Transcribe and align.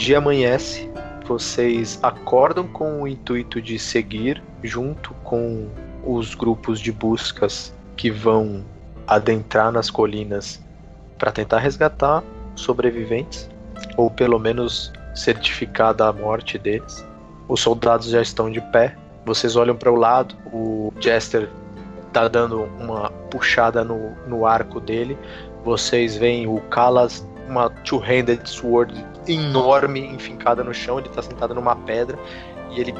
Dia 0.00 0.16
amanhece, 0.16 0.90
vocês 1.26 1.98
acordam 2.02 2.66
com 2.66 3.02
o 3.02 3.06
intuito 3.06 3.60
de 3.60 3.78
seguir 3.78 4.42
junto 4.62 5.12
com 5.22 5.68
os 6.02 6.34
grupos 6.34 6.80
de 6.80 6.90
buscas 6.90 7.74
que 7.98 8.10
vão 8.10 8.64
adentrar 9.06 9.70
nas 9.70 9.90
colinas 9.90 10.58
para 11.18 11.30
tentar 11.30 11.58
resgatar 11.58 12.24
sobreviventes 12.56 13.50
ou 13.94 14.10
pelo 14.10 14.38
menos 14.38 14.90
certificar 15.14 15.92
da 15.92 16.10
morte 16.14 16.56
deles. 16.56 17.06
Os 17.46 17.60
soldados 17.60 18.08
já 18.08 18.22
estão 18.22 18.50
de 18.50 18.62
pé. 18.72 18.96
Vocês 19.26 19.54
olham 19.54 19.76
para 19.76 19.92
o 19.92 19.96
lado, 19.96 20.34
o 20.50 20.90
Jester 20.98 21.46
tá 22.10 22.26
dando 22.26 22.62
uma 22.80 23.10
puxada 23.30 23.84
no, 23.84 24.12
no 24.26 24.46
arco 24.46 24.80
dele. 24.80 25.18
Vocês 25.62 26.16
veem 26.16 26.46
o 26.46 26.58
Kalas, 26.70 27.28
uma 27.48 27.70
two-handed 27.70 28.48
sword 28.48 28.94
enorme 29.26 30.00
enfincada 30.00 30.62
no 30.62 30.72
chão. 30.72 30.98
Ele 30.98 31.08
tá 31.08 31.22
sentado 31.22 31.54
numa 31.54 31.76
pedra 31.76 32.18
e 32.70 32.80
ele 32.80 32.94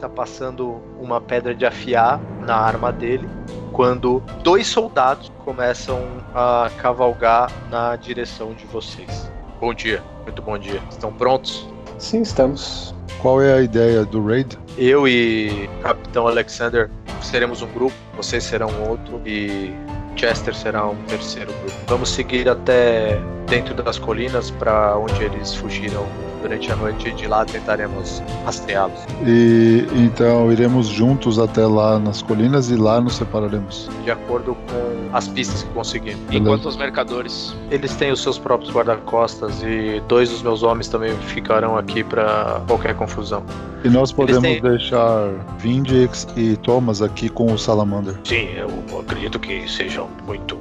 tá 0.00 0.08
passando 0.08 0.80
uma 1.00 1.20
pedra 1.20 1.54
de 1.54 1.64
afiar 1.64 2.20
na 2.40 2.56
arma 2.56 2.92
dele 2.92 3.28
quando 3.72 4.20
dois 4.42 4.66
soldados 4.66 5.32
começam 5.44 6.00
a 6.34 6.70
cavalgar 6.78 7.50
na 7.70 7.96
direção 7.96 8.52
de 8.52 8.66
vocês. 8.66 9.30
Bom 9.60 9.72
dia, 9.72 10.02
muito 10.24 10.42
bom 10.42 10.58
dia. 10.58 10.82
Estão 10.90 11.12
prontos? 11.12 11.66
Sim, 11.98 12.22
estamos. 12.22 12.94
Qual 13.20 13.40
é 13.40 13.54
a 13.54 13.62
ideia 13.62 14.04
do 14.04 14.24
raid? 14.26 14.58
Eu 14.76 15.06
e 15.06 15.70
Capitão 15.82 16.26
Alexander 16.26 16.90
seremos 17.22 17.62
um 17.62 17.68
grupo, 17.68 17.94
vocês 18.16 18.42
serão 18.42 18.68
outro 18.88 19.20
e 19.24 19.72
Chester 20.16 20.54
será 20.54 20.86
um 20.86 20.96
terceiro 21.04 21.52
grupo. 21.52 21.76
Vamos 21.86 22.10
seguir 22.10 22.48
até 22.48 23.18
dentro 23.46 23.74
das 23.74 23.98
colinas 23.98 24.50
para 24.50 24.96
onde 24.96 25.22
eles 25.22 25.54
fugiram 25.54 26.06
durante 26.42 26.70
a 26.70 26.76
noite 26.76 27.08
e 27.08 27.12
de 27.12 27.26
lá 27.26 27.44
tentaremos 27.44 28.22
rastreá-los. 28.44 28.98
E 29.26 29.86
então 29.94 30.50
iremos 30.52 30.88
juntos 30.88 31.38
até 31.38 31.64
lá 31.66 31.98
nas 31.98 32.20
colinas 32.20 32.70
e 32.70 32.76
lá 32.76 33.00
nos 33.00 33.14
separaremos. 33.16 33.88
De 34.04 34.10
acordo 34.10 34.54
com 34.68 35.16
as 35.16 35.28
pistas 35.28 35.62
que 35.62 35.70
conseguimos. 35.70 36.20
Enquanto 36.30 36.66
os 36.66 36.76
mercadores. 36.76 37.54
Eles 37.70 37.94
têm 37.96 38.10
os 38.12 38.22
seus 38.22 38.38
próprios 38.38 38.72
guarda-costas 38.74 39.62
e 39.62 40.02
dois 40.08 40.28
dos 40.30 40.42
meus 40.42 40.62
homens 40.62 40.88
também 40.88 41.14
ficarão 41.28 41.76
aqui 41.78 42.02
para 42.04 42.60
qualquer 42.66 42.94
confusão. 42.94 43.42
E 43.84 43.88
nós 43.88 44.12
podemos 44.12 44.42
têm- 44.42 44.60
deixar 44.60 45.30
Vindix 45.58 46.26
e 46.36 46.56
Thomas 46.56 47.00
aqui 47.02 47.28
com 47.28 47.52
o 47.52 47.58
Salamander. 47.58 48.14
Sim, 48.24 48.48
eu 48.56 49.00
acredito 49.00 49.38
que 49.38 49.68
sejam 49.70 50.08
muito 50.26 50.58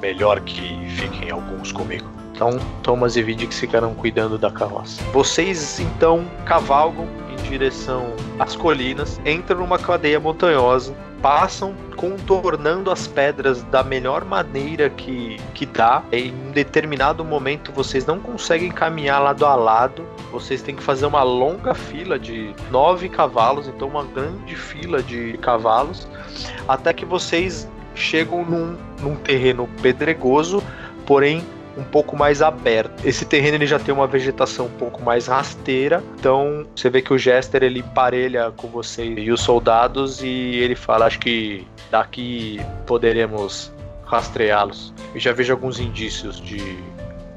melhor 0.00 0.40
que 0.40 0.86
fiquem 0.90 1.30
alguns 1.30 1.70
comigo. 1.72 2.06
Então, 2.34 2.58
Thomas 2.82 3.16
e 3.16 3.22
Vidic 3.22 3.54
ficarão 3.54 3.94
cuidando 3.94 4.38
da 4.38 4.50
carroça. 4.50 5.02
Vocês 5.12 5.78
então 5.78 6.24
cavalgam 6.44 7.06
em 7.30 7.36
direção 7.48 8.14
às 8.38 8.56
colinas, 8.56 9.20
entram 9.24 9.60
numa 9.60 9.78
cadeia 9.78 10.18
montanhosa, 10.18 10.94
passam 11.20 11.74
contornando 11.96 12.90
as 12.90 13.06
pedras 13.06 13.62
da 13.64 13.84
melhor 13.84 14.24
maneira 14.24 14.90
que, 14.90 15.38
que 15.54 15.64
dá. 15.64 16.02
Em 16.10 16.32
um 16.32 16.50
determinado 16.50 17.24
momento 17.24 17.70
vocês 17.70 18.04
não 18.04 18.18
conseguem 18.18 18.72
caminhar 18.72 19.22
lado 19.22 19.46
a 19.46 19.54
lado, 19.54 20.04
vocês 20.32 20.62
têm 20.62 20.74
que 20.74 20.82
fazer 20.82 21.06
uma 21.06 21.22
longa 21.22 21.74
fila 21.74 22.18
de 22.18 22.52
nove 22.70 23.08
cavalos, 23.08 23.68
então 23.68 23.86
uma 23.86 24.02
grande 24.02 24.56
fila 24.56 25.00
de 25.00 25.38
cavalos, 25.38 26.08
até 26.66 26.92
que 26.92 27.04
vocês 27.04 27.68
chegam 27.94 28.44
num, 28.44 28.76
num 29.00 29.14
terreno 29.14 29.68
pedregoso, 29.80 30.62
porém 31.06 31.44
um 31.76 31.84
pouco 31.84 32.16
mais 32.16 32.42
aberto. 32.42 33.06
Esse 33.06 33.24
terreno 33.24 33.56
ele 33.56 33.66
já 33.66 33.78
tem 33.78 33.94
uma 33.94 34.06
vegetação 34.06 34.66
um 34.66 34.78
pouco 34.78 35.02
mais 35.02 35.26
rasteira, 35.26 36.02
então 36.18 36.66
você 36.74 36.90
vê 36.90 37.02
que 37.02 37.12
o 37.12 37.18
Jester 37.18 37.62
ele 37.62 37.82
parelha 37.82 38.52
com 38.56 38.68
você 38.68 39.04
e 39.04 39.30
os 39.30 39.40
soldados 39.40 40.22
e 40.22 40.28
ele 40.28 40.74
fala, 40.74 41.06
acho 41.06 41.18
que 41.18 41.66
daqui 41.90 42.60
poderemos 42.86 43.72
rastreá-los. 44.04 44.92
Eu 45.14 45.20
já 45.20 45.32
vejo 45.32 45.52
alguns 45.52 45.78
indícios 45.78 46.40
de 46.40 46.78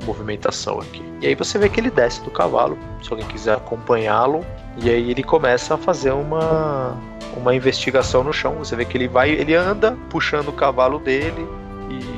movimentação 0.06 0.80
aqui. 0.80 1.02
E 1.22 1.28
aí 1.28 1.36
você 1.36 1.58
vê 1.58 1.70
que 1.70 1.80
ele 1.80 1.90
desce 1.90 2.22
do 2.24 2.30
cavalo, 2.30 2.78
se 3.02 3.12
alguém 3.12 3.28
quiser 3.28 3.56
acompanhá-lo, 3.56 4.46
e 4.78 4.90
aí 4.90 5.10
ele 5.10 5.24
começa 5.24 5.76
a 5.76 5.78
fazer 5.78 6.12
uma 6.12 6.98
uma 7.36 7.54
investigação 7.54 8.24
no 8.24 8.32
chão. 8.32 8.56
Você 8.56 8.76
vê 8.76 8.86
que 8.86 8.98
ele 8.98 9.08
vai, 9.08 9.30
ele 9.30 9.54
anda 9.54 9.98
puxando 10.10 10.50
o 10.50 10.54
cavalo 10.54 11.00
dele 11.00 11.46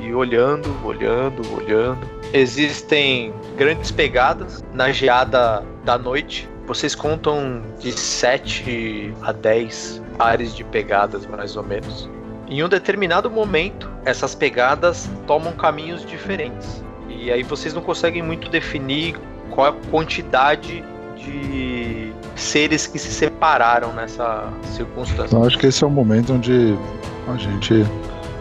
e 0.07 0.13
olhando, 0.13 0.73
olhando, 0.85 1.41
olhando. 1.53 2.07
Existem 2.33 3.33
grandes 3.57 3.91
pegadas 3.91 4.63
na 4.73 4.91
geada 4.91 5.63
da 5.83 5.97
noite. 5.97 6.49
Vocês 6.65 6.95
contam 6.95 7.61
de 7.79 7.91
7 7.91 9.13
a 9.21 9.31
10 9.31 10.01
pares 10.17 10.55
de 10.55 10.63
pegadas, 10.63 11.25
mais 11.25 11.55
ou 11.55 11.63
menos. 11.63 12.09
Em 12.49 12.63
um 12.63 12.69
determinado 12.69 13.29
momento, 13.29 13.89
essas 14.05 14.33
pegadas 14.33 15.09
tomam 15.25 15.53
caminhos 15.53 16.05
diferentes. 16.05 16.83
E 17.09 17.31
aí 17.31 17.43
vocês 17.43 17.73
não 17.73 17.81
conseguem 17.81 18.21
muito 18.21 18.49
definir 18.49 19.15
qual 19.51 19.67
é 19.67 19.69
a 19.69 19.89
quantidade 19.89 20.83
de 21.17 22.13
seres 22.35 22.87
que 22.87 22.99
se 22.99 23.11
separaram 23.11 23.91
nessa 23.93 24.47
circunstância. 24.63 25.25
Então 25.25 25.43
acho 25.43 25.57
que 25.57 25.67
esse 25.67 25.83
é 25.83 25.87
o 25.87 25.89
momento 25.89 26.33
onde 26.33 26.77
a 27.27 27.37
gente 27.37 27.85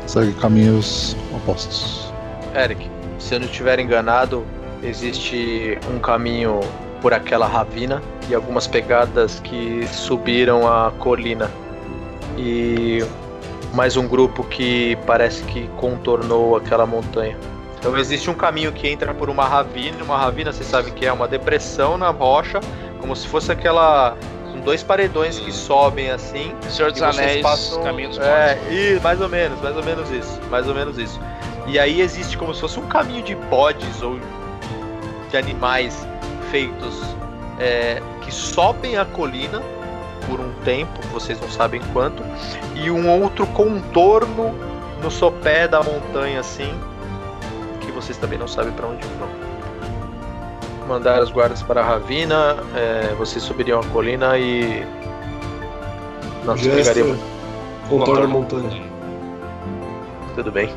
segue 0.06 0.32
caminhos 0.34 1.16
opostos. 1.34 2.12
Eric, 2.54 2.90
se 3.18 3.34
eu 3.34 3.40
não 3.40 3.46
estiver 3.46 3.78
enganado, 3.78 4.44
existe 4.82 5.78
um 5.92 5.98
caminho 5.98 6.60
por 7.00 7.12
aquela 7.12 7.46
ravina 7.46 8.02
e 8.28 8.34
algumas 8.34 8.66
pegadas 8.66 9.40
que 9.40 9.86
subiram 9.88 10.66
a 10.66 10.90
colina. 10.98 11.50
E 12.36 13.04
mais 13.74 13.96
um 13.96 14.06
grupo 14.06 14.42
que 14.44 14.96
parece 15.06 15.42
que 15.44 15.68
contornou 15.76 16.56
aquela 16.56 16.86
montanha. 16.86 17.36
Então 17.78 17.96
existe 17.96 18.28
um 18.30 18.34
caminho 18.34 18.72
que 18.72 18.88
entra 18.88 19.14
por 19.14 19.28
uma 19.28 19.46
ravina, 19.46 20.02
uma 20.02 20.16
ravina, 20.16 20.52
vocês 20.52 20.68
sabem 20.68 20.92
que 20.92 21.06
é 21.06 21.12
uma 21.12 21.28
depressão 21.28 21.96
na 21.96 22.10
rocha, 22.10 22.60
como 23.00 23.14
se 23.14 23.28
fosse 23.28 23.52
aquela 23.52 24.16
dois 24.66 24.82
paredões 24.82 25.38
que 25.38 25.52
sobem 25.52 26.10
assim. 26.10 26.52
Senhor 26.68 26.90
dos 26.90 27.00
Anéis, 27.00 27.40
passam- 27.40 27.82
Caminho 27.84 28.08
dos 28.08 28.18
É, 28.18 28.58
e 28.68 29.00
mais 29.00 29.20
ou 29.20 29.28
menos, 29.28 29.60
mais 29.62 29.76
ou 29.76 29.82
menos 29.84 30.10
isso, 30.10 30.40
mais 30.50 30.66
ou 30.68 30.74
menos 30.74 30.98
isso. 30.98 31.20
E 31.68 31.78
aí 31.78 32.00
existe 32.00 32.36
como 32.36 32.52
se 32.52 32.60
fosse 32.60 32.78
um 32.78 32.86
caminho 32.86 33.22
de 33.22 33.34
bodes 33.36 34.02
ou 34.02 34.18
de 35.30 35.36
animais 35.36 36.06
feitos 36.50 37.00
é, 37.60 38.02
que 38.20 38.32
sobem 38.34 38.98
a 38.98 39.04
colina 39.04 39.62
por 40.28 40.40
um 40.40 40.52
tempo, 40.64 41.00
vocês 41.12 41.40
não 41.40 41.48
sabem 41.48 41.80
quanto, 41.92 42.22
e 42.74 42.90
um 42.90 43.08
outro 43.22 43.46
contorno 43.48 44.52
no 45.00 45.10
sopé 45.10 45.68
da 45.68 45.80
montanha 45.80 46.40
assim, 46.40 46.74
que 47.80 47.92
vocês 47.92 48.18
também 48.18 48.36
não 48.38 48.48
sabem 48.48 48.72
para 48.72 48.86
onde 48.88 49.06
vão. 49.18 49.45
Mandar 50.86 51.20
os 51.20 51.30
guardas 51.30 51.62
para 51.62 51.80
a 51.80 51.84
ravina, 51.84 52.56
é, 52.74 53.14
vocês 53.14 53.42
subiriam 53.42 53.80
a 53.80 53.86
colina 53.86 54.38
e 54.38 54.86
nós 56.44 56.60
pegaríamos 56.60 57.18
contorno 57.88 58.22
da 58.22 58.28
montanha. 58.28 58.82
Tudo 60.36 60.52
bem. 60.52 60.72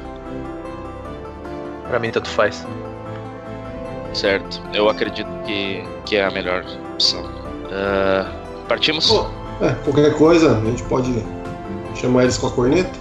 Pra 1.87 1.99
mim, 1.99 2.11
tanto 2.11 2.29
faz. 2.29 2.65
Certo. 4.13 4.61
Eu 4.73 4.89
acredito 4.89 5.29
que, 5.45 5.83
que 6.05 6.15
é 6.15 6.25
a 6.25 6.31
melhor 6.31 6.65
opção. 6.93 7.23
Ah, 7.71 8.31
partimos? 8.67 9.07
Pô, 9.07 9.27
é, 9.61 9.73
qualquer 9.83 10.15
coisa, 10.17 10.57
a 10.57 10.65
gente 10.65 10.83
pode 10.83 11.23
chamar 11.95 12.23
eles 12.23 12.37
com 12.37 12.47
a 12.47 12.51
corneta. 12.51 12.97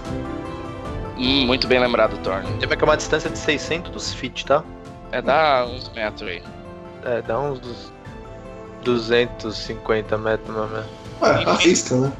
Hum, 1.17 1.45
muito 1.45 1.67
bem 1.67 1.79
lembrado, 1.79 2.17
Thorne. 2.19 2.47
Que 2.57 2.65
é 2.65 2.83
uma 2.83 2.95
distância 2.97 3.29
de 3.29 3.37
600 3.37 4.13
feet, 4.13 4.45
tá? 4.45 4.63
É, 5.11 5.21
dá 5.21 5.65
uns 5.65 5.89
metros 5.89 6.29
aí. 6.29 6.43
É, 7.03 7.21
dá 7.21 7.39
uns 7.39 7.91
250 8.83 10.17
metros, 10.17 10.49
mais 10.49 10.71
ou 10.71 10.77
menos. 10.77 10.91
Ué, 11.21 11.29
arrisca, 11.45 11.95
né? 11.95 12.13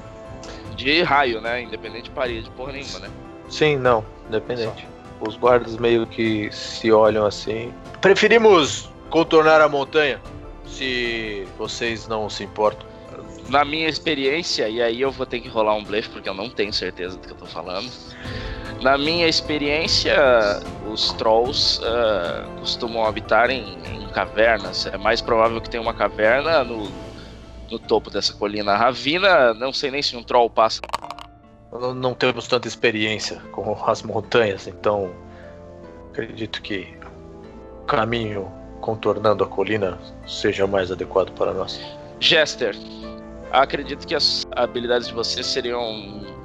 De 0.76 1.02
raio, 1.02 1.42
né? 1.42 1.64
Independente 1.64 2.04
de 2.04 2.12
parede, 2.12 2.50
porra 2.52 2.74
nenhuma, 2.74 3.00
né? 3.00 3.10
Sim, 3.50 3.78
não, 3.78 4.04
independente. 4.28 4.88
Os 5.20 5.36
guardas 5.36 5.78
meio 5.78 6.08
que 6.08 6.50
se 6.52 6.92
olham 6.92 7.26
assim. 7.26 7.74
Preferimos 8.00 8.90
contornar 9.10 9.60
a 9.62 9.68
montanha, 9.68 10.22
se 10.66 11.46
vocês 11.58 12.08
não 12.08 12.30
se 12.30 12.44
importam. 12.44 12.88
Na 13.50 13.66
minha 13.66 13.90
experiência, 13.90 14.70
e 14.70 14.82
aí 14.82 15.02
eu 15.02 15.12
vou 15.12 15.26
ter 15.26 15.40
que 15.40 15.50
rolar 15.50 15.74
um 15.74 15.84
blefe 15.84 16.10
porque 16.10 16.30
eu 16.30 16.34
não 16.34 16.50
tenho 16.50 16.72
certeza 16.72 17.18
do 17.18 17.28
que 17.28 17.34
eu 17.34 17.38
tô 17.38 17.48
falando. 17.48 17.90
Na 18.82 18.98
minha 18.98 19.28
experiência, 19.28 20.16
os 20.92 21.14
trolls 21.14 21.82
ah, 21.84 22.46
costumam 22.60 23.06
habitar 23.06 23.50
em, 23.50 23.78
em 23.86 24.08
cavernas. 24.10 24.86
É 24.86 24.98
mais 24.98 25.22
provável 25.22 25.60
que 25.62 25.70
tenha 25.70 25.82
uma 25.82 25.94
caverna 25.94 26.64
no, 26.64 26.90
no 27.70 27.80
topo 27.80 28.10
dessa 28.10 28.34
colina 28.34 28.76
ravina. 28.76 29.54
Não 29.54 29.72
sei 29.72 29.92
nem 29.92 30.02
se 30.02 30.16
um 30.16 30.24
troll 30.24 30.50
passa. 30.50 30.82
Não, 31.72 31.94
não 31.94 32.14
temos 32.14 32.48
tanta 32.48 32.68
experiência 32.68 33.38
com 33.52 33.78
as 33.86 34.02
montanhas, 34.02 34.68
então 34.68 35.12
acredito 36.12 36.62
que 36.62 36.88
o 37.82 37.86
caminho 37.86 38.52
contornando 38.82 39.44
a 39.44 39.48
colina 39.48 40.00
seja 40.26 40.66
mais 40.66 40.92
adequado 40.92 41.32
para 41.34 41.54
nós. 41.54 41.80
Jester, 42.20 42.76
acredito 43.52 44.08
que 44.08 44.16
as 44.16 44.46
habilidades 44.56 45.08
de 45.08 45.14
vocês 45.14 45.46
seriam 45.46 46.39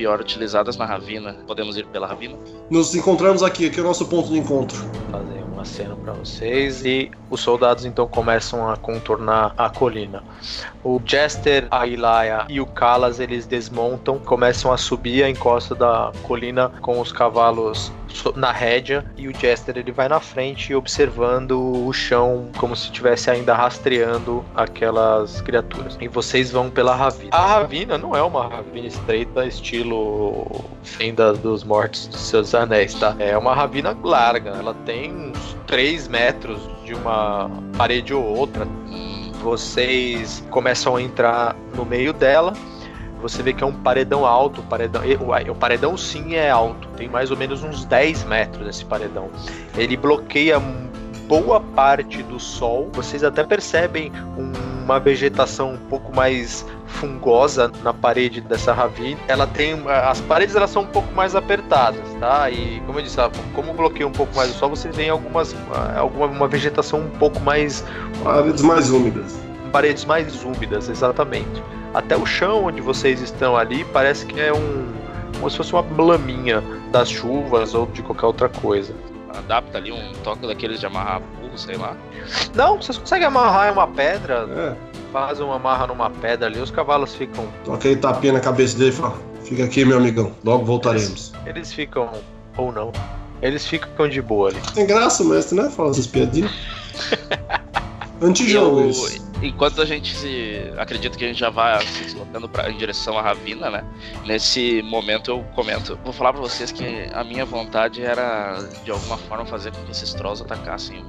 pior 0.00 0.18
utilizadas 0.18 0.78
na 0.78 0.86
ravina. 0.86 1.34
Podemos 1.46 1.76
ir 1.76 1.84
pela 1.88 2.06
ravina? 2.06 2.34
Nos 2.70 2.94
encontramos 2.94 3.42
aqui, 3.42 3.66
aqui 3.66 3.78
é 3.78 3.82
o 3.82 3.86
nosso 3.86 4.06
ponto 4.06 4.30
de 4.30 4.38
encontro. 4.38 4.78
Fazer 5.10 5.49
uma 5.60 5.64
cena 5.64 5.94
para 5.94 6.14
vocês 6.14 6.84
e 6.86 7.10
os 7.28 7.40
soldados 7.40 7.84
então 7.84 8.06
começam 8.08 8.68
a 8.68 8.76
contornar 8.76 9.54
a 9.56 9.68
colina. 9.68 10.22
O 10.82 11.00
Jester, 11.04 11.68
a 11.70 11.86
Ilaya 11.86 12.46
e 12.48 12.60
o 12.60 12.66
Kalas 12.66 13.20
eles 13.20 13.46
desmontam, 13.46 14.18
começam 14.18 14.72
a 14.72 14.78
subir 14.78 15.22
a 15.22 15.28
encosta 15.28 15.74
da 15.74 16.12
colina 16.22 16.70
com 16.80 16.98
os 16.98 17.12
cavalos 17.12 17.92
na 18.34 18.50
rédea 18.50 19.04
e 19.16 19.28
o 19.28 19.38
Jester 19.38 19.76
ele 19.76 19.92
vai 19.92 20.08
na 20.08 20.18
frente 20.18 20.74
observando 20.74 21.86
o 21.86 21.92
chão 21.92 22.48
como 22.56 22.74
se 22.74 22.84
estivesse 22.84 23.30
ainda 23.30 23.54
rastreando 23.54 24.44
aquelas 24.54 25.40
criaturas. 25.42 25.96
E 26.00 26.08
vocês 26.08 26.50
vão 26.50 26.70
pela 26.70 26.94
ravina. 26.94 27.30
A 27.32 27.46
ravina 27.46 27.98
não 27.98 28.16
é 28.16 28.22
uma 28.22 28.48
ravina 28.48 28.86
estreita 28.86 29.44
estilo 29.44 30.46
Fenda 30.82 31.32
dos 31.32 31.62
Mortos 31.62 32.06
dos 32.06 32.20
Seus 32.20 32.54
Anéis, 32.54 32.94
tá? 32.94 33.14
É 33.18 33.36
uma 33.36 33.54
ravina 33.54 33.96
larga, 34.02 34.50
ela 34.50 34.74
tem 34.86 35.12
uns 35.30 35.56
3 35.66 36.08
metros 36.08 36.58
de 36.84 36.94
uma 36.94 37.50
parede 37.76 38.12
ou 38.14 38.24
outra. 38.24 38.66
Vocês 39.42 40.44
começam 40.50 40.96
a 40.96 41.02
entrar 41.02 41.56
no 41.74 41.84
meio 41.84 42.12
dela. 42.12 42.52
Você 43.22 43.42
vê 43.42 43.52
que 43.52 43.62
é 43.62 43.66
um 43.66 43.72
paredão 43.72 44.24
alto, 44.24 44.62
paredão, 44.62 45.02
e- 45.04 45.50
o 45.50 45.54
paredão 45.54 45.96
sim 45.96 46.34
é 46.34 46.50
alto, 46.50 46.88
tem 46.96 47.08
mais 47.08 47.30
ou 47.30 47.36
menos 47.36 47.62
uns 47.62 47.84
10 47.84 48.24
metros 48.24 48.66
esse 48.66 48.84
paredão. 48.84 49.28
Ele 49.76 49.96
bloqueia 49.96 50.58
boa 51.28 51.60
parte 51.60 52.22
do 52.22 52.40
sol. 52.40 52.88
Vocês 52.92 53.22
até 53.22 53.44
percebem 53.44 54.10
um- 54.38 54.52
uma 54.84 54.98
vegetação 54.98 55.74
um 55.74 55.76
pouco 55.76 56.14
mais 56.14 56.66
fungosa 56.90 57.70
na 57.82 57.92
parede 57.94 58.40
dessa 58.40 58.72
ravina. 58.72 59.18
Ela 59.28 59.46
tem 59.46 59.80
as 59.88 60.20
paredes 60.20 60.54
elas 60.56 60.70
são 60.70 60.82
um 60.82 60.86
pouco 60.86 61.12
mais 61.14 61.34
apertadas, 61.34 62.00
tá? 62.18 62.50
E 62.50 62.80
como 62.86 62.98
eu 62.98 63.02
disse, 63.02 63.18
ela- 63.18 63.30
como 63.54 63.72
bloqueia 63.72 64.06
um 64.06 64.12
pouco 64.12 64.34
mais 64.36 64.50
o 64.50 64.54
sol, 64.54 64.70
vocês 64.70 64.94
veem 64.94 65.10
algumas 65.10 65.54
ah, 65.74 65.98
alguma 66.00 66.26
uma 66.26 66.48
vegetação 66.48 67.00
um 67.00 67.10
pouco 67.10 67.40
mais 67.40 67.84
Paredes 68.22 68.62
mais 68.62 68.90
úmidas. 68.90 69.38
paredes 69.72 70.04
mais 70.04 70.44
úmidas, 70.44 70.88
exatamente. 70.88 71.62
Até 71.94 72.16
o 72.16 72.26
chão 72.26 72.64
onde 72.66 72.80
vocês 72.80 73.20
estão 73.20 73.56
ali 73.56 73.84
parece 73.86 74.26
que 74.26 74.40
é 74.40 74.52
um 74.52 74.88
como 75.38 75.48
se 75.50 75.56
fosse 75.56 75.72
uma 75.72 75.84
laminha 76.04 76.62
das 76.92 77.08
chuvas 77.08 77.74
ou 77.74 77.86
de 77.86 78.02
qualquer 78.02 78.26
outra 78.26 78.48
coisa. 78.48 78.94
Adapta 79.38 79.78
ali 79.78 79.90
um 79.92 80.12
toque 80.24 80.46
daqueles 80.46 80.80
de 80.80 80.86
amarrar 80.86 81.20
burro, 81.40 81.56
sei 81.56 81.76
lá. 81.76 81.96
Não, 82.54 82.76
vocês 82.82 82.98
conseguem 82.98 83.26
amarrar 83.26 83.72
uma 83.72 83.86
pedra, 83.86 84.46
É. 84.50 84.89
fazem 85.12 85.44
uma 85.44 85.56
amarra 85.56 85.86
numa 85.86 86.10
pedra 86.10 86.46
ali, 86.46 86.58
os 86.60 86.70
cavalos 86.70 87.14
ficam 87.14 87.46
aquele 87.72 87.96
tapinha 87.96 88.32
na 88.32 88.40
cabeça 88.40 88.78
dele 88.78 88.90
e 88.90 88.94
fala: 88.94 89.16
Fica 89.44 89.64
aqui, 89.64 89.84
meu 89.84 89.98
amigão. 89.98 90.32
Logo 90.44 90.64
voltaremos. 90.64 91.32
Eles 91.46 91.72
ficam, 91.72 92.10
ou 92.56 92.72
não, 92.72 92.92
eles 93.42 93.66
ficam 93.66 94.08
de 94.08 94.20
boa 94.22 94.50
ali. 94.50 94.60
Tem 94.74 94.86
graça, 94.86 95.24
mestre, 95.24 95.56
né? 95.56 95.70
Fala 95.70 95.90
essas 95.90 96.06
piadinhas. 96.06 96.50
Antijogo 98.22 98.80
Eu, 98.80 98.90
isso. 98.90 99.26
enquanto 99.42 99.80
a 99.80 99.86
gente 99.86 100.14
se. 100.14 100.70
Acredito 100.76 101.16
que 101.16 101.24
a 101.24 101.28
gente 101.28 101.40
já 101.40 101.48
vai 101.48 101.80
se 101.86 102.04
deslocando 102.04 102.48
pra, 102.48 102.70
em 102.70 102.76
direção 102.76 103.18
à 103.18 103.22
Ravina, 103.22 103.70
né? 103.70 103.84
Nesse 104.26 104.82
momento 104.82 105.30
eu 105.30 105.42
comento. 105.54 105.98
Vou 106.04 106.12
falar 106.12 106.34
pra 106.34 106.42
vocês 106.42 106.70
que 106.70 106.84
a 107.14 107.24
minha 107.24 107.46
vontade 107.46 108.02
era 108.02 108.58
de 108.84 108.90
alguma 108.90 109.16
forma 109.16 109.46
fazer 109.46 109.72
com 109.72 109.82
que 109.84 109.90
esses 109.90 110.12
trolls 110.12 110.42
atacassem. 110.42 111.02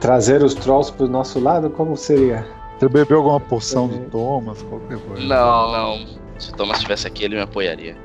Trazer 0.00 0.42
os 0.42 0.54
trolls 0.54 0.92
pro 0.92 1.08
nosso 1.08 1.40
lado, 1.40 1.68
como 1.68 1.96
seria? 1.96 2.46
Você 2.82 2.88
bebeu 2.88 3.18
alguma 3.18 3.38
poção 3.38 3.86
do 3.86 4.10
Thomas, 4.10 4.60
qualquer 4.60 4.98
coisa. 4.98 5.22
Não, 5.22 5.70
não. 5.70 6.04
Se 6.36 6.50
o 6.50 6.56
Thomas 6.56 6.78
estivesse 6.78 7.06
aqui, 7.06 7.22
ele 7.22 7.36
me 7.36 7.40
apoiaria. 7.40 7.96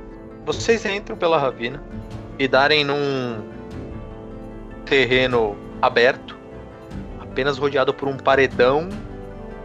Vocês 0.46 0.86
entram 0.86 1.18
pela 1.18 1.40
ravina 1.40 1.84
e 2.38 2.48
darem 2.48 2.84
num 2.84 3.42
terreno 4.86 5.56
aberto, 5.82 6.38
apenas 7.20 7.58
rodeado 7.58 7.92
por 7.92 8.08
um 8.08 8.18
paredão 8.18 8.88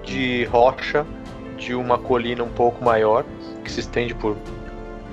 de 0.02 0.44
rocha 0.46 1.04
de 1.58 1.74
uma 1.74 1.98
colina 1.98 2.42
um 2.42 2.48
pouco 2.48 2.82
maior, 2.82 3.22
que 3.62 3.70
se 3.70 3.80
estende 3.80 4.14
por 4.14 4.34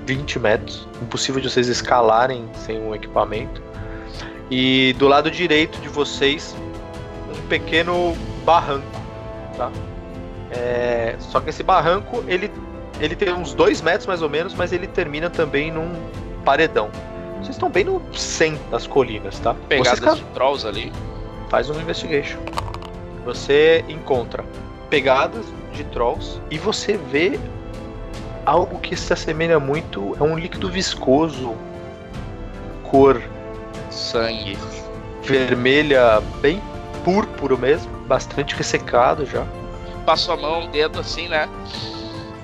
20 0.06 0.38
metros. 0.38 0.88
Impossível 1.02 1.42
de 1.42 1.50
vocês 1.50 1.68
escalarem 1.68 2.48
sem 2.54 2.80
um 2.80 2.94
equipamento. 2.94 3.60
E 4.50 4.94
do 4.94 5.06
lado 5.06 5.30
direito 5.30 5.78
de 5.78 5.90
vocês, 5.90 6.56
um 7.28 7.48
pequeno 7.48 8.16
barranco, 8.46 8.98
tá? 9.58 9.70
É, 10.50 11.16
só 11.18 11.40
que 11.40 11.50
esse 11.50 11.62
barranco, 11.62 12.24
ele 12.26 12.50
ele 13.00 13.16
tem 13.16 13.32
uns 13.32 13.54
dois 13.54 13.80
metros 13.80 14.06
mais 14.06 14.20
ou 14.20 14.28
menos, 14.28 14.54
mas 14.54 14.72
ele 14.72 14.86
termina 14.86 15.30
também 15.30 15.72
num 15.72 15.90
paredão. 16.44 16.90
Vocês 17.36 17.50
estão 17.56 17.70
bem 17.70 17.84
no 17.84 18.02
centro 18.12 18.62
das 18.70 18.86
colinas, 18.86 19.38
tá? 19.38 19.54
Pegadas 19.68 20.00
Vocês 20.00 20.16
de 20.18 20.24
trolls 20.34 20.66
ali. 20.66 20.92
faz 21.48 21.70
um 21.70 21.80
investigation. 21.80 22.38
Você 23.24 23.84
encontra 23.88 24.44
pegadas 24.90 25.46
de 25.72 25.84
trolls 25.84 26.40
e 26.50 26.58
você 26.58 26.98
vê 26.98 27.40
algo 28.44 28.78
que 28.78 28.94
se 28.94 29.12
assemelha 29.12 29.58
muito 29.58 30.14
é 30.20 30.22
um 30.22 30.38
líquido 30.38 30.68
viscoso, 30.68 31.54
cor 32.82 33.22
Sangue. 33.90 34.58
vermelha, 35.22 36.20
bem 36.42 36.60
púrpuro 37.04 37.56
mesmo, 37.56 37.90
bastante 38.06 38.54
ressecado 38.54 39.24
já. 39.24 39.46
Passo 40.10 40.32
a 40.32 40.36
mão, 40.36 40.66
dedo 40.72 40.98
assim, 40.98 41.28
né? 41.28 41.48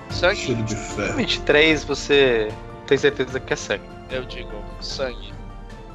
Sangue, 0.09 0.37
Cheiro 0.37 0.63
de 0.63 0.77
ferro. 0.77 1.15
23 1.17 1.83
você 1.83 2.47
tem 2.87 2.97
certeza 2.97 3.41
que 3.41 3.53
é 3.53 3.57
sangue. 3.57 3.83
eu 4.09 4.25
digo, 4.25 4.53
sangue. 4.81 5.35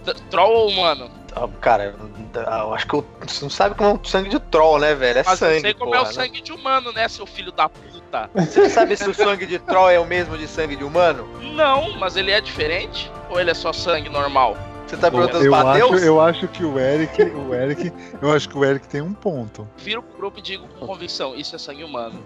T- 0.03 0.13
Troll 0.29 0.51
ou 0.51 0.69
humano? 0.69 1.09
Ah, 1.33 1.47
Cara, 1.61 1.95
eu 2.35 2.73
acho 2.73 2.85
que 2.87 2.93
eu- 2.95 3.05
você 3.25 3.45
não 3.45 3.49
sabe 3.49 3.75
como 3.75 3.89
é 3.89 3.93
o 3.93 3.99
sangue 4.05 4.29
de 4.29 4.37
troll, 4.37 4.79
né, 4.79 4.93
velho? 4.93 5.19
É 5.19 5.23
Mas 5.25 5.39
sangue. 5.39 5.55
eu 5.55 5.61
sei 5.61 5.73
como 5.73 5.91
porra, 5.91 6.01
é 6.01 6.03
o 6.03 6.07
né? 6.07 6.11
sangue 6.13 6.41
de 6.41 6.51
humano, 6.51 6.91
né, 6.91 7.07
seu 7.07 7.25
filho 7.25 7.53
da 7.53 7.69
puta? 7.69 8.29
Você 8.35 8.69
sabe 8.69 8.97
se 8.97 9.09
o 9.09 9.13
sangue 9.13 9.45
de 9.45 9.57
troll 9.57 9.89
é 9.89 9.97
o 9.97 10.05
mesmo 10.05 10.37
de 10.37 10.49
sangue 10.49 10.75
de 10.75 10.83
humano? 10.83 11.25
Não, 11.55 11.97
mas 11.97 12.17
ele 12.17 12.31
é 12.31 12.41
diferente? 12.41 13.09
Ou 13.29 13.39
ele 13.39 13.49
é 13.51 13.53
só 13.53 13.71
sangue 13.71 14.09
normal? 14.09 14.57
Você 14.91 14.97
tá 14.97 15.09
perguntando 15.09 15.45
Eu 15.45 15.51
pra 15.51 15.71
acho, 15.71 15.89
Deus? 15.89 16.03
eu 16.03 16.19
acho 16.19 16.47
que 16.49 16.65
o 16.65 16.77
Eric, 16.77 17.23
o 17.23 17.55
Eric, 17.55 17.93
eu 18.21 18.29
acho 18.33 18.49
que 18.49 18.57
o 18.57 18.65
Eric 18.65 18.89
tem 18.89 19.01
um 19.01 19.13
ponto. 19.13 19.65
Viro 19.77 20.03
pro 20.03 20.17
grupo 20.17 20.39
e 20.39 20.41
digo 20.41 20.67
com 20.67 20.85
convicção, 20.85 21.33
isso 21.33 21.55
é 21.55 21.59
sangue 21.59 21.85
humano. 21.85 22.21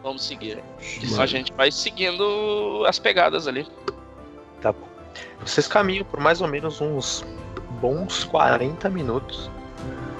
Vamos 0.00 0.24
seguir. 0.24 0.62
Mano. 1.10 1.20
A 1.20 1.26
gente 1.26 1.52
vai 1.52 1.72
seguindo 1.72 2.84
as 2.86 3.00
pegadas 3.00 3.48
ali. 3.48 3.66
Tá 4.60 4.70
bom. 4.70 4.86
Vocês 5.44 5.66
caminham 5.66 6.04
por 6.04 6.20
mais 6.20 6.40
ou 6.40 6.46
menos 6.46 6.80
uns 6.80 7.24
bons 7.80 8.22
40 8.22 8.88
minutos. 8.90 9.50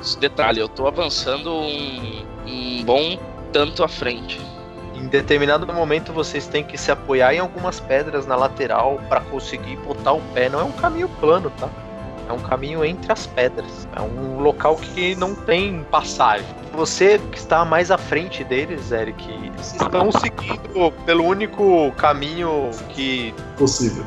Esse 0.01 0.19
detalhe, 0.19 0.59
eu 0.59 0.69
tô 0.69 0.89
avançando 0.89 1.49
um, 1.53 2.27
um 2.45 2.85
bom 2.85 3.17
tanto 3.53 3.85
à 3.85 3.89
frente. 3.89 4.41
Em 4.97 5.07
determinado 5.07 5.65
momento 5.73 6.13
vocês 6.13 6.49
têm 6.49 6.65
que 6.65 6.77
se 6.77 6.91
apoiar 6.91 7.35
em 7.35 7.39
algumas 7.39 7.79
pedras 7.79 8.27
na 8.27 8.35
lateral 8.35 9.01
para 9.09 9.21
conseguir 9.21 9.77
botar 9.77 10.13
o 10.13 10.21
pé. 10.33 10.49
Não 10.49 10.59
é 10.59 10.65
um 10.65 10.73
caminho 10.73 11.09
plano, 11.21 11.51
tá? 11.51 11.69
É 12.29 12.33
um 12.33 12.39
caminho 12.39 12.85
entre 12.85 13.13
as 13.13 13.27
pedras. 13.27 13.87
É 13.95 14.01
um 14.01 14.41
local 14.41 14.77
que 14.77 15.15
não 15.17 15.35
tem 15.35 15.85
passagem. 15.91 16.47
Você 16.73 17.19
que 17.31 17.39
está 17.39 17.65
mais 17.65 17.91
à 17.91 17.99
frente 17.99 18.43
deles, 18.43 18.91
Eric, 18.91 19.53
estão 19.59 20.11
seguindo 20.11 20.93
pelo 21.05 21.25
único 21.25 21.93
caminho 21.93 22.71
que 22.89 23.33
Possível. 23.57 24.05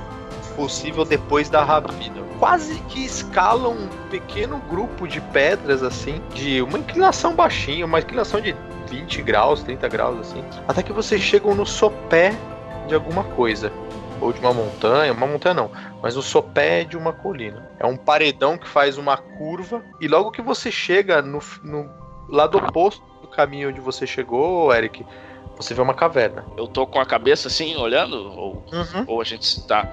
possível 0.55 1.05
depois 1.05 1.49
da 1.49 1.63
ravina. 1.63 2.17
Quase 2.39 2.75
que 2.89 3.05
escalam 3.05 3.73
um 3.73 3.87
pequeno 4.09 4.57
grupo 4.69 5.07
de 5.07 5.19
pedras 5.21 5.81
assim, 5.81 6.21
de 6.33 6.61
uma 6.61 6.77
inclinação 6.77 7.33
baixinha, 7.33 7.85
uma 7.85 7.99
inclinação 7.99 8.39
de 8.41 8.55
20 8.89 9.21
graus, 9.23 9.63
30 9.63 9.87
graus 9.87 10.19
assim. 10.19 10.43
Até 10.67 10.83
que 10.83 10.93
vocês 10.93 11.21
chegam 11.21 11.55
no 11.55 11.65
sopé 11.65 12.35
de 12.87 12.93
alguma 12.95 13.23
coisa. 13.23 13.71
Ou 14.19 14.33
de 14.33 14.39
uma 14.39 14.51
montanha, 14.53 15.13
uma 15.13 15.27
montanha 15.27 15.53
não, 15.53 15.71
mas 16.01 16.17
o 16.17 16.21
sopé 16.23 16.83
de 16.83 16.97
uma 16.97 17.13
colina. 17.13 17.63
É 17.79 17.85
um 17.85 17.95
paredão 17.95 18.57
que 18.57 18.67
faz 18.67 18.97
uma 18.97 19.17
curva, 19.17 19.83
e 20.01 20.07
logo 20.07 20.31
que 20.31 20.41
você 20.41 20.71
chega 20.71 21.21
no, 21.21 21.39
no 21.63 21.89
lado 22.27 22.57
oposto 22.57 23.03
do 23.21 23.27
caminho 23.27 23.69
onde 23.69 23.79
você 23.79 24.07
chegou, 24.07 24.73
Eric, 24.73 25.05
você 25.55 25.73
vê 25.73 25.81
uma 25.81 25.93
caverna. 25.93 26.45
Eu 26.57 26.67
tô 26.67 26.85
com 26.87 26.99
a 26.99 27.05
cabeça 27.05 27.47
assim, 27.47 27.75
olhando? 27.75 28.15
Ou, 28.15 28.63
Uhum. 28.71 29.05
ou 29.07 29.21
a 29.21 29.23
gente 29.23 29.65
tá. 29.67 29.87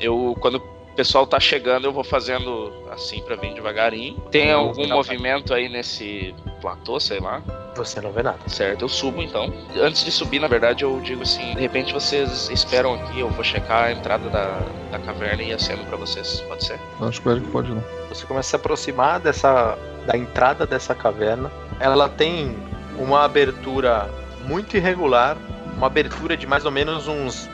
Eu, 0.00 0.36
quando 0.40 0.60
pessoal 1.00 1.26
tá 1.26 1.40
chegando, 1.40 1.86
eu 1.86 1.92
vou 1.92 2.04
fazendo 2.04 2.70
assim 2.92 3.22
pra 3.22 3.34
vir 3.34 3.54
devagarinho. 3.54 4.20
Tem 4.30 4.48
Não, 4.48 4.60
algum 4.60 4.86
não, 4.86 4.96
movimento 4.96 5.54
aí 5.54 5.66
nesse 5.66 6.34
platô, 6.60 7.00
sei 7.00 7.18
lá? 7.20 7.42
Você 7.74 8.02
não 8.02 8.12
vê 8.12 8.22
nada. 8.22 8.38
Certo, 8.46 8.82
eu 8.82 8.88
subo 8.88 9.22
então. 9.22 9.50
Antes 9.80 10.04
de 10.04 10.12
subir, 10.12 10.38
na 10.38 10.46
verdade, 10.46 10.84
eu 10.84 11.00
digo 11.00 11.22
assim: 11.22 11.54
de 11.54 11.60
repente 11.60 11.94
vocês 11.94 12.50
esperam 12.50 12.96
aqui, 12.96 13.20
eu 13.20 13.30
vou 13.30 13.42
checar 13.42 13.84
a 13.84 13.92
entrada 13.92 14.28
da, 14.28 14.60
da 14.90 14.98
caverna 14.98 15.42
e 15.42 15.54
aceno 15.54 15.82
pra 15.86 15.96
vocês. 15.96 16.42
Pode 16.42 16.66
ser? 16.66 16.78
Acho 17.00 17.22
que 17.22 17.40
pode 17.50 17.70
não. 17.70 17.82
Você 18.10 18.26
começa 18.26 18.48
a 18.48 18.50
se 18.50 18.56
aproximar 18.56 19.20
dessa 19.20 19.78
da 20.06 20.18
entrada 20.18 20.66
dessa 20.66 20.94
caverna. 20.94 21.50
Ela 21.80 22.10
tem 22.10 22.54
uma 22.98 23.24
abertura 23.24 24.10
muito 24.44 24.76
irregular, 24.76 25.38
uma 25.78 25.86
abertura 25.86 26.36
de 26.36 26.46
mais 26.46 26.66
ou 26.66 26.70
menos 26.70 27.08
uns 27.08 27.48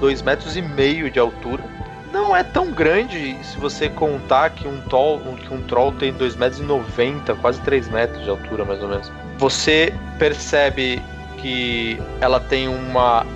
dois 0.00 0.22
metros 0.22 0.56
e 0.56 0.62
meio 0.62 1.10
de 1.10 1.18
altura. 1.18 1.75
Não 2.12 2.34
é 2.34 2.42
tão 2.42 2.70
grande 2.70 3.36
se 3.44 3.58
você 3.58 3.88
contar 3.88 4.50
que 4.50 4.66
um, 4.66 4.80
tol, 4.82 5.20
que 5.20 5.52
um 5.52 5.62
troll 5.62 5.92
tem 5.92 6.12
2,90 6.12 6.38
metros, 6.38 6.60
90, 6.60 7.34
quase 7.36 7.60
3 7.62 7.88
metros 7.88 8.22
de 8.24 8.30
altura, 8.30 8.64
mais 8.64 8.82
ou 8.82 8.88
menos. 8.88 9.10
Você 9.38 9.92
percebe 10.18 11.02
que 11.38 12.00
ela 12.20 12.40
tem 12.40 12.68
uma 12.68 13.26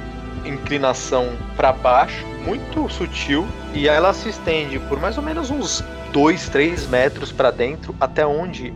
inclinação 0.44 1.36
para 1.56 1.72
baixo, 1.72 2.24
muito 2.44 2.88
sutil, 2.88 3.46
e 3.74 3.88
ela 3.88 4.12
se 4.12 4.28
estende 4.28 4.78
por 4.78 4.98
mais 4.98 5.18
ou 5.18 5.22
menos 5.22 5.50
uns 5.50 5.84
2, 6.12 6.48
3 6.48 6.88
metros 6.88 7.30
para 7.30 7.50
dentro, 7.50 7.94
até 8.00 8.26
onde 8.26 8.72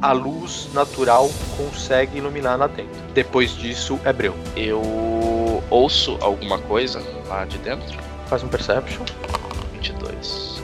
a 0.00 0.12
luz 0.12 0.68
natural 0.72 1.30
consegue 1.56 2.18
iluminar 2.18 2.58
lá 2.58 2.66
dentro. 2.66 3.00
Depois 3.14 3.56
disso 3.56 3.98
é 4.04 4.12
breu. 4.12 4.34
Eu 4.56 5.62
ouço 5.70 6.18
alguma 6.20 6.58
coisa 6.58 7.02
lá 7.28 7.44
de 7.44 7.58
dentro? 7.58 8.07
Faz 8.28 8.42
um 8.42 8.48
perception. 8.48 9.02
22. 9.74 10.62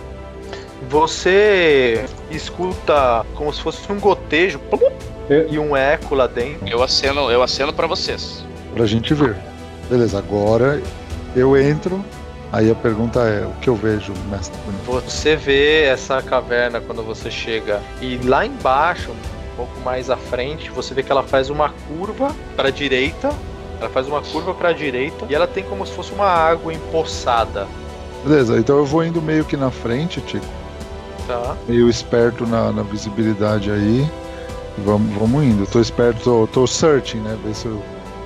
Você 0.88 2.04
escuta 2.30 3.24
como 3.34 3.52
se 3.52 3.60
fosse 3.60 3.90
um 3.90 3.98
gotejo 3.98 4.58
plum, 4.58 4.90
Eu- 5.28 5.48
e 5.48 5.58
um 5.58 5.74
eco 5.76 6.14
lá 6.14 6.26
dentro. 6.26 6.68
Eu 6.68 6.82
aceno, 6.82 7.30
eu 7.30 7.42
aceno 7.42 7.72
para 7.72 7.86
vocês. 7.86 8.44
Pra 8.74 8.84
gente 8.86 9.14
ver. 9.14 9.36
Beleza, 9.88 10.18
agora 10.18 10.82
eu 11.34 11.56
entro. 11.56 12.04
Aí 12.52 12.70
a 12.70 12.74
pergunta 12.74 13.20
é: 13.20 13.44
o 13.46 13.50
que 13.60 13.68
eu 13.68 13.74
vejo, 13.74 14.12
mestre? 14.30 14.58
Você 14.86 15.34
vê 15.36 15.84
essa 15.84 16.20
caverna 16.22 16.80
quando 16.80 17.02
você 17.02 17.30
chega 17.30 17.80
e 18.00 18.18
lá 18.24 18.44
embaixo, 18.44 19.10
um 19.10 19.56
pouco 19.56 19.80
mais 19.80 20.10
à 20.10 20.16
frente, 20.16 20.70
você 20.70 20.92
vê 20.94 21.02
que 21.02 21.10
ela 21.10 21.22
faz 21.22 21.48
uma 21.50 21.70
curva 21.88 22.34
para 22.56 22.68
a 22.68 22.72
direita. 22.72 23.30
Ela 23.80 23.90
faz 23.90 24.06
uma 24.06 24.22
curva 24.22 24.54
para 24.54 24.70
a 24.70 24.72
direita 24.72 25.26
e 25.28 25.34
ela 25.34 25.46
tem 25.46 25.64
como 25.64 25.86
se 25.86 25.92
fosse 25.92 26.12
uma 26.12 26.26
água 26.26 26.72
empoçada, 26.72 27.66
Beleza, 28.24 28.58
então 28.58 28.78
eu 28.78 28.86
vou 28.86 29.04
indo 29.04 29.20
meio 29.20 29.44
que 29.44 29.54
na 29.54 29.70
frente, 29.70 30.18
Tico. 30.22 30.46
tá? 31.26 31.54
Meio 31.68 31.90
esperto 31.90 32.46
na, 32.46 32.72
na 32.72 32.82
visibilidade 32.82 33.70
aí. 33.70 34.10
E 34.78 34.80
Vamos, 34.80 35.14
vamos 35.16 35.44
indo. 35.44 35.66
Tô 35.66 35.78
esperto, 35.78 36.20
tô, 36.24 36.46
tô 36.46 36.66
searching, 36.66 37.20
né? 37.20 37.38
Ver 37.44 37.54
se 37.54 37.66
eu 37.66 37.82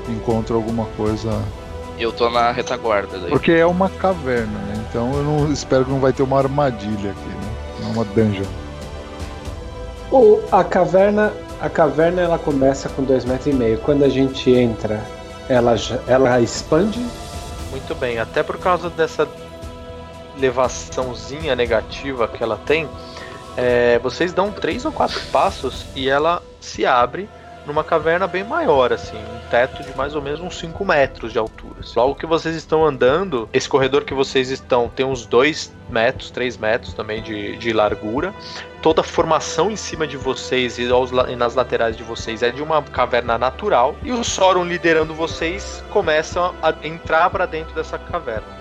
encontro 0.08 0.54
alguma 0.54 0.84
coisa. 0.96 1.30
Eu 1.98 2.12
tô 2.12 2.30
na 2.30 2.52
retaguarda 2.52 3.18
daí. 3.18 3.28
Porque 3.28 3.50
é 3.50 3.66
uma 3.66 3.88
caverna, 3.90 4.58
né? 4.60 4.84
Então 4.88 5.12
eu 5.14 5.24
não 5.24 5.52
espero 5.52 5.84
que 5.84 5.90
não 5.90 5.98
vai 5.98 6.12
ter 6.12 6.22
uma 6.22 6.38
armadilha 6.38 7.10
aqui, 7.10 7.28
né? 7.28 7.52
Não 7.80 7.88
é 7.88 7.92
uma 7.92 8.04
dungeon. 8.04 8.46
O, 10.12 10.40
a 10.52 10.62
caverna, 10.62 11.32
a 11.60 11.68
caverna 11.68 12.22
ela 12.22 12.38
começa 12.38 12.88
com 12.88 13.02
dois 13.02 13.24
metros 13.24 13.48
e 13.48 13.52
meio. 13.52 13.78
Quando 13.78 14.04
a 14.04 14.08
gente 14.08 14.48
entra, 14.50 15.02
ela, 15.48 15.74
ela 16.06 16.40
expande. 16.40 16.98
Muito 17.70 17.94
bem, 17.94 18.18
até 18.18 18.42
por 18.42 18.58
causa 18.58 18.88
dessa 18.90 19.28
elevaçãozinha 20.36 21.54
negativa 21.56 22.28
que 22.28 22.42
ela 22.42 22.56
tem, 22.64 22.88
é, 23.56 23.98
vocês 23.98 24.32
dão 24.32 24.52
três 24.52 24.84
ou 24.84 24.92
quatro 24.92 25.20
passos 25.32 25.84
e 25.94 26.08
ela 26.08 26.42
se 26.60 26.86
abre 26.86 27.28
numa 27.68 27.84
caverna 27.84 28.26
bem 28.26 28.42
maior, 28.42 28.92
assim, 28.92 29.16
um 29.16 29.50
teto 29.50 29.82
de 29.82 29.96
mais 29.96 30.14
ou 30.14 30.22
menos 30.22 30.40
uns 30.40 30.58
5 30.58 30.84
metros 30.84 31.32
de 31.32 31.38
altura. 31.38 31.76
Logo 31.94 32.14
que 32.14 32.26
vocês 32.26 32.56
estão 32.56 32.84
andando, 32.84 33.48
esse 33.52 33.68
corredor 33.68 34.04
que 34.04 34.14
vocês 34.14 34.50
estão 34.50 34.88
tem 34.88 35.06
uns 35.06 35.24
2 35.26 35.72
metros, 35.88 36.30
3 36.30 36.56
metros 36.56 36.92
também 36.94 37.22
de, 37.22 37.56
de 37.56 37.72
largura. 37.72 38.34
Toda 38.82 39.00
a 39.00 39.04
formação 39.04 39.70
em 39.70 39.76
cima 39.76 40.06
de 40.06 40.16
vocês 40.16 40.78
e, 40.78 40.90
aos 40.90 41.10
e 41.10 41.36
nas 41.36 41.54
laterais 41.54 41.96
de 41.96 42.02
vocês 42.02 42.42
é 42.42 42.50
de 42.50 42.62
uma 42.62 42.82
caverna 42.82 43.38
natural. 43.38 43.94
E 44.02 44.10
o 44.10 44.24
Sauron 44.24 44.64
liderando 44.64 45.14
vocês 45.14 45.82
começam 45.90 46.54
a 46.62 46.74
entrar 46.82 47.30
para 47.30 47.46
dentro 47.46 47.74
dessa 47.74 47.98
caverna. 47.98 48.57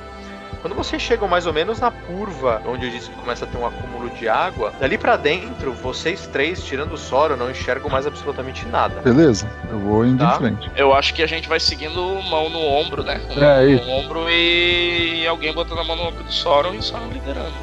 Quando 0.67 0.75
vocês 0.75 1.01
chegam 1.01 1.29
mais 1.29 1.45
ou 1.47 1.53
menos 1.53 1.79
na 1.79 1.89
curva, 1.89 2.61
onde 2.67 2.87
eu 2.87 2.91
disse 2.91 3.09
que 3.09 3.15
começa 3.15 3.45
a 3.45 3.47
ter 3.47 3.57
um 3.57 3.65
acúmulo 3.65 4.09
de 4.09 4.27
água, 4.27 4.73
dali 4.77 4.97
pra 4.97 5.15
dentro, 5.15 5.71
vocês 5.71 6.27
três, 6.27 6.61
tirando 6.61 6.91
o 6.91 6.97
Sora, 6.97 7.37
não 7.37 7.49
enxergam 7.49 7.89
mais 7.89 8.05
absolutamente 8.05 8.65
nada. 8.65 8.99
Beleza, 8.99 9.49
eu 9.71 9.79
vou 9.79 10.05
indo 10.05 10.17
Tá. 10.25 10.33
em 10.33 10.37
frente. 10.39 10.69
Eu 10.75 10.93
acho 10.93 11.13
que 11.13 11.23
a 11.23 11.25
gente 11.25 11.47
vai 11.47 11.57
seguindo 11.57 11.95
mão 12.29 12.49
no 12.49 12.59
ombro, 12.59 13.01
né? 13.01 13.21
Um 13.33 13.41
É, 13.41 13.65
isso. 13.65 13.85
no 13.85 13.91
ombro 13.93 14.29
e 14.29 15.25
alguém 15.25 15.53
botando 15.53 15.79
a 15.79 15.85
mão 15.85 15.95
no 15.95 16.03
ombro 16.03 16.21
do 16.25 16.33
Sauron 16.33 16.73
e 16.73 16.79
o 16.79 16.83
Sauron 16.83 17.07
liderando. 17.13 17.53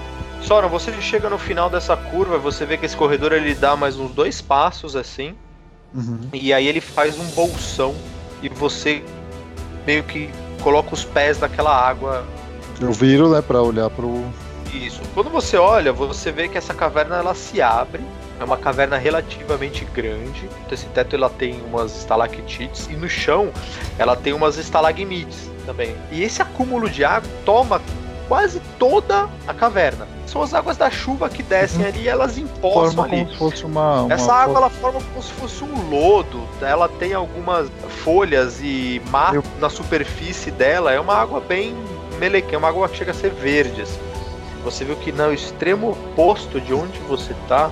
Sora, 0.41 0.67
você 0.67 0.91
chega 1.03 1.29
no 1.29 1.37
final 1.37 1.69
dessa 1.69 1.95
curva, 1.99 2.39
você 2.39 2.65
vê 2.65 2.79
que 2.79 2.87
esse 2.87 2.97
corredor 2.97 3.35
ele 3.35 3.55
dá 3.55 3.77
mais 3.77 3.99
uns 4.01 4.13
dois 4.13 4.41
passos 4.41 4.97
assim, 4.97 5.35
Uhum. 5.95 6.21
e 6.33 6.55
aí 6.55 6.67
ele 6.67 6.81
faz 6.81 7.19
um 7.21 7.27
bolsão 7.33 7.95
e 8.43 8.49
você 8.49 9.05
meio 9.87 10.03
que 10.05 10.31
coloca 10.63 10.95
os 10.95 11.05
pés 11.05 11.39
naquela 11.39 11.71
água 11.77 12.25
Eu 12.81 12.93
viro, 12.93 13.29
né, 13.31 13.41
pra 13.43 13.63
olhar 13.63 13.89
pro. 13.91 14.25
Isso. 14.73 15.01
Quando 15.15 15.31
você 15.31 15.57
olha, 15.57 15.93
você 15.93 16.33
vê 16.33 16.49
que 16.49 16.59
essa 16.59 16.75
caverna 16.75 17.17
ela 17.17 17.35
se 17.35 17.63
abre. 17.63 18.03
É 18.41 18.45
uma 18.45 18.57
caverna 18.57 18.97
relativamente 18.97 19.85
grande. 19.85 20.49
Esse 20.71 20.87
teto 20.87 21.15
ela 21.15 21.31
tem 21.31 21.63
umas 21.63 21.97
estalactites 21.97 22.89
e 22.91 22.95
no 22.95 23.09
chão 23.09 23.53
ela 23.97 24.17
tem 24.17 24.33
umas 24.33 24.57
estalagmites 24.59 25.49
também. 25.65 25.95
E 26.11 26.25
esse 26.25 26.43
acúmulo 26.43 26.91
de 26.91 27.05
água 27.05 27.31
toma 27.45 27.81
quase 28.27 28.61
toda 28.79 29.29
a 29.47 29.55
caverna. 29.55 30.09
São 30.27 30.43
as 30.43 30.53
águas 30.53 30.77
da 30.77 30.91
chuva 30.91 31.29
que 31.29 31.43
descem 31.45 31.83
Uhum. 31.83 31.87
ali 31.89 32.01
e 32.03 32.09
elas 32.09 32.37
empoçam 32.37 33.05
Forma 33.05 33.05
ali. 33.05 33.11
como 33.19 33.31
se 33.31 33.37
fosse 33.39 33.65
uma. 33.65 34.03
uma 34.03 34.15
Essa 34.15 34.33
água 34.33 34.57
ela 34.57 34.71
forma 34.71 34.99
como 35.01 35.23
se 35.23 35.33
fosse 35.35 35.63
um 35.63 35.89
lodo. 35.91 36.43
Ela 36.61 36.89
tem 36.89 37.15
algumas 37.15 37.71
folhas 38.03 38.59
e 38.61 39.01
mato 39.11 39.37
Eu- 39.37 39.45
na 39.61 39.71
superfície 39.71 40.51
dela. 40.51 40.91
É 40.91 40.99
uma 40.99 41.15
água 41.15 41.39
bem 41.41 41.77
melequinha, 42.25 42.55
é 42.55 42.59
uma 42.59 42.69
água 42.69 42.89
que 42.89 42.97
chega 42.97 43.11
a 43.11 43.15
ser 43.15 43.31
verde. 43.31 43.83
Assim. 43.83 43.99
Você 44.65 44.85
viu 44.85 44.97
que 44.97 45.13
no 45.13 45.33
extremo 45.33 45.91
oposto 45.91 46.61
de 46.61 46.73
onde 46.73 46.99
você 47.01 47.35
tá, 47.47 47.71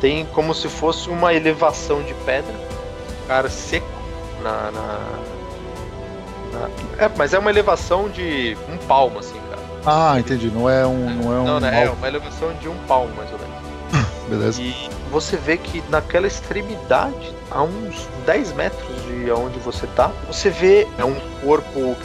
tem 0.00 0.24
como 0.32 0.54
se 0.54 0.68
fosse 0.68 1.10
uma 1.10 1.34
elevação 1.34 2.02
de 2.02 2.14
pedra, 2.14 2.54
cara 3.26 3.50
seco 3.50 3.86
na. 4.42 4.70
na- 4.70 4.98
na- 6.52 7.04
É, 7.04 7.10
mas 7.16 7.34
é 7.34 7.38
uma 7.38 7.50
elevação 7.50 8.08
de 8.08 8.56
um 8.72 8.76
palmo, 8.86 9.18
assim, 9.18 9.36
cara. 9.50 9.62
Ah, 9.86 10.18
entendi. 10.18 10.50
Não 10.50 10.68
é 10.68 10.86
um. 10.86 11.10
Não 11.14 11.32
é 11.36 11.40
um. 11.40 11.44
Não, 11.44 11.60
né? 11.60 11.84
É 11.84 11.90
uma 11.90 12.08
elevação 12.08 12.52
de 12.54 12.68
um 12.68 12.76
palmo, 12.86 13.14
mais 13.14 13.30
ou 13.32 13.38
menos. 13.38 13.58
Beleza. 14.28 14.62
E 14.62 14.88
você 15.10 15.36
vê 15.36 15.56
que 15.56 15.82
naquela 15.90 16.26
extremidade, 16.26 17.34
a 17.50 17.62
uns 17.62 18.08
10 18.26 18.52
metros 18.52 19.02
de 19.06 19.30
onde 19.30 19.58
você 19.58 19.86
tá, 19.88 20.10
você 20.26 20.48
vê 20.50 20.86
é 20.98 21.04
um 21.04 21.14
corpo 21.44 21.96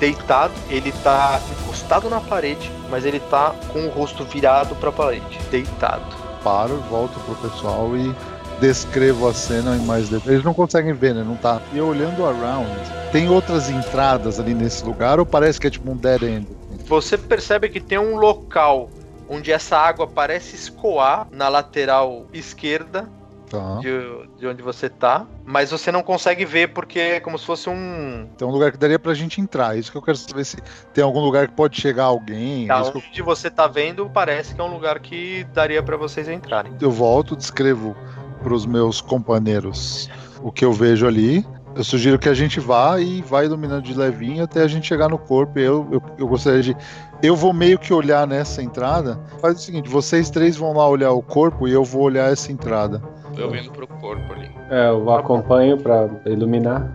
deitado, 0.00 0.54
ele 0.70 0.90
tá 1.04 1.40
encostado 1.60 2.08
na 2.08 2.20
parede, 2.20 2.72
mas 2.88 3.04
ele 3.04 3.20
tá 3.20 3.54
com 3.72 3.86
o 3.86 3.90
rosto 3.90 4.24
virado 4.24 4.74
pra 4.76 4.90
parede, 4.90 5.38
deitado. 5.50 6.16
Paro, 6.42 6.78
volto 6.88 7.20
pro 7.20 7.34
pessoal 7.36 7.94
e 7.94 8.12
descrevo 8.60 9.28
a 9.28 9.34
cena 9.34 9.76
em 9.76 9.80
mais 9.80 10.08
detalhes. 10.08 10.32
Eles 10.32 10.44
não 10.44 10.54
conseguem 10.54 10.94
ver, 10.94 11.14
né? 11.14 11.22
Não 11.22 11.36
tá. 11.36 11.60
E 11.72 11.80
olhando 11.80 12.24
around, 12.24 12.70
tem 13.12 13.28
outras 13.28 13.68
entradas 13.68 14.40
ali 14.40 14.54
nesse 14.54 14.84
lugar 14.84 15.20
ou 15.20 15.26
parece 15.26 15.60
que 15.60 15.66
é 15.66 15.70
tipo 15.70 15.90
um 15.90 15.96
dead 15.96 16.22
end? 16.22 16.48
Você 16.86 17.18
percebe 17.18 17.68
que 17.68 17.78
tem 17.78 17.98
um 17.98 18.16
local 18.16 18.88
onde 19.28 19.52
essa 19.52 19.76
água 19.76 20.06
parece 20.06 20.56
escoar 20.56 21.28
na 21.30 21.48
lateral 21.48 22.26
esquerda 22.32 23.08
Tá. 23.50 23.80
de, 23.80 23.90
de 24.38 24.46
onde 24.46 24.62
você 24.62 24.88
tá, 24.88 25.26
mas 25.44 25.72
você 25.72 25.90
não 25.90 26.04
consegue 26.04 26.44
ver 26.44 26.72
porque 26.72 27.00
é 27.00 27.18
como 27.20 27.36
se 27.36 27.44
fosse 27.44 27.68
um 27.68 28.28
Tem 28.38 28.46
um 28.46 28.50
lugar 28.52 28.70
que 28.70 28.78
daria 28.78 28.96
pra 28.98 29.12
gente 29.12 29.40
entrar. 29.40 29.76
Isso 29.76 29.90
que 29.90 29.98
eu 29.98 30.02
quero 30.02 30.16
saber 30.16 30.44
se 30.44 30.56
tem 30.94 31.02
algum 31.02 31.18
lugar 31.20 31.48
que 31.48 31.54
pode 31.54 31.80
chegar 31.80 32.04
alguém. 32.04 32.68
Da 32.68 32.80
Isso 32.80 32.92
que 32.92 32.98
eu- 32.98 33.02
onde 33.10 33.22
você 33.22 33.50
tá 33.50 33.66
vendo, 33.66 34.08
parece 34.08 34.54
que 34.54 34.60
é 34.60 34.64
um 34.64 34.72
lugar 34.72 35.00
que 35.00 35.44
daria 35.52 35.82
pra 35.82 35.96
vocês 35.96 36.28
entrarem. 36.28 36.72
eu 36.80 36.92
volto, 36.92 37.34
descrevo 37.34 37.96
pros 38.42 38.64
meus 38.64 39.00
companheiros 39.00 40.08
o 40.42 40.52
que 40.52 40.64
eu 40.64 40.72
vejo 40.72 41.06
ali. 41.06 41.44
Eu 41.74 41.84
sugiro 41.84 42.18
que 42.18 42.28
a 42.28 42.34
gente 42.34 42.58
vá 42.58 43.00
e 43.00 43.22
vá 43.22 43.44
iluminando 43.44 43.82
de 43.82 43.94
levinho 43.94 44.42
até 44.42 44.62
a 44.62 44.66
gente 44.68 44.86
chegar 44.88 45.08
no 45.08 45.18
corpo. 45.18 45.58
Eu, 45.58 45.86
eu, 45.92 46.02
eu 46.18 46.26
gostaria 46.28 46.62
de. 46.62 46.76
Eu 47.22 47.36
vou 47.36 47.52
meio 47.52 47.78
que 47.78 47.92
olhar 47.92 48.26
nessa 48.26 48.60
entrada. 48.60 49.20
Faz 49.40 49.56
o 49.56 49.60
seguinte: 49.60 49.88
vocês 49.88 50.30
três 50.30 50.56
vão 50.56 50.72
lá 50.72 50.88
olhar 50.88 51.12
o 51.12 51.22
corpo 51.22 51.68
e 51.68 51.72
eu 51.72 51.84
vou 51.84 52.02
olhar 52.02 52.32
essa 52.32 52.50
entrada. 52.50 53.00
Eu 53.36 53.54
indo 53.54 53.70
pro 53.70 53.86
corpo 53.86 54.32
ali. 54.32 54.50
É, 54.70 54.88
eu 54.88 55.10
acompanho 55.12 55.78
pra 55.78 56.08
iluminar. 56.26 56.90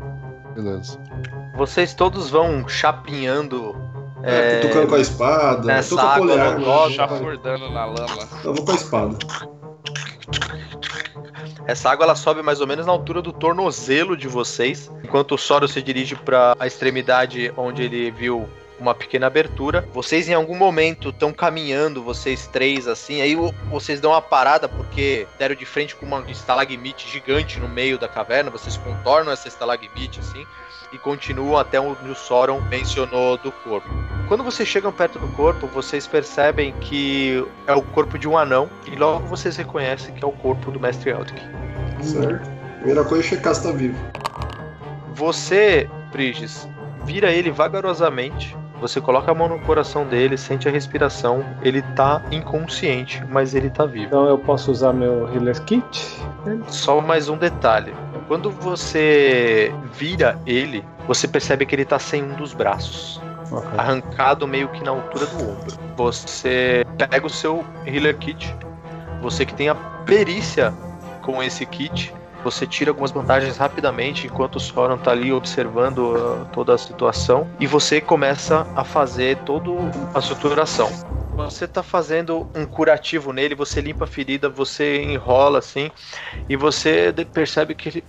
Beleza. 0.54 1.00
Vocês 1.56 1.94
todos 1.94 2.30
vão 2.30 2.68
chapinhando. 2.68 3.76
É, 4.24 4.60
tô 4.60 4.68
tocando 4.70 4.88
com 4.88 4.96
a 4.96 5.00
espada. 5.00 5.68
nessa 5.68 5.90
tô 5.90 5.96
com 5.96 6.02
a 6.02 6.14
água 6.14 6.56
lodosa. 6.56 6.94
Chafurdando 6.94 7.70
na 7.70 7.86
lama. 7.86 8.28
Eu 8.44 8.54
vou 8.54 8.66
com 8.66 8.72
a 8.72 8.76
espada. 8.76 9.18
Essa 11.68 11.90
água 11.90 12.06
ela 12.06 12.16
sobe 12.16 12.42
mais 12.42 12.62
ou 12.62 12.68
menos 12.68 12.86
na 12.86 12.92
altura 12.92 13.22
do 13.22 13.34
tornozelo 13.34 14.16
de 14.16 14.28
vocês, 14.28 14.92
enquanto 15.04 15.34
o 15.34 15.38
Soro 15.38 15.68
se 15.68 15.82
dirige 15.82 16.16
para 16.16 16.56
a 16.60 16.68
extremidade 16.68 17.52
onde 17.58 17.84
ele 17.84 18.12
viu 18.12 18.48
uma 18.80 18.94
pequena 18.94 19.28
abertura. 19.28 19.88
Vocês 19.94 20.28
em 20.28 20.34
algum 20.34 20.56
momento 20.56 21.10
estão 21.10 21.32
caminhando, 21.32 22.04
vocês 22.04 22.48
três 22.48 22.88
assim, 22.88 23.22
aí 23.22 23.36
vocês 23.70 24.00
dão 24.00 24.12
uma 24.12 24.22
parada 24.22 24.68
porque 24.68 25.28
deram 25.38 25.56
de 25.56 25.66
frente 25.66 25.96
com 25.96 26.06
uma 26.06 26.24
estalagmite 26.30 27.10
gigante 27.10 27.60
no 27.60 27.68
meio 27.68 27.98
da 27.98 28.08
caverna, 28.08 28.50
vocês 28.50 28.78
contornam 28.78 29.32
essa 29.32 29.48
estalagmite 29.48 30.20
assim 30.20 30.46
e 30.92 30.98
continuam 30.98 31.58
até 31.58 31.80
onde 31.80 32.10
o 32.10 32.16
Soron 32.16 32.62
mencionou 32.62 33.38
do 33.38 33.52
corpo. 33.52 33.90
Quando 34.28 34.44
vocês 34.44 34.68
chegam 34.68 34.92
perto 34.92 35.20
do 35.20 35.28
corpo, 35.30 35.68
vocês 35.68 36.08
percebem 36.08 36.74
que 36.80 37.46
é 37.68 37.74
o 37.74 37.82
corpo 37.82 38.18
de 38.18 38.28
um 38.28 38.38
anão 38.38 38.70
e 38.88 38.96
logo 38.96 39.28
vocês 39.28 39.58
reconhecem 39.58 40.14
que 40.14 40.24
é 40.24 40.28
o 40.28 40.32
corpo 40.32 40.72
do 40.72 40.80
Mestre 40.80 41.10
Eldrick. 41.10 41.42
Certo? 42.02 42.50
Primeira 42.78 43.04
coisa 43.04 43.24
é 43.26 43.28
checar 43.28 43.56
se 43.56 43.64
tá 43.64 43.72
vivo. 43.72 43.98
Você, 45.14 45.90
Briges, 46.12 46.68
vira 47.04 47.32
ele 47.32 47.52
vagarosamente. 47.52 48.56
Você 48.82 49.00
coloca 49.00 49.32
a 49.32 49.34
mão 49.34 49.48
no 49.48 49.60
coração 49.60 50.06
dele, 50.06 50.38
sente 50.38 50.68
a 50.68 50.72
respiração. 50.72 51.44
Ele 51.62 51.82
tá 51.96 52.22
inconsciente, 52.32 53.24
mas 53.30 53.56
ele 53.56 53.70
tá 53.70 53.86
vivo. 53.86 54.08
Então 54.08 54.28
eu 54.28 54.38
posso 54.38 54.72
usar 54.72 54.94
meu 54.94 55.28
Healer 55.34 55.62
Kit? 55.64 56.22
Só 56.68 57.00
mais 57.02 57.30
um 57.30 57.38
detalhe. 57.38 57.94
Quando 58.28 58.50
você 58.50 59.74
vira 59.94 60.38
ele, 60.46 60.84
você 61.08 61.28
percebe 61.28 61.66
que 61.66 61.76
ele 61.76 61.86
tá 61.86 62.00
sem 62.00 62.24
um 62.24 62.36
dos 62.36 62.54
braços. 62.54 63.22
Ok. 63.52 63.70
arrancado 63.78 64.48
meio 64.48 64.68
que 64.70 64.84
na 64.84 64.92
altura 64.92 65.28
do 65.28 65.36
ombro. 65.36 65.78
Você 65.96 66.86
pega 66.98 67.26
o 67.26 67.30
seu 67.30 67.64
healer 67.86 68.18
kit, 68.18 68.56
você 69.22 69.46
que 69.46 69.54
tem 69.54 69.70
a 69.70 69.76
perícia 69.76 70.74
com 71.22 71.42
esse 71.42 71.66
kit, 71.66 72.14
você 72.46 72.68
tira 72.68 72.92
algumas 72.92 73.12
vantagens 73.12 73.58
rapidamente 73.58 74.28
enquanto 74.28 74.58
o 74.58 74.60
Soran 74.60 75.00
tá 75.00 75.10
ali 75.10 75.34
observando 75.34 76.14
ah, 76.16 76.46
toda 76.54 76.76
a 76.76 76.78
situação 76.78 77.50
e 77.60 77.66
você 77.66 78.00
começa 78.00 78.68
a 78.76 78.84
fazer 78.84 79.38
toda 79.40 79.72
a 80.14 80.22
suturação. 80.22 80.88
Você 81.36 81.68
tá 81.68 81.82
fazendo 81.82 82.48
um 82.54 82.64
curativo 82.64 83.34
nele, 83.34 83.56
você 83.56 83.82
limpa 83.82 84.04
a 84.04 84.08
ferida, 84.08 84.48
você 84.48 85.02
enrola 85.02 85.58
assim 85.58 85.90
e 86.48 86.56
você 86.56 87.12
percebe 87.34 87.74
que 87.74 87.90
ele 87.90 88.04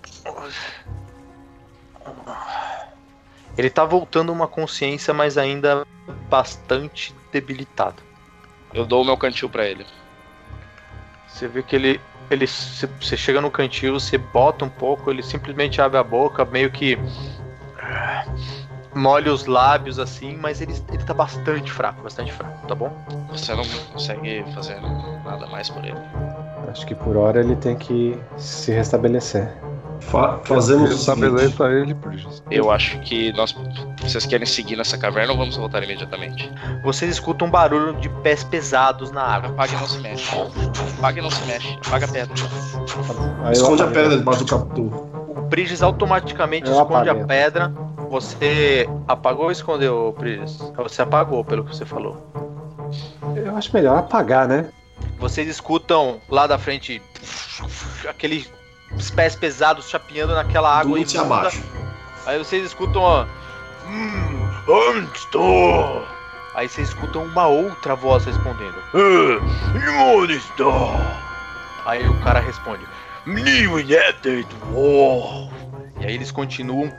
ele 3.57 3.71
tá 3.71 3.87
voltando 3.87 4.31
uma 4.31 4.47
consciência, 4.47 5.15
mas 5.15 5.39
ainda 5.39 5.83
bastante 6.29 7.15
debilitado. 7.33 8.03
Eu 8.75 8.85
dou 8.85 9.01
o 9.01 9.05
meu 9.05 9.17
cantil 9.17 9.49
pra 9.49 9.65
ele. 9.65 9.87
Você 11.27 11.49
vê 11.49 11.63
que 11.63 11.75
ele. 11.75 11.99
Ele 12.31 12.47
você 12.47 13.17
chega 13.17 13.41
no 13.41 13.51
cantil, 13.51 13.95
você 13.95 14.19
bota 14.19 14.65
um 14.65 14.69
pouco, 14.69 15.11
ele 15.11 15.23
simplesmente 15.23 15.81
abre 15.81 15.99
a 15.99 16.03
boca, 16.03 16.45
meio 16.45 16.71
que. 16.71 16.99
ah, 17.81 18.25
molha 18.95 19.33
os 19.33 19.47
lábios 19.47 19.99
assim, 19.99 20.37
mas 20.37 20.61
ele, 20.61 20.75
ele 20.93 21.05
tá 21.05 21.13
bastante 21.13 21.71
fraco, 21.71 22.03
bastante 22.03 22.33
fraco, 22.33 22.67
tá 22.67 22.75
bom? 22.75 22.91
Você 23.31 23.55
não 23.55 23.65
consegue 23.93 24.45
fazer 24.55 24.81
nada 25.25 25.47
mais 25.47 25.69
por 25.69 25.85
ele. 25.85 25.99
Acho 26.69 26.87
que 26.87 26.95
por 26.95 27.17
hora 27.17 27.41
ele 27.41 27.55
tem 27.57 27.77
que 27.77 28.19
se 28.37 28.73
restabelecer. 28.73 29.53
Fa- 30.01 30.39
fazemos 30.45 30.91
o 30.91 30.97
seguinte. 30.97 31.01
Estabeleça 31.01 31.65
ele, 31.71 31.95
Bridges. 31.95 32.43
Eu 32.51 32.71
acho 32.71 32.99
que 33.01 33.33
nós. 33.33 33.55
Vocês 34.03 34.25
querem 34.27 34.47
seguir 34.47 34.77
nessa 34.77 34.97
caverna 34.97 35.33
ou 35.33 35.39
vamos 35.39 35.57
voltar 35.57 35.83
imediatamente? 35.83 36.51
Vocês 36.85 37.11
escutam 37.13 37.49
um 37.49 37.51
barulho 37.51 37.95
de 37.95 38.09
pés 38.09 38.45
pesados 38.45 39.11
na 39.11 39.23
água. 39.23 39.51
Apaga 39.51 39.73
e 39.73 39.77
não 39.77 39.87
se 39.87 39.99
mexe. 39.99 40.31
Apaga 40.99 41.19
e 41.19 41.23
não 41.23 41.31
se 41.31 41.45
mexe. 41.47 41.79
Apaga 41.87 42.07
a 42.07 42.09
pedra. 42.09 42.35
Aí 43.45 43.53
Esconde 43.53 43.83
a 43.83 43.87
pedra 43.89 44.17
debaixo 44.17 44.45
do 44.45 44.51
capô. 44.51 44.83
O 45.29 45.41
Bridges 45.49 45.83
automaticamente 45.83 46.67
Eu 46.69 46.75
esconde 46.81 47.09
apaguei. 47.09 47.23
a 47.23 47.27
pedra. 47.27 47.73
Você 48.11 48.89
apagou 49.09 49.47
ou 49.47 49.51
escondeu, 49.51 50.15
Bridges? 50.19 50.59
Você 50.77 51.03
apagou, 51.03 51.45
pelo 51.45 51.65
que 51.65 51.75
você 51.75 51.85
falou. 51.85 52.17
Eu 53.35 53.57
acho 53.57 53.75
melhor 53.75 53.99
apagar, 53.99 54.47
né? 54.47 54.69
Vocês 55.19 55.49
escutam 55.49 56.21
lá 56.29 56.47
da 56.47 56.57
frente 56.59 57.03
aqueles 58.87 59.11
pés 59.11 59.37
pesados 59.37 59.89
chapeando 59.89 60.35
naquela 60.35 60.77
água 60.79 60.99
Dute 60.99 61.17
imunda. 61.17 61.35
abaixo. 61.39 61.63
Aí 62.27 62.39
vocês 62.39 62.65
escutam, 62.67 63.03
ó. 63.03 63.25
Hum, 63.87 64.49
onde 64.69 65.17
estou? 65.17 66.07
Aí 66.55 66.69
vocês 66.69 66.89
escutam 66.89 67.25
uma 67.25 67.47
outra 67.47 67.95
voz 67.95 68.25
respondendo. 68.25 68.75
"Ah, 68.95 70.03
onde 70.15 70.37
estou? 70.37 70.91
Aí 71.85 72.07
o 72.09 72.19
cara 72.21 72.41
responde. 72.41 72.85
"New 73.27 73.75
United 73.75 74.47
War." 74.73 75.51
E 76.01 76.07
aí 76.07 76.15
eles 76.15 76.31
continuam. 76.33 76.93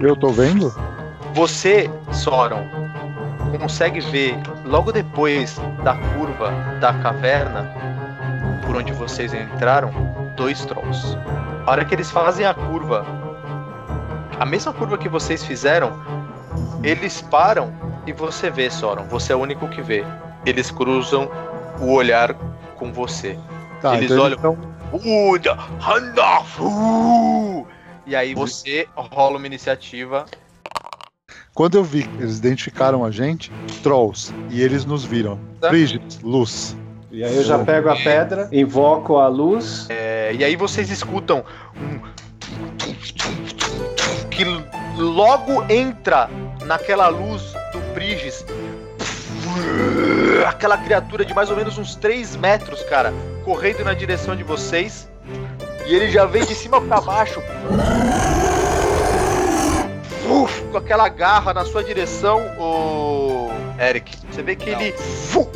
Eu 0.00 0.16
tô 0.16 0.30
vendo? 0.30 0.74
Você, 1.34 1.90
Soron, 2.12 2.66
consegue 3.58 4.00
ver 4.00 4.36
logo 4.64 4.90
depois 4.92 5.58
da 5.82 5.94
curva 5.94 6.50
da 6.80 6.92
caverna 6.94 7.70
por 8.66 8.76
onde 8.76 8.92
vocês 8.92 9.32
entraram 9.34 9.90
dois 10.36 10.64
trolls. 10.64 11.16
A 11.66 11.70
hora 11.70 11.84
que 11.84 11.94
eles 11.94 12.10
fazem 12.10 12.44
a 12.46 12.54
curva, 12.54 13.04
a 14.38 14.44
mesma 14.44 14.72
curva 14.72 14.98
que 14.98 15.08
vocês 15.08 15.44
fizeram, 15.44 15.92
eles 16.82 17.22
param 17.22 17.72
e 18.06 18.12
você 18.12 18.50
vê, 18.50 18.70
Soron. 18.70 19.04
Você 19.04 19.32
é 19.32 19.36
o 19.36 19.40
único 19.40 19.68
que 19.68 19.80
vê. 19.80 20.04
Eles 20.44 20.70
cruzam 20.70 21.30
o 21.80 21.92
olhar 21.92 22.34
com 22.76 22.92
você. 22.92 23.38
Tá, 23.80 23.96
Eles 23.96 24.10
então 24.10 24.24
olham- 24.24 24.58
Handafu! 25.80 27.66
E 28.06 28.14
aí 28.14 28.34
você 28.34 28.86
rola 28.94 29.38
uma 29.38 29.46
iniciativa 29.46 30.26
Quando 31.54 31.76
eu 31.76 31.84
vi 31.84 32.02
que 32.02 32.22
eles 32.22 32.38
identificaram 32.38 33.04
a 33.04 33.10
gente, 33.10 33.50
Trolls, 33.82 34.32
e 34.50 34.60
eles 34.60 34.84
nos 34.84 35.04
viram. 35.04 35.38
Tá. 35.60 35.70
Bridget, 35.70 36.18
luz. 36.22 36.76
E 37.14 37.22
aí 37.22 37.36
eu 37.36 37.44
já 37.44 37.60
pego 37.60 37.88
a 37.88 37.94
pedra, 37.94 38.48
invoco 38.50 39.18
a 39.18 39.28
luz. 39.28 39.86
É, 39.88 40.34
e 40.34 40.42
aí 40.42 40.56
vocês 40.56 40.90
escutam 40.90 41.44
um 41.76 42.00
que 44.28 44.44
logo 44.96 45.64
entra 45.70 46.28
naquela 46.66 47.06
luz 47.06 47.54
do 47.72 47.78
Briges 47.94 48.44
aquela 50.44 50.76
criatura 50.76 51.24
de 51.24 51.32
mais 51.32 51.50
ou 51.50 51.56
menos 51.56 51.78
uns 51.78 51.94
3 51.94 52.34
metros, 52.34 52.82
cara, 52.82 53.14
correndo 53.44 53.84
na 53.84 53.94
direção 53.94 54.34
de 54.34 54.42
vocês. 54.42 55.08
E 55.86 55.94
ele 55.94 56.10
já 56.10 56.26
vem 56.26 56.44
de 56.44 56.54
cima 56.56 56.80
pra 56.80 57.00
baixo. 57.00 57.40
Uf, 60.28 60.62
com 60.64 60.78
aquela 60.78 61.08
garra 61.08 61.54
na 61.54 61.64
sua 61.64 61.84
direção, 61.84 62.40
o 62.58 63.43
Eric. 63.78 64.16
Você 64.30 64.42
vê 64.42 64.54
que 64.56 64.70
Não. 64.70 64.80
ele. 64.80 64.94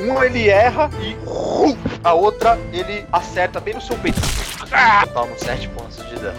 Um 0.01 0.23
ele 0.23 0.49
erra 0.49 0.91
e 1.01 1.17
a 2.05 2.13
outra 2.15 2.59
ele 2.73 3.05
acerta 3.13 3.61
bem 3.61 3.75
no 3.75 3.81
seu 3.81 3.97
peito. 3.99 4.21
Ah! 4.71 5.07
Toma 5.13 5.37
7 5.37 5.69
pontos 5.69 5.97
de 6.09 6.17
dano. 6.17 6.39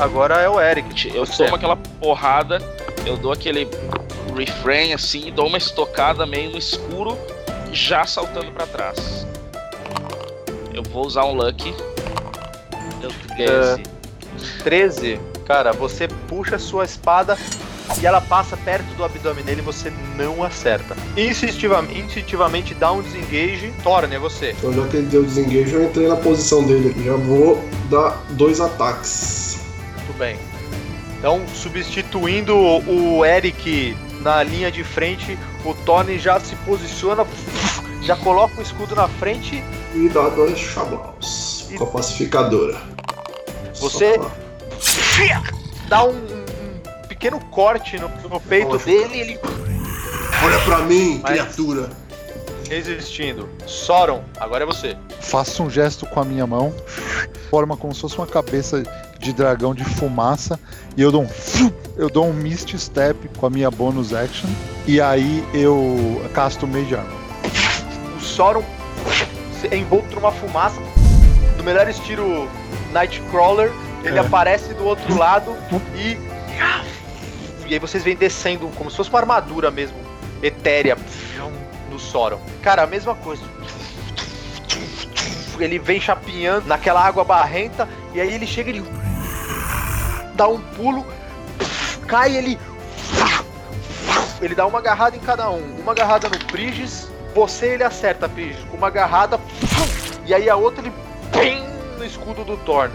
Agora 0.00 0.40
é 0.40 0.48
o 0.48 0.60
Eric. 0.60 1.14
Eu 1.14 1.26
tomo 1.26 1.54
aquela 1.54 1.76
porrada, 1.76 2.60
eu 3.04 3.16
dou 3.16 3.32
aquele 3.32 3.68
refrain 4.36 4.92
assim, 4.92 5.32
dou 5.32 5.46
uma 5.46 5.58
estocada 5.58 6.26
meio 6.26 6.50
no 6.50 6.58
escuro, 6.58 7.18
já 7.72 8.04
saltando 8.06 8.50
pra 8.52 8.66
trás. 8.66 9.26
Eu 10.72 10.82
vou 10.82 11.06
usar 11.06 11.24
um 11.24 11.34
Lucky. 11.34 11.74
Eu 13.02 13.10
É. 13.38 13.76
13. 13.76 13.82
13, 14.62 15.20
cara, 15.46 15.72
você 15.72 16.08
puxa 16.08 16.56
a 16.56 16.58
sua 16.58 16.84
espada 16.84 17.36
e 18.00 18.06
ela 18.06 18.20
passa 18.20 18.56
perto 18.56 18.86
do 18.96 19.04
abdômen 19.04 19.44
dele 19.44 19.60
e 19.60 19.64
você 19.64 19.92
não 20.16 20.42
acerta. 20.42 20.96
Instintivamente, 21.16 22.00
instintivamente 22.00 22.74
dá 22.74 22.92
um 22.92 23.02
desengage. 23.02 23.72
Torne, 23.82 24.14
é 24.16 24.18
você. 24.18 24.54
Então 24.58 24.72
já 24.72 24.86
que 24.88 24.96
ele 24.98 25.06
deu 25.06 25.22
desengage, 25.22 25.72
eu 25.74 25.84
entrei 25.84 26.08
na 26.08 26.16
posição 26.16 26.62
dele 26.64 26.90
aqui. 26.90 27.04
Já 27.04 27.14
vou 27.14 27.62
dar 27.90 28.22
dois 28.30 28.60
ataques. 28.60 29.60
Muito 29.96 30.18
bem. 30.18 30.36
Então, 31.18 31.42
substituindo 31.54 32.54
o 32.56 33.24
Eric 33.24 33.96
na 34.20 34.42
linha 34.42 34.70
de 34.70 34.84
frente, 34.84 35.38
o 35.64 35.72
Tony 35.72 36.18
já 36.18 36.38
se 36.38 36.54
posiciona, 36.56 37.26
já 38.02 38.14
coloca 38.16 38.58
o 38.58 38.62
escudo 38.62 38.94
na 38.94 39.08
frente 39.08 39.64
E 39.94 40.08
dá 40.10 40.28
dois 40.28 40.58
chablaus. 40.58 41.68
Com 41.78 41.84
a 41.84 41.86
pacificadora. 41.86 42.78
Você- 43.80 44.20
Dá 45.88 46.04
um 46.04 46.12
pequeno 47.24 47.40
corte 47.50 47.98
no, 47.98 48.08
no 48.28 48.38
peito 48.38 48.76
dele 48.78 49.14
e 49.14 49.20
ele 49.20 49.40
Olha 50.44 50.58
pra 50.66 50.78
mim, 50.80 51.20
Mas- 51.22 51.32
criatura. 51.32 51.88
resistindo. 52.68 53.48
Soron, 53.66 54.22
agora 54.38 54.64
é 54.64 54.66
você. 54.66 54.94
Faço 55.20 55.62
um 55.62 55.70
gesto 55.70 56.04
com 56.04 56.20
a 56.20 56.24
minha 56.24 56.46
mão, 56.46 56.74
forma 57.48 57.76
como 57.78 57.94
se 57.94 58.02
fosse 58.02 58.18
uma 58.18 58.26
cabeça 58.26 58.82
de 59.18 59.32
dragão 59.32 59.74
de 59.74 59.84
fumaça, 59.84 60.60
e 60.96 61.00
eu 61.02 61.10
dou 61.10 61.22
um. 61.22 61.28
Eu 61.96 62.10
dou 62.10 62.26
um 62.26 62.32
Mist 62.34 62.76
Step 62.76 63.30
com 63.38 63.46
a 63.46 63.50
minha 63.50 63.70
bonus 63.70 64.12
action, 64.12 64.50
e 64.86 65.00
aí 65.00 65.42
eu 65.54 66.22
casto 66.34 66.66
Mage 66.66 66.94
Armor. 66.94 67.20
O 68.18 68.20
Soron 68.20 68.64
é 69.70 69.76
envolto 69.76 70.14
numa 70.14 70.32
fumaça. 70.32 70.78
No 71.56 71.62
melhor 71.64 71.88
estilo 71.88 72.48
Nightcrawler, 72.92 73.72
ele 74.02 74.18
É. 74.18 74.20
aparece 74.20 74.74
do 74.74 74.84
outro 74.84 75.16
lado 75.16 75.56
e. 75.96 76.18
E 77.66 77.74
aí 77.74 77.78
vocês 77.78 78.02
vêm 78.02 78.16
descendo 78.16 78.68
como 78.76 78.90
se 78.90 78.96
fosse 78.96 79.10
uma 79.10 79.20
armadura 79.20 79.70
mesmo, 79.70 79.96
etérea, 80.42 80.96
do 81.90 81.98
Soron. 81.98 82.40
Cara, 82.62 82.82
a 82.82 82.86
mesma 82.86 83.14
coisa. 83.14 83.42
Ele 85.58 85.78
vem 85.78 86.00
chapinhando 86.00 86.66
naquela 86.66 87.00
água 87.00 87.22
barrenta 87.24 87.88
e 88.12 88.20
aí 88.20 88.34
ele 88.34 88.46
chega 88.46 88.70
e 88.70 88.78
ele 88.78 88.84
dá 90.34 90.48
um 90.48 90.60
pulo, 90.60 91.06
cai 92.08 92.36
ele 92.36 92.58
ele 94.40 94.54
dá 94.54 94.66
uma 94.66 94.78
agarrada 94.78 95.16
em 95.16 95.20
cada 95.20 95.48
um. 95.50 95.76
Uma 95.78 95.92
agarrada 95.92 96.28
no 96.28 96.38
Prigis, 96.46 97.08
você 97.34 97.66
ele 97.74 97.84
acerta, 97.84 98.28
Prigis, 98.28 98.58
uma 98.72 98.88
agarrada. 98.88 99.40
E 100.26 100.34
aí 100.34 100.50
a 100.50 100.56
outra 100.56 100.82
ele 100.82 100.92
bem 101.30 101.64
no 101.96 102.04
escudo 102.04 102.44
do 102.44 102.56
Thorn. 102.58 102.92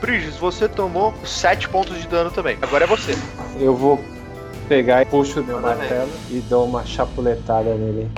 Prigis, 0.00 0.36
você 0.36 0.68
tomou 0.68 1.14
7 1.24 1.68
pontos 1.68 2.00
de 2.00 2.08
dano 2.08 2.30
também. 2.30 2.56
Agora 2.62 2.84
é 2.84 2.86
você. 2.86 3.16
Eu 3.58 3.76
vou 3.76 4.02
pegar 4.68 5.02
e 5.02 5.04
puxo 5.04 5.40
o 5.40 5.44
meu 5.44 5.60
martelo 5.60 6.10
e 6.30 6.40
dou 6.40 6.66
uma 6.66 6.84
chapuletada 6.86 7.74
nele. 7.74 8.10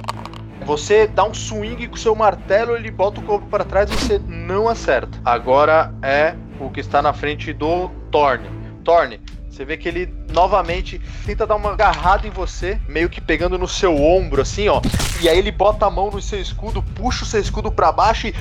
Você 0.64 1.09
dá 1.09 1.25
um 1.25 1.35
swing 1.35 1.88
com 1.88 1.97
o 1.97 1.99
seu 1.99 2.14
martelo, 2.14 2.77
ele 2.77 2.90
bota 2.90 3.21
o 3.21 3.25
corpo 3.25 3.47
para 3.49 3.64
trás 3.64 3.90
e 3.90 3.95
você 3.95 4.21
não 4.27 4.68
acerta. 4.68 5.18
Agora 5.25 5.92
é 6.03 6.37
o 6.61 6.71
que 6.71 6.79
está 6.79 7.03
na 7.03 7.12
frente 7.12 7.53
do 7.53 7.88
Thorn. 8.12 8.49
Thorn, 8.85 9.21
você 9.51 9.64
vê 9.64 9.77
que 9.77 9.88
ele 9.88 10.14
novamente 10.33 11.01
tenta 11.27 11.47
dar 11.47 11.57
uma 11.57 11.73
agarrada 11.73 12.27
em 12.27 12.31
você, 12.31 12.81
meio 12.88 13.09
que 13.09 13.21
pegando 13.21 13.59
no 13.59 13.66
seu 13.66 14.01
ombro, 14.01 14.40
assim, 14.40 14.68
ó. 14.68 14.81
E 15.21 15.29
aí 15.29 15.37
ele 15.37 15.51
bota 15.51 15.87
a 15.87 15.90
mão 15.90 16.11
no 16.11 16.23
seu 16.23 16.40
escudo, 16.40 16.83
puxa 16.95 17.25
o 17.25 17.27
seu 17.27 17.40
escudo 17.40 17.73
para 17.73 17.90
baixo 17.90 18.29
e 18.29 18.35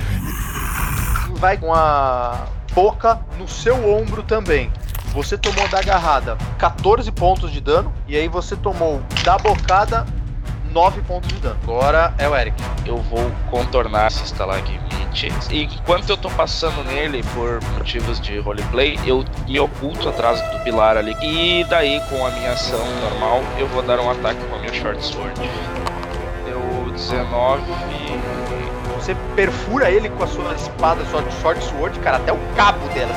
vai 1.34 1.56
com 1.56 1.74
a 1.74 2.46
boca 2.74 3.20
no 3.38 3.46
seu 3.48 3.90
ombro 3.90 4.22
também. 4.22 4.70
Você 5.12 5.36
tomou 5.36 5.68
da 5.68 5.78
agarrada 5.78 6.36
14 6.58 7.10
pontos 7.12 7.52
de 7.52 7.60
dano, 7.60 7.92
e 8.08 8.16
aí 8.16 8.28
você 8.28 8.56
tomou 8.56 9.02
da 9.24 9.36
bocada 9.36 10.06
9 10.72 11.02
pontos 11.02 11.28
de 11.28 11.38
dano. 11.38 11.58
Agora 11.62 12.14
é 12.16 12.28
o 12.28 12.34
Eric. 12.34 12.56
Eu 12.86 12.96
vou 12.96 13.30
contornar 13.50 14.08
esse 14.08 14.24
estalagmite. 14.24 14.92
E 15.50 15.64
enquanto 15.64 16.08
eu 16.08 16.16
tô 16.16 16.30
passando 16.30 16.82
nele 16.84 17.22
por 17.34 17.60
motivos 17.74 18.18
de 18.18 18.38
roleplay, 18.38 18.98
eu 19.04 19.22
me 19.46 19.60
oculto 19.60 20.08
atrás 20.08 20.40
do 20.40 20.58
pilar 20.60 20.96
ali. 20.96 21.14
E 21.20 21.64
daí, 21.64 22.00
com 22.08 22.24
a 22.26 22.30
minha 22.30 22.52
ação 22.52 22.80
normal, 23.02 23.42
eu 23.58 23.68
vou 23.68 23.82
dar 23.82 24.00
um 24.00 24.10
ataque 24.10 24.42
com 24.46 24.56
a 24.56 24.58
minha 24.58 24.72
short 24.72 25.04
sword. 25.04 25.38
Deu 26.46 26.90
19 26.90 27.62
e. 27.70 28.41
Você 29.02 29.16
perfura 29.34 29.90
ele 29.90 30.08
com 30.10 30.22
a 30.22 30.26
sua 30.28 30.54
espada, 30.54 31.04
sua 31.06 31.24
short 31.42 31.60
sword, 31.64 31.98
cara, 31.98 32.18
até 32.18 32.32
o 32.32 32.38
cabo 32.54 32.86
dela. 32.94 33.12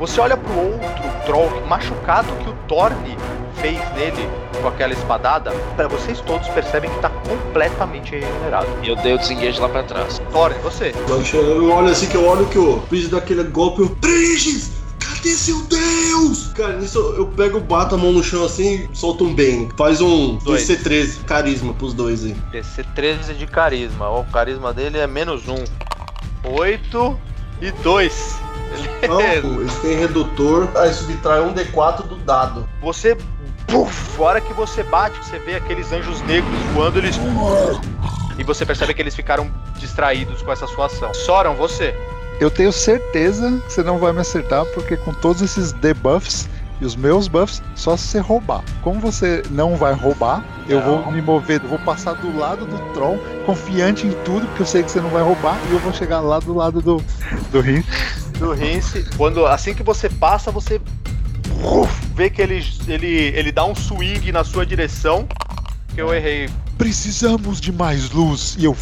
Você 0.00 0.20
olha 0.20 0.36
pro 0.36 0.52
outro 0.52 1.04
troll 1.24 1.64
machucado 1.68 2.26
que 2.42 2.50
o 2.50 2.52
Thorne 2.66 3.16
fez 3.54 3.78
nele 3.94 4.28
com 4.60 4.66
aquela 4.66 4.92
espadada. 4.92 5.52
Pra 5.76 5.86
vocês 5.86 6.20
todos 6.22 6.48
percebem 6.48 6.90
que 6.90 6.98
tá 6.98 7.08
completamente 7.08 8.16
regenerado. 8.16 8.66
e 8.82 8.88
eu 8.88 8.96
dei 8.96 9.14
o 9.14 9.18
desengage 9.18 9.60
lá 9.60 9.68
pra 9.68 9.84
trás. 9.84 10.20
Thorne, 10.32 10.58
você. 10.58 10.92
Eu 11.32 11.70
olho 11.70 11.88
assim 11.88 12.08
que 12.08 12.16
eu 12.16 12.26
olho 12.26 12.46
que 12.46 12.58
o 12.58 12.80
Prigis 12.88 13.08
dá 13.08 13.18
aquele 13.18 13.44
golpe. 13.44 13.88
Prigis, 14.00 14.72
cadê 14.72 14.75
seu 15.34 15.60
Deus? 15.62 16.48
Cara, 16.54 16.78
nisso 16.78 16.98
eu 16.98 17.16
eu 17.16 17.26
pego, 17.26 17.60
bato 17.60 17.94
a 17.94 17.98
mão 17.98 18.12
no 18.12 18.22
chão 18.22 18.44
assim 18.44 18.88
e 18.92 18.96
solto 18.96 19.24
um 19.24 19.34
bem. 19.34 19.68
Faz 19.76 20.00
um 20.00 20.36
Dois. 20.36 20.68
DC13, 20.68 21.24
carisma 21.24 21.74
pros 21.74 21.92
dois 21.92 22.24
aí. 22.24 22.34
DC 22.52 22.84
13 22.94 23.34
de 23.34 23.46
carisma. 23.46 24.08
Ó, 24.08 24.20
o 24.20 24.24
carisma 24.26 24.72
dele 24.72 24.98
é 24.98 25.06
menos 25.06 25.48
um. 25.48 25.64
8 26.44 27.18
e 27.60 27.70
2. 27.72 28.36
Não, 29.08 29.20
eles 29.60 29.74
têm 29.80 29.96
redutor. 29.98 30.68
Aí 30.76 30.92
subtrai 30.92 31.40
um 31.40 31.52
D4 31.52 32.06
do 32.06 32.16
dado. 32.16 32.68
Você. 32.80 33.16
Puf, 33.66 34.20
a 34.20 34.24
hora 34.24 34.40
que 34.40 34.52
você 34.52 34.84
bate, 34.84 35.18
você 35.18 35.40
vê 35.40 35.56
aqueles 35.56 35.90
anjos 35.90 36.22
negros 36.22 36.54
voando, 36.72 36.98
eles. 36.98 37.16
E 38.38 38.44
você 38.44 38.64
percebe 38.64 38.94
que 38.94 39.02
eles 39.02 39.14
ficaram 39.14 39.50
distraídos 39.76 40.40
com 40.42 40.52
essa 40.52 40.68
sua 40.68 40.86
ação. 40.86 41.12
Soram, 41.12 41.54
você. 41.54 41.92
Eu 42.40 42.50
tenho 42.50 42.72
certeza 42.72 43.60
que 43.66 43.72
você 43.72 43.82
não 43.82 43.98
vai 43.98 44.12
me 44.12 44.20
acertar, 44.20 44.64
porque 44.66 44.96
com 44.96 45.12
todos 45.12 45.40
esses 45.42 45.72
debuffs 45.72 46.48
e 46.80 46.84
os 46.84 46.94
meus 46.94 47.28
buffs, 47.28 47.62
só 47.74 47.96
se 47.96 48.08
você 48.08 48.18
roubar. 48.18 48.62
Como 48.82 49.00
você 49.00 49.42
não 49.50 49.76
vai 49.76 49.94
roubar, 49.94 50.44
eu 50.68 50.80
vou 50.82 51.10
me 51.10 51.22
mover, 51.22 51.60
vou 51.60 51.78
passar 51.78 52.12
do 52.14 52.36
lado 52.36 52.66
do 52.66 52.78
Troll, 52.92 53.18
confiante 53.46 54.06
em 54.06 54.12
tudo, 54.24 54.46
porque 54.48 54.62
eu 54.62 54.66
sei 54.66 54.82
que 54.82 54.90
você 54.90 55.00
não 55.00 55.08
vai 55.08 55.22
roubar, 55.22 55.58
e 55.70 55.72
eu 55.72 55.78
vou 55.78 55.92
chegar 55.92 56.20
lá 56.20 56.38
do 56.38 56.52
lado 56.52 56.82
do, 56.82 57.02
do 57.50 57.60
rim. 57.60 57.82
do 58.38 58.52
Rince, 58.52 59.06
quando 59.16 59.46
assim 59.46 59.74
que 59.74 59.82
você 59.82 60.08
passa, 60.08 60.50
você 60.50 60.80
vê 62.14 62.30
que 62.30 62.40
ele, 62.42 62.62
ele, 62.86 63.06
ele 63.06 63.52
dá 63.52 63.64
um 63.64 63.74
swing 63.74 64.30
na 64.32 64.44
sua 64.44 64.64
direção. 64.66 65.26
Que 65.94 66.02
eu 66.02 66.12
errei. 66.12 66.50
Precisamos 66.76 67.60
de 67.60 67.72
mais 67.72 68.10
luz. 68.10 68.54
E 68.58 68.64
eu 68.66 68.76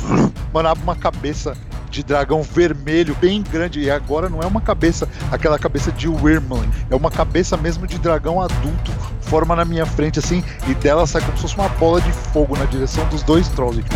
manava 0.53 0.83
uma 0.83 0.97
cabeça 0.97 1.57
de 1.95 2.03
dragão 2.03 2.43
vermelho 2.43 3.17
bem 3.21 3.43
grande. 3.43 3.81
E 3.81 3.91
agora 3.91 4.29
não 4.29 4.41
é 4.41 4.47
uma 4.47 4.61
cabeça, 4.61 5.09
aquela 5.31 5.59
cabeça 5.59 5.93
de 5.93 6.09
Wyrmling. 6.09 6.69
É 6.91 6.97
uma 6.97 7.11
cabeça 7.11 7.57
mesmo 7.57 7.87
de 7.87 7.99
dragão 7.99 8.41
adulto. 8.43 8.93
Forma 9.21 9.55
na 9.55 9.65
minha 9.65 9.87
frente 9.87 10.19
assim. 10.19 10.43
E 10.67 10.75
dela 10.75 11.07
sai 11.07 11.23
como 11.23 11.37
se 11.37 11.43
fosse 11.43 11.55
uma 11.55 11.69
bola 11.71 12.01
de 12.01 12.13
fogo 12.13 12.57
na 12.57 12.65
direção 12.65 13.07
dos 13.09 13.23
dois 13.23 13.49
trolls. 13.49 13.83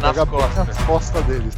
Nas 0.00 0.16
costas. 0.28 0.66
nas 0.68 0.78
costas 0.84 1.24
deles. 1.24 1.54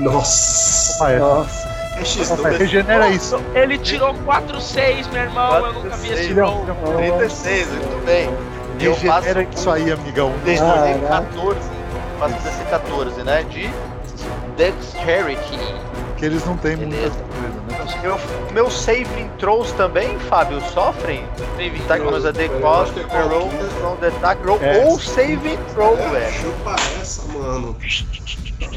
Nossa. 0.00 0.94
Toma 0.98 1.12
essa. 1.12 1.18
Nossa. 1.20 1.68
É 2.00 2.04
X, 2.04 2.28
Toma 2.28 2.48
essa. 2.48 2.58
Regenera 2.58 3.08
isso. 3.10 3.40
Ele 3.54 3.78
tirou 3.78 4.14
4-6, 4.14 5.12
meu 5.12 5.22
irmão. 5.22 5.66
Eu 5.66 5.72
nunca 5.74 5.96
vi 5.96 6.08
esse 6.08 6.34
4-6. 6.34 6.40
roll. 6.42 6.66
36, 6.96 7.68
muito 7.68 8.04
bem. 8.06 8.30
Eu 8.80 8.96
faço 8.96 9.28
Regenera 9.28 9.48
isso 9.54 9.70
aí, 9.70 9.92
amigão. 9.92 10.32
DC 10.44 10.58
Caraca. 10.64 11.26
14. 11.30 11.81
Faço 12.22 12.34
DC 12.44 12.64
14, 12.70 13.22
né? 13.24 13.42
De 13.50 13.68
Dexterity. 14.56 15.58
Que 16.16 16.26
eles 16.26 16.44
não 16.44 16.56
têm 16.56 16.76
muita 16.76 16.94
Beleza. 16.94 17.16
coisa, 17.24 17.94
né? 17.94 18.00
Meu, 18.00 18.18
meu 18.52 18.70
saving 18.70 19.28
throws 19.40 19.72
também, 19.72 20.16
Fábio, 20.20 20.60
sofrem? 20.72 21.26
Saving 21.56 21.82
Tá 21.88 21.96
throws. 21.96 22.24
os 22.24 22.32
the 22.32 22.44
Eu 22.46 22.60
cost 22.60 22.96
é 23.00 23.22
roll 23.22 23.50
from 23.80 23.96
the 23.96 24.06
attack 24.06 24.40
roll 24.46 24.58
É. 24.62 24.84
ou 24.84 25.00
saving 25.00 25.58
throw, 25.74 25.96
velho. 25.96 26.32
Chupa 26.32 26.76
essa, 27.00 27.22
mano. 27.32 27.76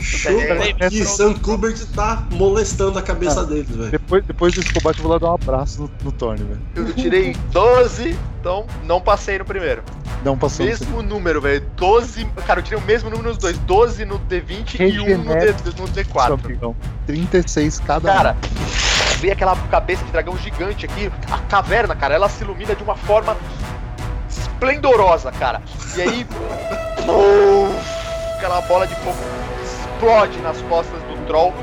Chupa 0.02 0.90
que 0.90 1.06
Sam 1.06 1.34
Kubert 1.36 1.78
tá 1.94 2.26
molestando 2.32 3.00
a 3.00 3.02
cabeça 3.02 3.46
deles, 3.46 3.70
velho. 3.70 3.92
Depois, 3.92 4.26
depois 4.26 4.54
desse 4.54 4.74
combate, 4.74 4.98
eu 4.98 5.04
vou 5.04 5.12
lá 5.12 5.18
dar 5.18 5.32
um 5.32 5.36
abraço 5.36 5.82
no, 5.84 5.92
no 6.04 6.12
Thorne, 6.12 6.44
velho. 6.44 6.62
Eu 6.76 6.94
tirei 6.94 7.36
12, 7.52 8.18
então 8.40 8.66
não 8.84 9.02
passei 9.02 9.38
no 9.38 9.46
primeiro. 9.46 9.84
Um 10.26 10.38
passão. 10.38 10.66
Mesmo 10.66 11.04
número, 11.04 11.40
velho. 11.40 11.64
12. 11.76 12.26
Cara, 12.48 12.60
eu 12.60 12.64
tirei 12.64 12.80
o 12.80 12.82
mesmo 12.82 13.10
número 13.10 13.30
nos 13.30 13.38
dois: 13.38 13.58
12 13.60 14.06
no 14.06 14.20
D20 14.20 14.80
e 14.80 15.00
1 15.00 15.18
no, 15.20 15.34
D, 15.36 15.54
no 15.80 15.88
D4. 15.88 16.46
amigão. 16.46 16.76
36 17.06 17.80
cada 17.82 18.12
um. 18.12 18.16
Cara, 18.16 18.38
vem 19.20 19.32
aquela 19.32 19.56
cabeça 19.56 20.04
de 20.04 20.12
dragão 20.12 20.36
gigante 20.38 20.86
aqui. 20.86 21.12
A 21.30 21.38
caverna, 21.40 21.96
cara, 21.96 22.16
ela 22.16 22.28
se 22.28 22.44
ilumina 22.44 22.76
de 22.76 22.82
uma 22.82 22.96
forma 22.96 23.38
esplendorosa, 24.28 25.32
cara. 25.32 25.62
E 25.96 26.02
aí. 26.02 26.28
aquela 28.38 28.62
bola 28.62 28.86
de 28.86 28.96
fogo 28.96 29.45
explode 29.96 30.38
nas 30.40 30.62
costas 30.64 31.02
do 31.04 31.26
troll. 31.26 31.54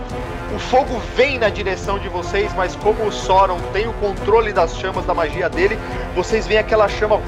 O 0.55 0.59
fogo 0.59 1.01
vem 1.15 1.39
na 1.39 1.49
direção 1.49 1.99
de 1.99 2.09
vocês, 2.09 2.53
mas 2.55 2.75
como 2.77 3.05
o 3.05 3.13
Sauron 3.13 3.59
tem 3.73 3.87
o 3.87 3.93
controle 3.95 4.53
das 4.53 4.77
chamas 4.77 5.05
da 5.07 5.15
magia 5.15 5.49
dele, 5.49 5.79
vocês 6.15 6.47
veem 6.47 6.59
aquela 6.59 6.89
chama 6.89 7.21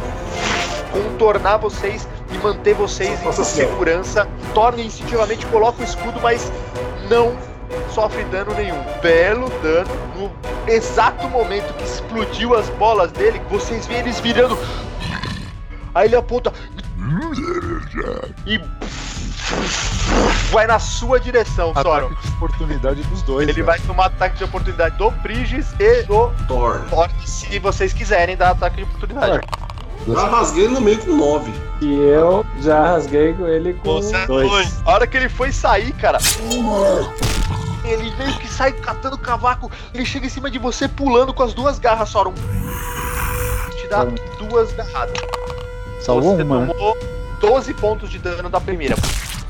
contornar 0.91 1.59
vocês 1.59 2.07
e 2.31 2.39
manter 2.39 2.75
vocês 2.75 3.11
em 3.11 3.17
Senhora. 3.17 3.45
segurança. 3.45 4.29
Torna 4.53 4.83
instintivamente, 4.83 5.47
coloca 5.47 5.81
o 5.81 5.85
escudo, 5.85 6.21
mas 6.21 6.51
não 7.09 7.37
sofre 7.91 8.25
dano 8.25 8.55
nenhum. 8.55 8.83
Belo 9.03 9.49
dano. 9.63 9.91
No 10.17 10.31
exato 10.71 11.29
momento 11.29 11.73
que 11.75 11.85
explodiu 11.85 12.55
as 12.55 12.69
bolas 12.71 13.11
dele, 13.13 13.41
vocês 13.51 13.87
veem 13.87 14.01
eles 14.01 14.21
virando. 14.21 14.59
Aí 15.95 16.09
ele 16.09 16.17
aponta. 16.17 16.53
E 18.47 18.61
vai 20.51 20.67
na 20.67 20.79
sua 20.79 21.19
direção, 21.19 21.73
Soron. 21.75 22.07
Ataque 22.07 22.23
de 22.23 22.35
oportunidade 22.35 23.03
dos 23.05 23.23
dois. 23.23 23.43
Ele 23.45 23.53
velho. 23.53 23.67
vai 23.67 23.79
tomar 23.81 24.07
ataque 24.07 24.39
de 24.39 24.45
oportunidade 24.45 24.97
do 24.97 25.11
Prigis 25.13 25.73
e 25.79 26.03
do 26.05 26.31
Thor. 26.47 26.81
Thor, 26.89 27.09
se 27.25 27.59
vocês 27.59 27.93
quiserem 27.93 28.37
dar 28.37 28.51
ataque 28.51 28.77
de 28.77 28.83
oportunidade. 28.85 29.41
Já 30.07 30.29
rasguei 30.29 30.69
no 30.69 30.81
meio 30.81 30.99
com 30.99 31.13
9. 31.17 31.53
E 31.81 31.95
eu 31.95 32.45
já 32.61 32.85
rasguei 32.85 33.33
com 33.33 33.47
ele 33.47 33.75
com 33.75 33.95
Você 33.95 34.15
é 34.15 34.27
dois. 34.27 34.51
dois. 34.51 34.83
A 34.85 34.93
hora 34.93 35.07
que 35.07 35.17
ele 35.17 35.29
foi 35.29 35.51
sair, 35.51 35.93
cara. 35.93 36.19
Ele 37.85 38.11
veio 38.11 38.35
que 38.39 38.49
sai 38.49 38.73
catando 38.73 39.17
cavaco. 39.17 39.71
Ele 39.95 40.05
chega 40.05 40.27
em 40.27 40.31
cima 40.31 40.51
de 40.51 40.59
você 40.59 40.89
pulando 40.89 41.33
com 41.33 41.43
as 41.43 41.55
duas 41.55 41.79
garras, 41.79 42.11
Soron. 42.11 42.35
Te 43.81 43.89
dá 43.89 44.05
duas 44.39 44.73
garradas. 44.73 45.17
Salvou 46.01 46.37
você 46.37 46.43
uma, 46.43 46.67
tomou 46.67 46.99
12 47.41 47.75
pontos 47.75 48.11
de 48.11 48.19
dano 48.19 48.49
da 48.51 48.61
primeira. 48.61 48.95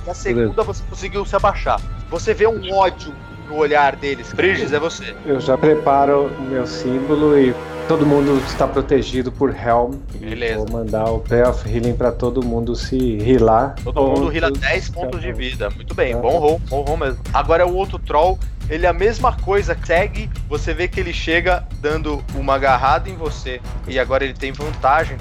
Na 0.07 0.15
segunda 0.15 0.63
você 0.63 0.83
conseguiu 0.89 1.25
se 1.25 1.35
abaixar. 1.37 1.81
Você 2.11 2.35
vê 2.35 2.47
um 2.47 2.73
ódio 2.75 3.13
no 3.49 3.57
olhar 3.57 3.97
deles. 3.97 4.33
Briges, 4.33 4.73
é 4.73 4.79
você. 4.79 5.15
Eu 5.27 5.41
já 5.41 5.57
preparo 5.57 6.27
o 6.39 6.43
meu 6.43 6.67
símbolo 6.67 7.39
e 7.39 7.55
todo 7.89 8.07
mundo 8.07 8.39
está 8.47 8.67
protegido 8.67 9.31
por 9.33 9.51
Helm. 9.55 9.95
E 10.15 10.19
Beleza. 10.19 10.57
Vou 10.65 10.71
mandar 10.71 11.05
o 11.11 11.21
Payoff 11.21 11.69
Healing 11.69 11.95
pra 11.95 12.11
todo 12.13 12.43
mundo 12.45 12.75
se 12.75 13.19
healar. 13.19 13.75
Todo 13.85 14.01
mundo 14.01 14.15
Pontos. 14.21 14.33
rila 14.33 14.51
10 14.51 14.89
pontos 14.91 15.21
de 15.21 15.33
vida. 15.33 15.69
Muito 15.71 15.95
bem, 15.95 16.15
Tá. 16.15 16.21
bom 16.21 16.39
roll, 16.39 16.59
bom 16.69 16.83
roll 16.83 16.97
mesmo. 16.97 17.19
Agora 17.33 17.63
é 17.63 17.67
o 17.67 17.75
outro 17.75 17.99
troll. 17.99 18.39
Ele 18.71 18.87
é 18.87 18.89
a 18.89 18.95
mesma 18.95 19.37
coisa, 19.41 19.77
segue. 19.85 20.31
Você 20.49 20.73
vê 20.73 20.89
que 20.89 20.99
ele 20.99 21.13
chega 21.13 21.67
dando 21.83 22.25
uma 22.35 22.55
agarrada 22.55 23.11
em 23.11 23.15
você. 23.15 23.61
E 23.87 23.99
agora 23.99 24.25
ele 24.25 24.33
tem 24.33 24.53
vantagem. 24.53 25.19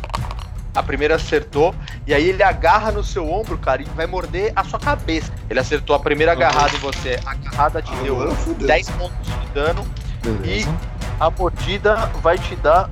A 0.74 0.84
primeira 0.84 1.16
acertou. 1.16 1.74
E 2.08 2.14
aí 2.14 2.30
ele 2.30 2.44
agarra 2.44 2.92
no 2.92 3.04
seu 3.04 3.32
ombro, 3.32 3.58
cara, 3.58 3.82
e 3.82 3.86
vai 3.96 4.08
morder 4.08 4.52
a 4.56 4.64
sua 4.64 4.80
cabeça. 4.80 5.32
Ele 5.50 5.60
acertou 5.60 5.96
a 5.96 6.00
primeira 6.00 6.32
agarrada 6.32 6.76
em 6.76 6.80
você. 6.80 7.20
A 7.26 7.32
agarrada 7.32 7.82
te 7.82 7.96
deu 7.98 8.16
Agora 8.16 8.36
fudeu. 8.36 8.68
10 8.68 8.90
pontos 8.92 9.28
de 9.28 9.48
dano. 9.54 9.88
Beleza. 10.24 10.76
A 11.20 11.30
mordida 11.30 11.96
vai 12.22 12.38
te 12.38 12.56
dar 12.56 12.90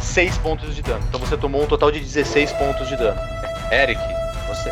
6 0.00 0.38
pontos 0.38 0.74
de 0.74 0.82
dano. 0.82 1.04
Então 1.08 1.20
você 1.20 1.36
tomou 1.36 1.62
um 1.62 1.66
total 1.66 1.90
de 1.90 2.00
16 2.00 2.52
pontos 2.52 2.88
de 2.88 2.96
dano. 2.96 3.20
Eric, 3.70 4.00
você. 4.48 4.70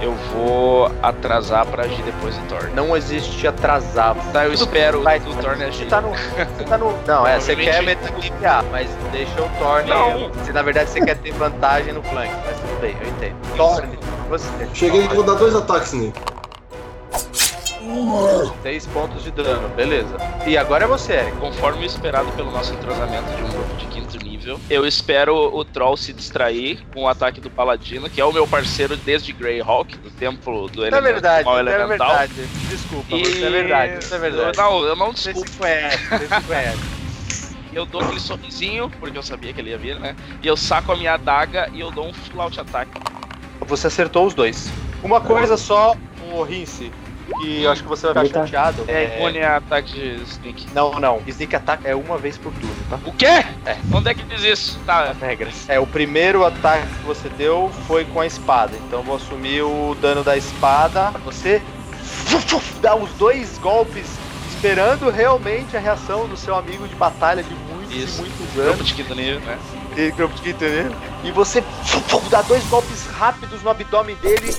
Eu 0.00 0.14
vou 0.32 0.90
atrasar 1.02 1.66
pra 1.66 1.84
agir 1.84 2.02
depois 2.02 2.36
do 2.36 2.46
Thor. 2.46 2.70
Não 2.74 2.96
existe 2.96 3.46
atrasar. 3.46 4.14
Tá, 4.32 4.44
eu 4.44 4.52
espero 4.52 5.02
Vai, 5.02 5.18
o 5.18 5.34
Thor 5.36 5.56
Você 5.56 5.64
agir. 5.64 5.88
tá 5.88 6.00
no. 6.00 6.10
Você 6.10 6.64
tá 6.64 6.78
no. 6.78 6.94
Não, 7.06 7.26
é, 7.26 7.40
você 7.40 7.56
quer 7.56 7.82
metagampear, 7.82 8.64
mas 8.70 8.88
deixa 9.10 9.42
o 9.42 9.48
Thorne. 9.58 9.90
Não. 9.90 10.32
Se 10.44 10.52
na 10.52 10.62
verdade 10.62 10.90
você 10.90 11.00
quer 11.00 11.16
ter 11.16 11.32
vantagem 11.32 11.92
no 11.92 12.02
flank, 12.02 12.32
mas 12.46 12.56
tudo 12.60 12.80
bem, 12.80 12.96
eu 13.00 13.08
entendo. 13.08 13.36
Thorne, 13.56 13.98
você. 14.28 14.48
Cheguei 14.72 15.04
e 15.04 15.08
vou 15.08 15.24
dar 15.24 15.34
dois 15.34 15.54
ataques 15.56 15.92
nele. 15.92 16.14
6 18.62 18.86
pontos 18.88 19.22
de 19.24 19.30
dano, 19.30 19.68
beleza. 19.70 20.16
E 20.46 20.56
agora 20.58 20.84
é 20.84 20.86
você, 20.86 21.14
Eric. 21.14 21.36
Conforme 21.38 21.86
esperado 21.86 22.30
pelo 22.32 22.50
nosso 22.50 22.74
entrosamento 22.74 23.24
de 23.34 23.42
um 23.42 23.48
grupo 23.48 23.74
de 23.76 23.86
quinto 23.86 24.18
nível, 24.24 24.60
eu 24.68 24.86
espero 24.86 25.34
o 25.34 25.64
Troll 25.64 25.96
se 25.96 26.12
distrair 26.12 26.84
com 26.92 27.04
o 27.04 27.08
ataque 27.08 27.40
do 27.40 27.48
Paladino, 27.48 28.10
que 28.10 28.20
é 28.20 28.24
o 28.24 28.32
meu 28.32 28.46
parceiro 28.46 28.96
desde 28.96 29.32
Greyhawk, 29.32 29.96
do 29.98 30.10
templo 30.10 30.68
do 30.68 30.84
É 30.84 31.00
verdade, 31.00 31.44
mal 31.46 31.56
é 31.56 31.60
elemental. 31.60 31.88
verdade. 32.08 32.32
Desculpa, 32.68 33.14
E- 33.16 33.22
isso 33.22 33.44
é 33.44 33.50
verdade, 33.50 34.04
isso 34.04 34.14
é 34.14 34.18
verdade. 34.18 34.58
Não, 34.58 34.82
eu 34.84 34.96
não 34.96 35.12
Você 35.12 35.32
desculpo. 35.32 35.50
se 35.50 35.58
conhece, 35.58 36.06
você 36.08 36.26
se 36.28 36.40
conhece. 36.46 36.78
Eu 37.70 37.84
dou 37.84 38.00
aquele 38.00 38.18
sorrisinho, 38.18 38.90
porque 38.98 39.16
eu 39.18 39.22
sabia 39.22 39.52
que 39.52 39.60
ele 39.60 39.70
ia 39.70 39.78
vir, 39.78 40.00
né? 40.00 40.16
E 40.42 40.46
eu 40.48 40.56
saco 40.56 40.90
a 40.90 40.96
minha 40.96 41.12
adaga 41.12 41.68
e 41.72 41.78
eu 41.80 41.90
dou 41.90 42.06
um 42.08 42.12
flout 42.14 42.58
attack. 42.58 42.90
Você 43.66 43.86
acertou 43.88 44.26
os 44.26 44.32
dois. 44.32 44.70
Uma 45.02 45.20
coisa 45.20 45.56
só, 45.58 45.94
o 46.32 46.42
Rince, 46.42 46.90
que 47.40 47.62
eu 47.62 47.70
acho 47.70 47.82
que 47.82 47.88
você 47.88 48.12
vai 48.12 48.26
ficar 48.26 48.40
tá- 48.40 48.46
chateado. 48.46 48.84
É 48.88 49.18
imune 49.18 49.40
a 49.42 49.56
ataque 49.56 49.92
de 49.92 50.22
sneak. 50.22 50.66
Não, 50.74 50.98
não. 50.98 51.22
Sneak 51.26 51.54
Attack 51.56 51.86
é 51.86 51.94
uma 51.94 52.18
vez 52.18 52.36
por 52.38 52.52
turno, 52.52 52.76
tá? 52.88 52.98
O 53.04 53.12
quê? 53.12 53.44
É. 53.66 53.76
Onde 53.92 54.10
é 54.10 54.14
que 54.14 54.22
diz 54.24 54.42
isso? 54.42 54.78
Tá, 54.86 55.14
regras. 55.20 55.68
É, 55.68 55.78
o 55.78 55.86
primeiro 55.86 56.44
ataque 56.44 56.86
que 56.86 57.04
você 57.04 57.28
deu 57.30 57.70
foi 57.86 58.04
com 58.04 58.20
a 58.20 58.26
espada. 58.26 58.72
Então 58.86 59.00
eu 59.00 59.04
vou 59.04 59.16
assumir 59.16 59.62
o 59.62 59.96
dano 60.00 60.22
da 60.24 60.36
espada. 60.36 61.10
Você 61.24 61.60
dá 62.80 62.94
os 62.96 63.10
dois 63.12 63.58
golpes, 63.58 64.06
esperando 64.50 65.10
realmente 65.10 65.76
a 65.76 65.80
reação 65.80 66.26
do 66.28 66.36
seu 66.36 66.54
amigo 66.54 66.86
de 66.86 66.94
batalha 66.94 67.42
de 67.42 67.54
muitos 67.54 67.94
Isso. 67.94 68.22
e 68.22 68.28
muitos 68.28 68.58
anos. 68.58 68.86
de 68.86 68.94
quinto 68.94 69.14
nível, 69.14 69.40
né? 69.40 69.58
E, 69.98 70.12
grupo 70.12 70.32
de 70.36 70.42
quinto 70.42 70.64
nível. 70.64 70.92
E 71.24 71.32
você 71.32 71.62
dá 72.30 72.40
dois 72.42 72.62
golpes 72.66 73.04
rápidos 73.18 73.60
no 73.62 73.70
abdômen 73.70 74.14
dele. 74.16 74.54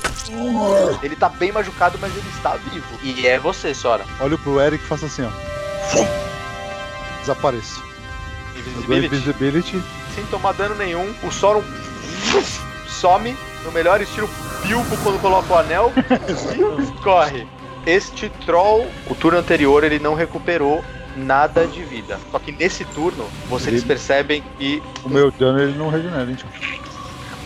Ele 1.01 1.15
tá 1.15 1.29
bem 1.29 1.49
machucado, 1.51 1.97
mas 2.01 2.11
ele 2.11 2.27
está 2.35 2.57
vivo. 2.57 2.85
E 3.01 3.25
é 3.25 3.39
você, 3.39 3.73
Sora. 3.73 4.03
Olho 4.19 4.37
pro 4.37 4.59
Eric 4.59 4.83
e 4.83 4.87
faço 4.87 5.05
assim, 5.05 5.23
ó. 5.23 5.29
Desapareço. 7.21 7.81
Eu 8.53 8.59
Invisibility. 8.59 9.15
invisibility. 9.15 9.83
sem 10.13 10.25
tomar 10.25 10.51
dano 10.53 10.75
nenhum. 10.75 11.13
O 11.23 11.31
Sauron 11.31 11.63
some 12.87 13.37
no 13.63 13.71
melhor 13.71 14.01
estilo 14.01 14.29
Bilbo 14.63 14.97
quando 15.03 15.21
coloca 15.21 15.53
o 15.53 15.57
anel 15.57 15.93
e 15.97 17.01
corre. 17.01 17.47
Este 17.85 18.29
troll, 18.45 18.85
o 19.07 19.15
turno 19.15 19.39
anterior, 19.39 19.85
ele 19.85 19.99
não 19.99 20.13
recuperou 20.15 20.83
nada 21.19 21.67
de 21.67 21.83
vida. 21.83 22.17
Só 22.31 22.39
que 22.39 22.51
nesse 22.51 22.83
turno, 22.85 23.27
vocês 23.47 23.77
Ele- 23.77 23.85
percebem 23.85 24.43
que. 24.57 24.81
O 25.03 25.09
meu 25.09 25.29
dano 25.31 25.59
ele 25.59 25.77
não 25.77 25.89
regenera, 25.89 26.23
hein, 26.29 26.35
tio? 26.35 26.47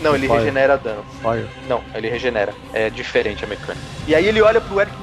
Não, 0.00 0.14
ele 0.14 0.26
Vai. 0.28 0.38
regenera 0.38 0.76
dano. 0.76 1.04
Fire. 1.22 1.48
Não, 1.68 1.82
ele 1.94 2.08
regenera. 2.08 2.52
É 2.72 2.90
diferente 2.90 3.44
a 3.44 3.46
mecânica. 3.48 3.84
E 4.06 4.14
aí 4.14 4.26
ele 4.26 4.40
olha 4.42 4.60
pro 4.60 4.80
Eric. 4.80 4.94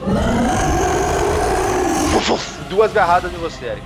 Duas 2.70 2.94
garradas 2.94 3.32
de 3.32 3.38
você, 3.38 3.66
Eric. 3.66 3.86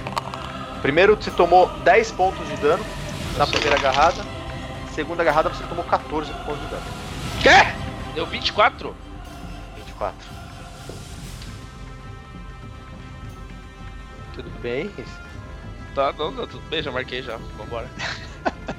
Primeiro 0.81 1.15
você 1.15 1.31
tomou 1.31 1.67
10 1.83 2.11
pontos 2.11 2.47
de 2.47 2.55
dano 2.57 2.83
na 3.37 3.47
primeira 3.47 3.75
agarrada. 3.75 4.23
Segunda 4.93 5.21
agarrada 5.23 5.49
você 5.49 5.63
tomou 5.63 5.83
14 5.83 6.31
pontos 6.45 6.61
de 6.61 6.67
dano. 6.67 6.83
Quê? 7.41 7.73
Deu 8.13 8.25
24? 8.25 8.95
24. 9.77 10.15
Tudo 14.35 14.49
bem? 14.61 14.91
Tá, 15.95 16.13
não, 16.17 16.29
não, 16.29 16.45
tudo 16.45 16.61
bem, 16.69 16.83
já 16.83 16.91
marquei 16.91 17.21
já. 17.21 17.37
Vambora. 17.57 17.89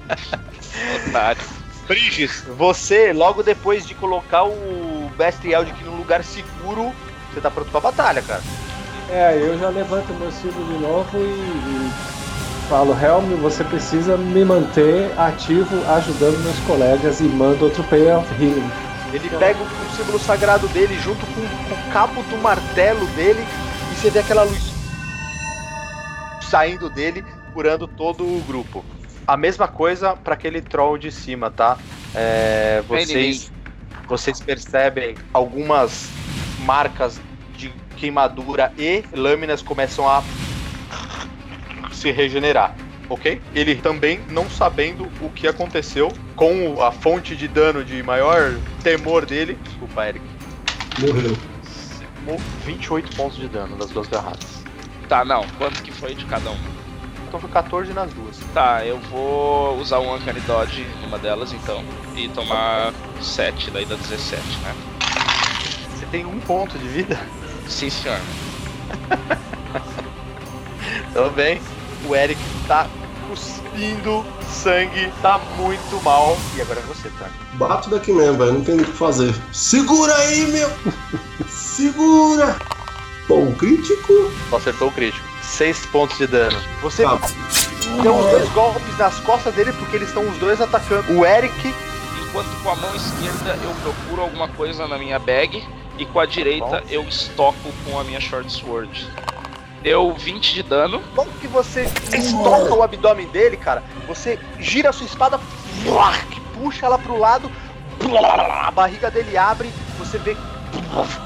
Otário. 1.08 1.42
Briges, 1.88 2.44
você, 2.58 3.12
logo 3.12 3.42
depois 3.42 3.86
de 3.86 3.94
colocar 3.94 4.44
o 4.44 5.10
Bestial 5.16 5.62
aqui 5.62 5.84
num 5.84 5.96
lugar 5.96 6.22
seguro, 6.24 6.92
você 7.32 7.40
tá 7.40 7.50
pronto 7.50 7.70
pra 7.70 7.80
batalha, 7.80 8.20
cara. 8.22 8.42
É, 9.08 9.38
eu 9.40 9.56
já 9.58 9.68
levanto 9.68 10.12
meu 10.14 10.30
símbolo 10.32 10.66
de 10.66 10.78
novo 10.80 11.16
e, 11.16 11.20
e 11.20 12.68
falo, 12.68 12.92
Helm, 12.92 13.40
você 13.40 13.62
precisa 13.62 14.16
me 14.16 14.44
manter 14.44 15.16
ativo 15.16 15.76
ajudando 15.92 16.42
meus 16.42 16.58
colegas 16.66 17.20
e 17.20 17.24
mando 17.24 17.66
outro 17.66 17.84
Payoff 17.84 18.28
Healing. 18.34 18.70
Ele 19.12 19.30
pega 19.38 19.62
o, 19.62 19.96
símbolo 19.96 20.18
sagrado 20.18 20.66
dele 20.68 20.98
junto 20.98 21.24
com, 21.26 21.40
com 21.40 21.88
o 21.88 21.92
cabo 21.92 22.22
do 22.24 22.36
martelo 22.42 23.06
dele 23.14 23.46
e 23.92 23.94
você 23.94 24.10
vê 24.10 24.18
aquela 24.18 24.42
luz 24.42 24.75
saindo 26.50 26.88
dele, 26.88 27.24
curando 27.52 27.86
todo 27.86 28.24
o 28.24 28.42
grupo. 28.46 28.84
A 29.26 29.36
mesma 29.36 29.66
coisa 29.66 30.14
para 30.14 30.34
aquele 30.34 30.60
troll 30.60 30.96
de 30.96 31.10
cima, 31.10 31.50
tá? 31.50 31.76
É, 32.14 32.82
vocês, 32.86 33.50
vocês 34.06 34.40
percebem 34.40 35.16
algumas 35.32 36.08
marcas 36.64 37.20
de 37.56 37.72
queimadura 37.96 38.72
e 38.78 39.04
lâminas 39.12 39.62
começam 39.62 40.08
a 40.08 40.22
se 41.92 42.12
regenerar, 42.12 42.76
ok? 43.08 43.40
Ele 43.54 43.74
também 43.74 44.20
não 44.30 44.48
sabendo 44.48 45.10
o 45.20 45.30
que 45.30 45.48
aconteceu 45.48 46.12
com 46.36 46.80
a 46.82 46.92
fonte 46.92 47.34
de 47.34 47.48
dano 47.48 47.82
de 47.84 48.02
maior 48.02 48.54
temor 48.82 49.26
dele. 49.26 49.58
Desculpa, 49.64 50.06
Eric. 50.08 50.24
Morreu. 51.00 51.36
Tomou 52.24 52.40
28 52.64 53.16
pontos 53.16 53.38
de 53.38 53.48
dano 53.48 53.76
das 53.76 53.90
duas 53.90 54.06
garradas. 54.08 54.55
Tá, 55.08 55.24
não. 55.24 55.46
Quanto 55.58 55.82
que 55.82 55.92
foi 55.92 56.14
de 56.14 56.24
cada 56.24 56.50
um? 56.50 56.58
Então 57.28 57.40
foi 57.40 57.50
14 57.50 57.92
nas 57.92 58.12
duas. 58.12 58.36
Tá, 58.52 58.84
eu 58.84 58.98
vou 58.98 59.78
usar 59.78 60.00
um 60.00 60.14
Uncanny 60.14 60.40
Dodge 60.40 60.86
numa 61.02 61.18
delas, 61.18 61.52
então. 61.52 61.84
E 62.16 62.28
tomar 62.28 62.92
7, 63.20 63.70
daí 63.70 63.84
dá 63.84 63.96
17, 63.96 64.42
né? 64.60 64.74
Você 65.94 66.06
tem 66.06 66.24
um 66.24 66.38
ponto 66.40 66.78
de 66.78 66.88
vida? 66.88 67.18
Sim, 67.68 67.90
senhor. 67.90 68.18
Tudo 71.12 71.30
bem. 71.30 71.60
O 72.08 72.14
Eric 72.14 72.40
tá 72.68 72.86
cuspindo 73.28 74.24
sangue, 74.48 75.12
tá 75.20 75.38
muito 75.56 76.02
mal. 76.02 76.36
E 76.56 76.60
agora 76.60 76.80
é 76.80 76.82
você, 76.84 77.10
tá? 77.18 77.28
Bato 77.54 77.90
daqui 77.90 78.12
mesmo, 78.12 78.38
velho. 78.38 78.52
Não 78.54 78.64
tem 78.64 78.76
o 78.76 78.84
que 78.84 78.92
fazer. 78.92 79.34
Segura 79.52 80.14
aí, 80.16 80.46
meu! 80.46 80.70
Segura! 81.48 82.56
Bom, 83.28 83.52
crítico. 83.54 84.30
Só 84.50 84.56
acertou 84.56 84.88
o 84.88 84.92
crítico. 84.92 85.26
6 85.42 85.86
pontos 85.86 86.18
de 86.18 86.26
dano. 86.26 86.56
Você 86.82 87.02
Tá. 87.04 87.18
deu 88.02 88.14
uns 88.14 88.30
dois 88.30 88.48
golpes 88.50 88.98
nas 88.98 89.18
costas 89.20 89.54
dele 89.54 89.72
porque 89.72 89.96
eles 89.96 90.08
estão 90.08 90.28
os 90.28 90.36
dois 90.38 90.60
atacando. 90.60 91.12
O 91.18 91.24
Eric 91.24 91.74
Enquanto 92.28 92.62
com 92.62 92.70
a 92.70 92.76
mão 92.76 92.94
esquerda 92.94 93.58
eu 93.62 93.70
procuro 93.82 94.22
alguma 94.22 94.48
coisa 94.48 94.86
na 94.86 94.98
minha 94.98 95.18
bag 95.18 95.64
e 95.96 96.04
com 96.04 96.20
a 96.20 96.26
direita 96.26 96.84
eu 96.90 97.02
estoco 97.04 97.72
com 97.84 97.98
a 97.98 98.04
minha 98.04 98.20
short 98.20 98.50
sword. 98.52 99.08
Deu 99.82 100.12
20 100.12 100.52
de 100.54 100.62
dano. 100.62 101.02
Logo 101.14 101.30
que 101.40 101.46
você 101.46 101.88
estoca 102.12 102.74
o 102.74 102.82
abdômen 102.82 103.26
dele, 103.28 103.56
cara, 103.56 103.82
você 104.06 104.38
gira 104.58 104.90
a 104.90 104.92
sua 104.92 105.06
espada, 105.06 105.40
puxa 106.54 106.86
ela 106.86 106.98
pro 106.98 107.16
lado, 107.16 107.50
a 108.66 108.70
barriga 108.70 109.10
dele 109.10 109.36
abre, 109.38 109.70
você 109.98 110.18
vê 110.18 110.36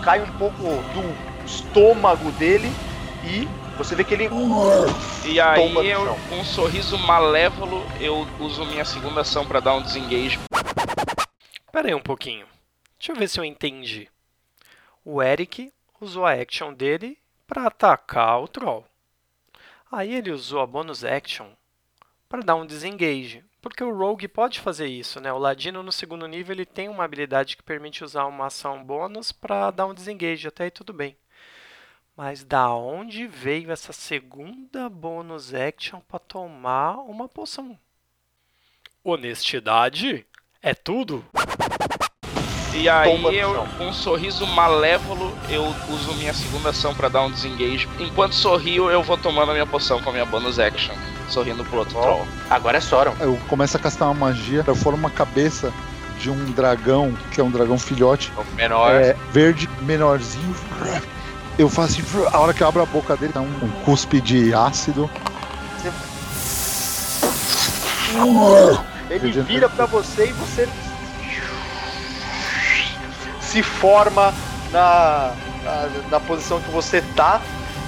cai 0.05 0.21
um 0.21 0.27
pouco 0.39 0.63
do 0.63 1.30
estômago 1.51 2.31
dele 2.33 2.69
e 3.25 3.47
você 3.77 3.95
vê 3.95 4.05
que 4.05 4.15
ele 4.15 4.29
E 5.25 5.41
aí 5.41 5.89
eu, 5.89 6.17
com 6.29 6.37
um 6.37 6.45
sorriso 6.45 6.97
malévolo, 6.99 7.85
eu 8.01 8.27
uso 8.39 8.65
minha 8.67 8.85
segunda 8.85 9.23
ação 9.23 9.45
pra 9.45 9.59
dar 9.59 9.75
um 9.75 9.83
desengage. 9.83 10.39
Pera 11.73 11.89
aí 11.89 11.95
um 11.95 12.01
pouquinho. 12.01 12.47
Deixa 12.99 13.13
eu 13.13 13.17
ver 13.17 13.29
se 13.29 13.41
eu 13.41 13.45
entendi. 13.45 14.09
O 15.05 15.23
Eric 15.23 15.73
usou 16.01 16.25
a 16.25 16.33
action 16.33 16.73
dele 16.73 17.19
para 17.47 17.67
atacar 17.67 18.41
o 18.41 18.49
Troll. 18.49 18.85
Aí 19.91 20.15
ele 20.15 20.31
usou 20.31 20.61
a 20.61 20.67
bonus 20.67 21.05
action 21.05 21.49
para 22.29 22.43
dar 22.43 22.55
um 22.55 22.67
disengage. 22.67 23.43
Porque 23.61 23.83
o 23.85 23.95
Rogue 23.95 24.29
pode 24.29 24.61
fazer 24.61 24.87
isso, 24.87 25.21
né? 25.21 25.33
O 25.33 25.39
Ladino 25.39 25.83
no 25.83 25.93
segundo 25.93 26.27
nível 26.27 26.55
ele 26.55 26.65
tem 26.65 26.89
uma 26.89 27.05
habilidade 27.05 27.57
que 27.57 27.63
permite 27.63 28.05
usar 28.05 28.25
uma 28.27 28.47
ação 28.47 28.83
bônus 28.83 29.33
para 29.33 29.71
dar 29.71 29.87
um 29.87 29.95
disengage. 29.95 30.47
Até 30.47 30.65
aí 30.65 30.71
tudo 30.71 30.93
bem. 30.93 31.17
Mas 32.17 32.45
da 32.45 32.71
onde 32.75 33.27
veio 33.27 33.71
essa 33.71 33.93
segunda 33.93 34.89
bonus 34.89 35.55
action 35.55 36.01
para 36.01 36.19
tomar 36.19 36.97
uma 36.99 37.29
poção? 37.29 37.79
Honestidade 39.03 40.27
é 40.63 40.75
tudo? 40.75 41.25
E 42.75 42.89
aí 42.89 43.37
eu, 43.37 43.67
com 43.77 43.89
um 43.89 43.93
sorriso 43.93 44.47
malévolo, 44.47 45.37
eu 45.49 45.65
uso 45.89 46.15
minha 46.15 46.33
segunda 46.33 46.71
ação 46.71 46.95
pra 46.95 47.09
dar 47.09 47.23
um 47.23 47.31
desengage. 47.31 47.89
Enquanto 47.99 48.35
sorrio, 48.35 48.89
eu 48.91 49.03
vou 49.03 49.17
tomando 49.19 49.51
a 49.51 49.53
minha 49.53 49.67
poção 49.67 50.01
com 50.01 50.11
a 50.11 50.13
minha 50.13 50.25
bonus 50.25 50.59
action. 50.59 50.95
Sorrindo 51.29 51.65
pro 51.65 51.79
outro 51.79 52.01
troll. 52.01 52.27
agora 52.49 52.79
é 52.79 52.81
Soron. 52.81 53.15
Eu 53.21 53.37
começo 53.49 53.77
a 53.77 53.81
castar 53.81 54.09
uma 54.09 54.15
magia, 54.29 54.65
eu 54.67 54.75
formo 54.75 54.99
uma 54.99 55.11
cabeça 55.11 55.73
de 56.19 56.31
um 56.31 56.53
dragão, 56.53 57.13
que 57.33 57.41
é 57.41 57.45
um 57.45 57.51
dragão 57.51 57.79
filhote, 57.79 58.33
Menor. 58.55 58.93
é, 58.93 59.15
verde, 59.33 59.69
menorzinho. 59.81 60.55
Eu 61.61 61.69
faço 61.69 62.01
assim, 62.01 62.27
a 62.33 62.39
hora 62.41 62.55
que 62.55 62.63
eu 62.63 62.69
abro 62.69 62.81
a 62.81 62.87
boca 62.87 63.15
dele, 63.15 63.35
dá 63.35 63.43
um, 63.43 63.45
um 63.45 63.71
cuspe 63.85 64.19
de 64.19 64.55
ácido. 64.55 65.11
Ele 69.11 69.43
vira 69.43 69.69
pra 69.69 69.85
você 69.85 70.31
e 70.31 70.33
você 70.33 70.67
se 73.43 73.63
forma 73.63 74.33
na, 74.73 75.35
na, 75.63 75.89
na 76.13 76.21
posição 76.21 76.63
que 76.63 76.71
você 76.71 77.03
tá. 77.15 77.43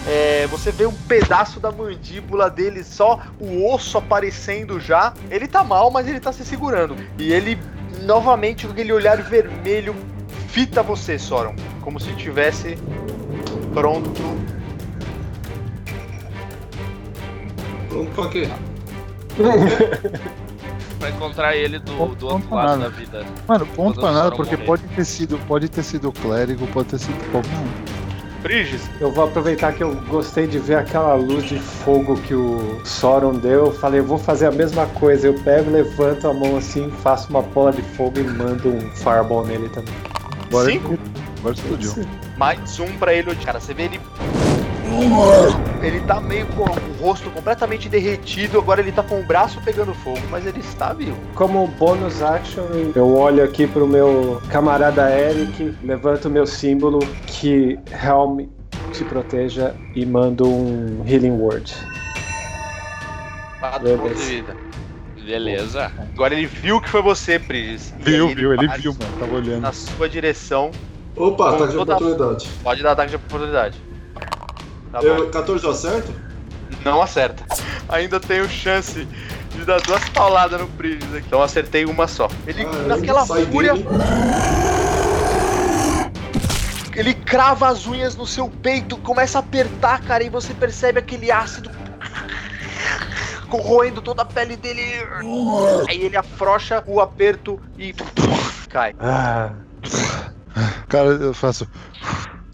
É, 0.06 0.46
você 0.48 0.70
vê 0.70 0.84
um 0.84 0.92
pedaço 0.92 1.58
da 1.58 1.72
mandíbula 1.72 2.50
dele, 2.50 2.84
só 2.84 3.20
o 3.40 3.72
osso 3.72 3.96
aparecendo 3.96 4.78
já. 4.80 5.14
Ele 5.30 5.48
tá 5.48 5.64
mal, 5.64 5.90
mas 5.90 6.06
ele 6.06 6.20
tá 6.20 6.30
se 6.30 6.44
segurando. 6.44 6.94
E 7.16 7.32
ele, 7.32 7.58
novamente, 8.02 8.66
com 8.66 8.72
aquele 8.74 8.92
olhar 8.92 9.22
vermelho, 9.22 9.96
fita 10.48 10.82
você, 10.82 11.18
Soron. 11.18 11.56
Como 11.80 11.98
se 11.98 12.14
tivesse 12.16 12.76
pronto. 13.72 14.10
Pronto 17.88 18.10
pra 18.14 18.28
quê? 18.28 18.48
Pra 20.98 21.10
encontrar 21.10 21.56
ele 21.56 21.80
do, 21.80 21.90
Ponto 21.96 22.14
do 22.14 22.26
outro 22.28 22.54
lado 22.54 22.78
nada. 22.78 22.82
da 22.84 22.88
vida. 22.96 23.24
Mano, 23.48 23.66
ponto 23.74 23.98
pra 24.00 24.12
nada, 24.12 24.30
porque 24.36 24.54
morrer. 24.54 24.66
pode 24.66 24.82
ter 24.84 25.04
sido, 25.04 25.36
pode 25.48 25.68
ter 25.68 25.82
sido 25.82 26.12
clérigo, 26.12 26.64
pode 26.68 26.90
ter 26.90 26.98
sido 27.00 27.30
qualquer 27.32 27.50
um. 27.56 28.40
Briges, 28.40 28.88
Eu 29.00 29.10
vou 29.10 29.24
aproveitar 29.24 29.72
que 29.72 29.82
eu 29.82 29.96
gostei 30.08 30.46
de 30.46 30.60
ver 30.60 30.76
aquela 30.76 31.14
luz 31.14 31.42
de 31.44 31.58
fogo 31.58 32.16
que 32.20 32.34
o 32.34 32.80
Sauron 32.84 33.32
deu. 33.34 33.66
Eu 33.66 33.72
falei, 33.72 33.98
eu 33.98 34.04
vou 34.04 34.16
fazer 34.16 34.46
a 34.46 34.52
mesma 34.52 34.86
coisa. 34.86 35.26
Eu 35.26 35.34
pego, 35.42 35.72
levanto 35.72 36.28
a 36.28 36.32
mão 36.34 36.56
assim, 36.56 36.88
faço 37.02 37.30
uma 37.30 37.42
bola 37.42 37.72
de 37.72 37.82
fogo 37.82 38.20
e 38.20 38.22
mando 38.22 38.68
um 38.68 38.80
fireball 38.92 39.44
nele 39.44 39.68
também. 39.70 39.94
Agora, 40.48 40.70
Cinco? 40.70 40.96
Agora 41.42 41.54
explodiu. 41.54 42.06
mais 42.36 42.78
um 42.78 42.86
pra 42.98 43.12
ele. 43.12 43.34
Cara, 43.36 43.58
você 43.60 43.74
vê 43.74 43.84
ele. 43.84 44.00
Ele 45.82 46.00
tá 46.00 46.20
meio 46.20 46.46
com 46.48 46.62
o 46.64 46.92
rosto 47.02 47.30
completamente 47.30 47.88
derretido. 47.88 48.58
Agora 48.58 48.80
ele 48.80 48.92
tá 48.92 49.02
com 49.02 49.20
o 49.20 49.22
braço 49.24 49.60
pegando 49.64 49.92
fogo, 49.94 50.20
mas 50.30 50.46
ele 50.46 50.60
está 50.60 50.92
vivo. 50.92 51.16
Como 51.34 51.66
bônus 51.66 52.22
action, 52.22 52.64
eu 52.94 53.16
olho 53.16 53.42
aqui 53.42 53.66
pro 53.66 53.86
meu 53.86 54.40
camarada 54.50 55.10
Eric, 55.10 55.74
levanto 55.82 56.26
o 56.26 56.30
meu 56.30 56.46
símbolo 56.46 57.00
que 57.26 57.78
Helm 57.90 58.46
te 58.92 59.04
proteja 59.04 59.74
e 59.94 60.04
mando 60.06 60.46
um 60.46 61.02
Healing 61.06 61.38
Word. 61.38 61.74
Quatro 63.58 63.80
Beleza. 63.82 64.02
pontos 64.02 64.20
de 64.20 64.26
vida. 64.26 64.56
Beleza. 65.24 65.92
Agora 66.14 66.34
ele 66.34 66.46
viu 66.46 66.80
que 66.80 66.88
foi 66.88 67.00
você. 67.00 67.36
E 67.36 67.78
Viu, 67.98 68.28
aí 68.28 68.34
viu, 68.34 68.52
ele 68.52 68.68
viu, 68.76 68.92
mano, 68.92 69.12
tava 69.18 69.34
olhando. 69.36 69.62
Na 69.62 69.72
sua 69.72 70.08
direção. 70.08 70.70
Opa, 71.16 71.50
ataque 71.54 71.72
de 71.72 71.78
oportunidade. 71.78 72.48
Pode 72.62 72.82
dar 72.82 72.92
ataque 72.92 73.10
de 73.10 73.16
oportunidade. 73.16 73.80
Tá. 74.90 75.00
Eu, 75.02 75.30
14 75.30 75.64
eu 75.64 75.70
acerto? 75.70 76.12
Não 76.84 77.00
acerta. 77.02 77.44
Ainda 77.88 78.18
tenho 78.18 78.48
chance 78.48 79.06
de 79.54 79.64
dar 79.64 79.80
duas 79.82 80.08
pauladas 80.10 80.60
no 80.60 80.66
Briges 80.66 81.14
aqui. 81.14 81.24
Então 81.26 81.42
acertei 81.42 81.84
uma 81.84 82.08
só. 82.08 82.28
Ele, 82.46 82.64
Ah, 82.64 82.86
naquela 82.88 83.26
fúria, 83.26 83.74
dele. 83.74 83.86
ele 86.94 87.14
crava 87.14 87.68
as 87.68 87.86
unhas 87.86 88.16
no 88.16 88.26
seu 88.26 88.48
peito, 88.48 88.96
começa 88.98 89.38
a 89.38 89.40
apertar, 89.40 90.00
cara, 90.02 90.24
e 90.24 90.28
você 90.30 90.52
percebe 90.54 90.98
aquele 90.98 91.30
ácido 91.30 91.70
corroendo 93.48 94.00
toda 94.00 94.22
a 94.22 94.26
pele 94.26 94.56
dele. 94.56 94.82
Aí 95.88 96.02
ele 96.02 96.16
afrouxa 96.16 96.82
o 96.86 97.00
aperto 97.00 97.60
e 97.78 97.94
cai. 98.68 98.94
Ah. 98.98 99.52
Cara, 100.88 101.08
eu 101.08 101.34
faço. 101.34 101.66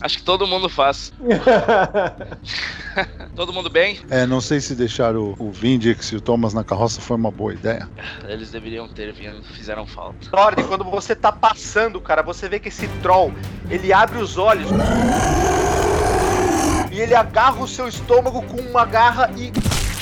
Acho 0.01 0.19
que 0.19 0.23
todo 0.23 0.47
mundo 0.47 0.69
faz. 0.69 1.13
Todo 3.35 3.53
mundo 3.53 3.69
bem? 3.69 4.01
É, 4.11 4.27
não 4.27 4.41
sei 4.41 4.61
se 4.61 4.75
deixar 4.75 5.17
o, 5.17 5.35
o 5.39 5.51
Vindix 5.51 6.13
e 6.13 6.17
o 6.17 6.21
Thomas 6.21 6.55
na 6.55 6.63
carroça 6.63 7.01
foi 7.01 7.17
uma 7.17 7.31
boa 7.31 7.53
ideia. 7.53 7.89
Eles 8.29 8.51
deveriam 8.51 8.89
ter 8.89 9.13
vindo, 9.13 9.43
fizeram 9.43 9.87
falta. 9.87 10.31
Thorne, 10.31 10.63
quando 10.65 10.85
você 10.85 11.17
tá 11.17 11.33
passando, 11.33 12.01
cara, 12.01 12.23
você 12.23 12.49
vê 12.49 12.61
que 12.61 12.69
esse 12.69 12.87
troll, 13.03 13.33
ele 13.69 13.93
abre 13.93 14.19
os 14.19 14.37
olhos 14.37 14.69
e 16.93 17.01
ele 17.01 17.15
agarra 17.15 17.61
o 17.61 17.69
seu 17.69 17.89
estômago 17.89 18.43
com 18.43 18.61
uma 18.61 18.85
garra 18.85 19.31
e 19.37 19.51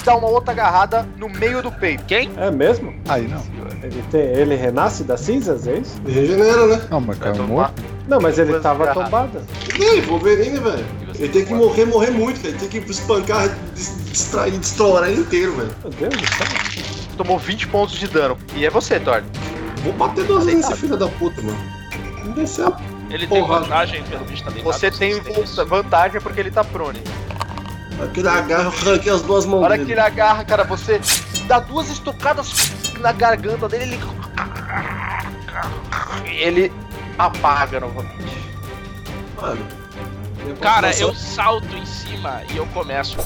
dá 0.06 0.16
uma 0.16 0.28
outra 0.28 0.52
agarrada 0.52 1.06
no 1.18 1.28
meio 1.28 1.60
do 1.60 1.70
peito. 1.70 2.04
Quem? 2.04 2.30
É 2.36 2.50
mesmo? 2.50 2.94
Aí 3.08 3.26
não. 3.26 3.42
Ele, 3.82 4.02
tem, 4.10 4.20
ele 4.20 4.54
renasce 4.54 5.02
das 5.02 5.20
cinzas, 5.20 5.66
é 5.66 5.78
isso? 5.78 6.00
Regenera, 6.06 6.66
né? 6.66 6.80
Não, 6.90 7.00
mas 7.00 7.18
caiu 7.18 7.42
morto. 7.46 7.82
Não, 8.08 8.20
mas 8.20 8.38
ele 8.38 8.58
tava 8.60 8.86
tombado. 8.94 9.42
Ih, 9.74 10.00
Wolverine, 10.02 10.60
velho. 10.60 10.86
Ele 11.18 11.28
tem 11.28 11.44
que 11.44 11.52
morrer, 11.52 11.84
morrer 11.86 12.10
muito, 12.10 12.36
cara. 12.40 12.50
Ele 12.50 12.58
tem 12.58 12.68
que 12.68 12.90
espancar, 12.90 13.48
distrair, 13.74 14.54
estourar 14.54 15.10
ele 15.10 15.22
inteiro, 15.22 15.56
velho. 15.56 15.70
Meu 15.82 15.92
Deus 16.08 16.22
do 16.22 16.34
céu. 16.34 16.46
Tomou 17.16 17.38
20 17.38 17.66
pontos 17.66 17.96
de 17.96 18.06
dano. 18.06 18.38
E 18.54 18.64
é 18.64 18.70
você, 18.70 19.00
Thorne. 19.00 19.26
Vou 19.82 19.92
bater 19.94 20.24
duas 20.24 20.44
vezes 20.44 20.68
nesse 20.68 20.80
filho 20.80 20.96
da 20.96 21.08
puta, 21.08 21.42
mano. 21.42 21.58
Não 22.24 22.32
descer 22.32 22.66
a 22.66 22.78
Ele 23.10 23.26
tem 23.26 23.40
Porra. 23.40 23.60
vantagem 23.60 24.02
pelo 24.04 24.24
bicho 24.24 24.44
tá 24.44 24.50
deitado. 24.50 24.72
Você 24.72 24.90
não 24.90 24.98
tem 24.98 25.66
vantagem 25.66 26.20
porque 26.20 26.40
ele 26.40 26.50
tá 26.50 26.62
prone. 26.62 27.02
Aquele 28.02 28.28
agarra, 28.28 28.64
eu 28.64 28.90
arranquei 28.90 29.12
as 29.12 29.22
duas 29.22 29.46
mãos 29.46 29.60
Na 29.60 29.66
hora 29.66 29.74
dele. 29.76 29.86
que 29.86 29.92
ele 29.92 30.00
agarra, 30.00 30.44
cara, 30.44 30.64
você 30.64 31.00
dá 31.46 31.58
duas 31.60 31.88
estocadas 31.90 32.72
na 33.00 33.12
garganta 33.12 33.68
dele, 33.68 33.94
ele. 33.94 34.06
Ele 36.24 36.72
apaga 37.18 37.80
novamente. 37.80 38.36
Mano, 39.40 39.66
Cara, 40.60 40.94
eu 40.98 41.14
salto 41.14 41.74
em 41.76 41.86
cima 41.86 42.42
e 42.52 42.56
eu 42.56 42.66
começo. 42.66 43.16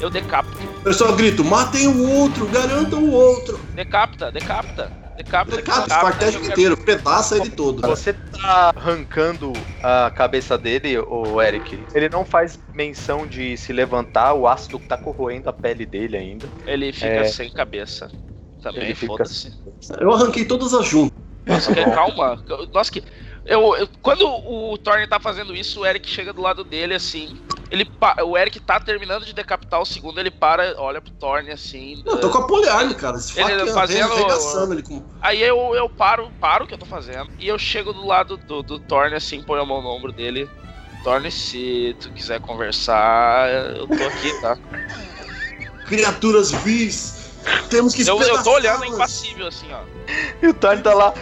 Eu 0.00 0.08
decapito. 0.08 0.62
Eu 0.84 0.92
só 0.92 1.12
grito, 1.12 1.44
matem 1.44 1.86
o 1.86 2.08
outro, 2.08 2.46
garantam 2.46 3.00
o 3.00 3.12
outro. 3.12 3.60
Decapita, 3.74 4.32
decapita. 4.32 4.90
Decapita, 5.16 5.56
decapita, 5.56 5.94
esparteja 5.94 6.36
eu 6.38 6.40
quero- 6.40 6.52
inteiro, 6.52 6.76
pedaça 6.76 7.36
ele 7.36 7.50
todo. 7.50 7.82
Você 7.86 8.12
tá 8.14 8.72
arrancando 8.74 9.52
a 9.82 10.10
cabeça 10.10 10.56
dele, 10.56 10.98
o 10.98 11.40
Eric. 11.40 11.86
Ele 11.94 12.08
não 12.08 12.24
faz 12.24 12.58
menção 12.72 13.26
de 13.26 13.56
se 13.56 13.72
levantar, 13.72 14.32
o 14.34 14.48
ácido 14.48 14.78
tá 14.78 14.96
corroendo 14.96 15.48
a 15.48 15.52
pele 15.52 15.84
dele 15.84 16.16
ainda. 16.16 16.48
Ele 16.66 16.92
fica 16.92 17.06
É. 17.06 17.24
sem 17.24 17.50
cabeça. 17.52 18.10
Também, 18.62 18.84
Ele 18.84 18.94
fica 18.94 19.12
foda-se. 19.12 19.52
Eu 20.00 20.12
arranquei 20.12 20.44
todas 20.44 20.72
as 20.72 20.86
juntas. 20.86 21.10
Nossa, 21.44 21.74
que- 21.74 21.84
calma. 21.90 22.42
Nossa, 22.72 22.92
que. 22.92 23.02
Eu, 23.44 23.74
eu- 23.76 23.88
quando 24.00 24.24
o 24.24 24.78
Thorne 24.78 25.06
tá 25.08 25.18
fazendo 25.18 25.54
isso, 25.54 25.80
o 25.80 25.86
Eric 25.86 26.08
chega 26.08 26.32
do 26.32 26.40
lado 26.40 26.62
dele 26.62 26.94
assim. 26.94 27.36
Ele 27.72 27.86
pa- 27.86 28.16
o 28.22 28.36
Eric 28.36 28.60
tá 28.60 28.78
terminando 28.78 29.24
de 29.24 29.32
decapitar 29.32 29.80
o 29.80 29.86
segundo, 29.86 30.20
ele 30.20 30.30
para, 30.30 30.74
olha 30.76 31.00
pro 31.00 31.10
Thorne 31.10 31.50
assim. 31.50 32.02
Eu 32.04 32.20
tô 32.20 32.28
com 32.28 32.36
a 32.36 32.46
poliarne, 32.46 32.94
cara. 32.94 33.16
Esse 33.16 33.40
Ele 33.40 33.60
faca 33.60 33.72
fazendo- 33.72 34.12
ele 34.72 34.82
com. 34.82 35.02
Aí 35.22 35.42
eu, 35.42 35.74
eu 35.74 35.88
paro, 35.88 36.30
paro 36.38 36.64
o 36.64 36.68
que 36.68 36.74
eu 36.74 36.78
tô 36.78 36.84
fazendo. 36.84 37.30
E 37.38 37.48
eu 37.48 37.58
chego 37.58 37.94
do 37.94 38.04
lado 38.06 38.36
do, 38.36 38.62
do 38.62 38.78
Thorne 38.78 39.14
assim, 39.16 39.40
ponho 39.42 39.62
a 39.62 39.64
mão 39.66 39.80
no 39.80 39.88
ombro 39.88 40.12
dele. 40.12 40.50
Thorne, 41.02 41.30
se 41.30 41.96
tu 41.98 42.10
quiser 42.10 42.40
conversar, 42.40 43.48
eu 43.48 43.86
tô 43.88 43.94
aqui, 44.04 44.38
tá? 44.42 44.58
Criaturas 45.88 46.52
vis! 46.52 47.22
Temos 47.70 47.94
que 47.94 48.02
Eu, 48.06 48.20
eu 48.20 48.42
tô 48.44 48.52
olhando 48.52 48.84
impassível 48.84 49.46
assim, 49.48 49.72
ó. 49.72 49.80
E 50.42 50.46
o 50.46 50.52
Thorne 50.54 50.82
tá 50.82 50.92
lá! 50.92 51.14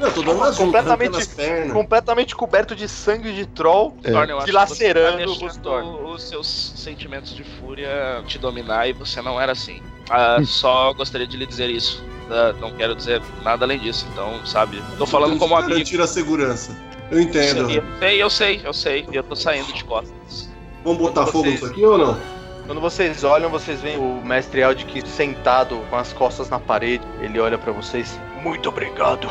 Eu 0.00 0.12
tô 0.12 0.22
dando 0.22 0.42
as 0.44 0.56
Completamente- 0.56 1.70
completamente 1.72 2.34
coberto 2.36 2.74
de 2.74 2.88
sangue 2.88 3.32
de 3.32 3.46
troll. 3.46 3.96
É. 4.04 4.10
Thorne, 4.12 4.30
eu 4.32 4.36
acho 4.38 4.46
Dilacerando 4.46 5.36
que 5.36 5.44
os 5.46 5.56
tá 5.56 5.70
os 5.82 6.22
seus 6.22 6.72
sentimentos 6.76 7.34
de 7.34 7.44
fúria 7.44 8.22
te 8.26 8.38
dominar 8.38 8.88
e 8.88 8.92
você 8.92 9.20
não 9.22 9.40
era 9.40 9.52
assim. 9.52 9.80
Ah, 10.10 10.38
só 10.44 10.92
gostaria 10.92 11.26
de 11.26 11.36
lhe 11.36 11.46
dizer 11.46 11.68
isso. 11.70 12.02
Ah, 12.30 12.54
não 12.60 12.72
quero 12.72 12.94
dizer 12.94 13.20
nada 13.42 13.64
além 13.64 13.78
disso, 13.78 14.06
então, 14.12 14.44
sabe? 14.46 14.82
Tô 14.96 15.06
falando 15.06 15.30
Temos 15.32 15.42
como 15.42 15.54
que 15.54 15.60
amigo. 15.62 15.70
Garantir 15.74 16.00
a 16.00 16.06
segurança. 16.06 16.76
Eu 17.10 17.20
entendo. 17.20 17.70
Eu 17.70 17.82
sei, 18.00 18.22
eu 18.22 18.30
sei, 18.30 18.60
eu 18.64 18.72
sei. 18.72 19.06
E 19.10 19.16
eu 19.16 19.22
tô 19.22 19.34
saindo 19.34 19.72
de 19.72 19.84
costas. 19.84 20.48
Vamos 20.84 20.98
botar 20.98 21.22
Quando 21.22 21.32
fogo 21.32 21.44
vocês- 21.44 21.60
nisso 21.60 21.72
aqui 21.72 21.84
ou 21.84 21.98
não? 21.98 22.18
Quando 22.66 22.80
vocês 22.80 23.24
olham, 23.24 23.48
vocês 23.48 23.80
veem 23.80 23.96
o 23.98 24.20
mestre 24.24 24.60
Eldic 24.60 25.06
sentado 25.08 25.82
com 25.88 25.96
as 25.96 26.12
costas 26.12 26.50
na 26.50 26.58
parede. 26.60 27.02
Ele 27.20 27.40
olha 27.40 27.56
pra 27.56 27.72
vocês. 27.72 28.18
Muito 28.42 28.68
obrigado. 28.68 29.28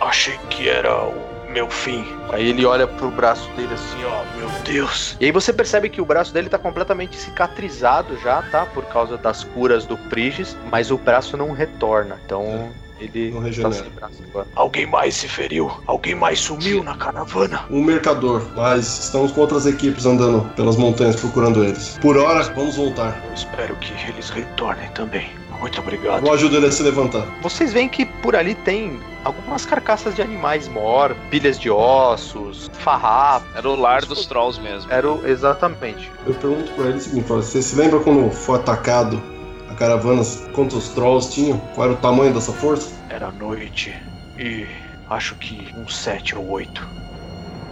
Achei 0.00 0.38
que 0.50 0.68
era 0.68 0.94
o 1.04 1.50
meu 1.50 1.68
fim. 1.68 2.04
Aí 2.30 2.48
ele 2.48 2.64
olha 2.64 2.86
pro 2.86 3.10
braço 3.10 3.50
dele 3.52 3.72
assim, 3.74 4.04
ó. 4.04 4.36
Meu 4.36 4.48
Deus. 4.64 5.16
E 5.20 5.24
aí 5.24 5.32
você 5.32 5.52
percebe 5.52 5.88
que 5.88 6.00
o 6.00 6.04
braço 6.04 6.32
dele 6.32 6.48
tá 6.48 6.58
completamente 6.58 7.16
cicatrizado 7.16 8.16
já, 8.18 8.42
tá? 8.42 8.66
Por 8.66 8.84
causa 8.84 9.16
das 9.16 9.44
curas 9.44 9.84
do 9.84 9.96
Prigis, 9.96 10.56
mas 10.70 10.90
o 10.90 10.98
braço 10.98 11.36
não 11.36 11.52
retorna. 11.52 12.18
Então 12.24 12.70
ele 13.00 13.30
Não 13.30 13.42
tá 13.42 13.72
sem 13.72 13.90
braço 13.90 14.22
agora. 14.28 14.46
Alguém 14.54 14.86
mais 14.86 15.14
se 15.14 15.28
feriu. 15.28 15.70
Alguém 15.86 16.14
mais 16.14 16.40
sumiu 16.40 16.82
na 16.82 16.96
caravana. 16.96 17.64
Um 17.70 17.82
mercador, 17.82 18.42
mas 18.56 19.04
estamos 19.04 19.32
com 19.32 19.40
outras 19.40 19.66
equipes 19.66 20.04
andando 20.04 20.42
pelas 20.54 20.76
montanhas 20.76 21.16
procurando 21.16 21.64
eles. 21.64 21.98
Por 22.00 22.16
hora, 22.16 22.42
vamos 22.54 22.76
voltar. 22.76 23.20
Eu 23.26 23.34
espero 23.34 23.76
que 23.76 23.92
eles 24.08 24.30
retornem 24.30 24.88
também. 24.90 25.37
Muito 25.60 25.80
obrigado. 25.80 26.20
Vou 26.22 26.32
ajudar 26.34 26.58
ele 26.58 26.66
a 26.66 26.72
se 26.72 26.82
levantar. 26.82 27.26
Vocês 27.42 27.72
veem 27.72 27.88
que 27.88 28.04
por 28.06 28.36
ali 28.36 28.54
tem 28.54 28.98
algumas 29.24 29.66
carcaças 29.66 30.14
de 30.14 30.22
animais 30.22 30.68
mor, 30.68 31.16
pilhas 31.30 31.58
de 31.58 31.68
ossos, 31.68 32.70
farrapos. 32.74 33.48
Era 33.56 33.68
o 33.68 33.74
lar 33.74 34.04
dos 34.04 34.24
trolls 34.26 34.60
mesmo. 34.60 34.90
Era 34.92 35.10
o- 35.10 35.26
exatamente. 35.26 36.10
Eu 36.26 36.34
pergunto 36.34 36.70
pra 36.72 36.86
ele 36.86 36.98
o 36.98 37.00
seguinte: 37.00 37.26
você 37.28 37.60
se 37.60 37.74
lembra 37.76 37.98
quando 38.00 38.30
foi 38.30 38.56
atacado 38.58 39.20
a 39.68 39.74
caravana? 39.74 40.22
Quantos 40.54 40.90
trolls 40.90 41.32
tinham? 41.32 41.58
Qual 41.74 41.86
era 41.88 41.94
o 41.94 42.00
tamanho 42.00 42.32
dessa 42.32 42.52
força? 42.52 42.92
Era 43.10 43.30
noite 43.32 43.94
e 44.38 44.66
acho 45.10 45.34
que 45.34 45.68
uns 45.76 45.96
sete 45.96 46.36
ou 46.36 46.48
oito. 46.50 46.86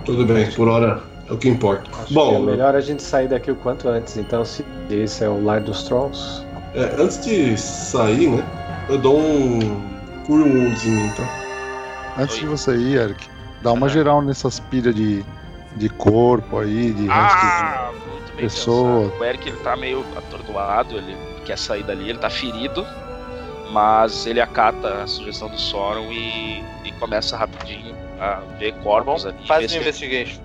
Tudo 0.05 0.25
bem, 0.25 0.51
por 0.53 0.69
hora 0.69 1.03
é 1.29 1.33
o 1.33 1.37
que 1.39 1.49
importa. 1.49 1.91
Acho 1.99 2.07
que 2.07 2.13
é 2.13 2.15
Bom, 2.15 2.41
melhor 2.41 2.75
a 2.77 2.81
gente 2.81 3.03
sair 3.03 3.29
daqui 3.29 3.51
o 3.51 3.57
quanto 3.57 3.89
antes. 3.89 4.17
Então, 4.17 4.45
se 4.45 4.65
esse 4.91 5.25
é 5.25 5.29
o 5.29 5.45
lar 5.45 5.61
dos 5.61 5.83
trolls, 5.83 6.46
é, 6.77 7.03
antes 7.03 7.25
de 7.25 7.57
sair, 7.57 8.29
né? 8.31 8.43
Eu 8.89 8.99
dou 8.99 9.19
um 9.19 9.59
Cure 10.27 10.43
Woundzinho, 10.43 11.07
então. 11.07 11.27
Antes 12.17 12.37
de 12.39 12.47
você 12.47 12.77
ir, 12.77 12.97
Eric, 12.99 13.29
dá 13.63 13.73
uma 13.73 13.89
geral 13.89 14.23
nessas 14.23 14.59
pilhas 14.61 14.95
de, 14.95 15.25
de 15.77 15.89
corpo 15.89 16.59
aí, 16.59 16.93
de 16.93 17.09
Ah, 17.11 17.91
muito 18.09 18.33
bem 18.37 18.45
pessoa. 18.47 19.03
pensado. 19.09 19.21
O 19.21 19.25
Eric 19.25 19.49
ele 19.49 19.59
tá 19.59 19.77
meio 19.77 20.05
atordoado, 20.17 20.97
ele 20.97 21.17
quer 21.45 21.59
sair 21.59 21.83
dali, 21.83 22.09
ele 22.09 22.19
tá 22.19 22.31
ferido, 22.31 22.87
mas 23.73 24.27
ele 24.27 24.41
acata 24.41 25.03
a 25.03 25.07
sugestão 25.07 25.49
do 25.49 25.59
Soron 25.59 26.11
e, 26.11 26.63
e 26.85 26.93
começa 26.99 27.37
rapidinho 27.37 27.95
a 28.21 28.41
ver 28.59 28.73
corpos 28.83 29.27
ali. 29.27 29.47
Faz 29.47 29.65
um 29.67 29.69
se- 29.69 29.79
investigation. 29.79 30.41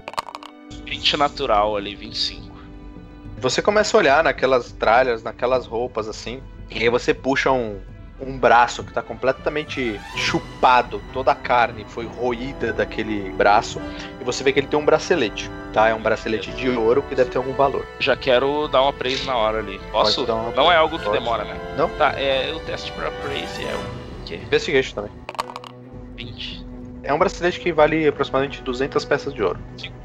20 0.86 1.16
natural 1.18 1.78
ali, 1.78 1.96
25. 1.96 2.41
Você 3.42 3.60
começa 3.60 3.98
a 3.98 4.00
olhar 4.00 4.24
naquelas 4.24 4.72
tralhas, 4.72 5.24
naquelas 5.24 5.66
roupas 5.66 6.08
assim, 6.08 6.44
e 6.70 6.78
aí 6.78 6.90
você 6.90 7.12
puxa 7.12 7.52
um, 7.52 7.80
um 8.20 8.38
braço 8.38 8.84
que 8.84 8.94
tá 8.94 9.02
completamente 9.02 10.00
chupado, 10.16 11.02
toda 11.12 11.32
a 11.32 11.36
carne 11.36 11.84
foi 11.88 12.06
roída 12.06 12.72
daquele 12.72 13.32
braço, 13.32 13.82
e 14.20 14.24
você 14.24 14.44
vê 14.44 14.54
que 14.54 14.60
ele 14.60 14.68
tem 14.68 14.80
um 14.80 14.86
bracelete, 14.86 15.50
tá? 15.74 15.90
É 15.90 15.94
um 15.94 16.02
bracelete 16.04 16.52
de 16.52 16.70
ouro 16.70 17.02
que 17.02 17.16
deve 17.16 17.32
ter 17.32 17.40
algum 17.40 17.54
valor. 17.54 17.84
Já 18.00 18.16
quero 18.16 18.68
dar 18.68 18.84
uma 18.84 18.94
praise 18.94 19.26
na 19.26 19.36
hora 19.36 19.58
ali. 19.58 19.82
Posso? 19.92 20.24
Não 20.28 20.52
praise, 20.52 20.72
é 20.72 20.76
algo 20.76 21.00
que 21.00 21.06
pode. 21.06 21.18
demora, 21.18 21.44
né? 21.44 21.76
Não. 21.76 21.90
Tá, 21.90 22.14
é, 22.20 22.54
o 22.54 22.60
teste 22.60 22.92
pra 22.92 23.10
praise 23.10 23.64
é 23.64 23.74
o 23.74 24.26
quê? 24.28 24.36
Investigation 24.36 24.94
também. 24.94 25.12
20. 26.16 26.61
É 27.04 27.14
um 27.14 27.18
bracelete 27.18 27.60
que 27.60 27.72
vale 27.72 28.08
aproximadamente 28.08 28.62
200 28.62 29.04
peças 29.06 29.34
de 29.34 29.42
ouro. 29.42 29.60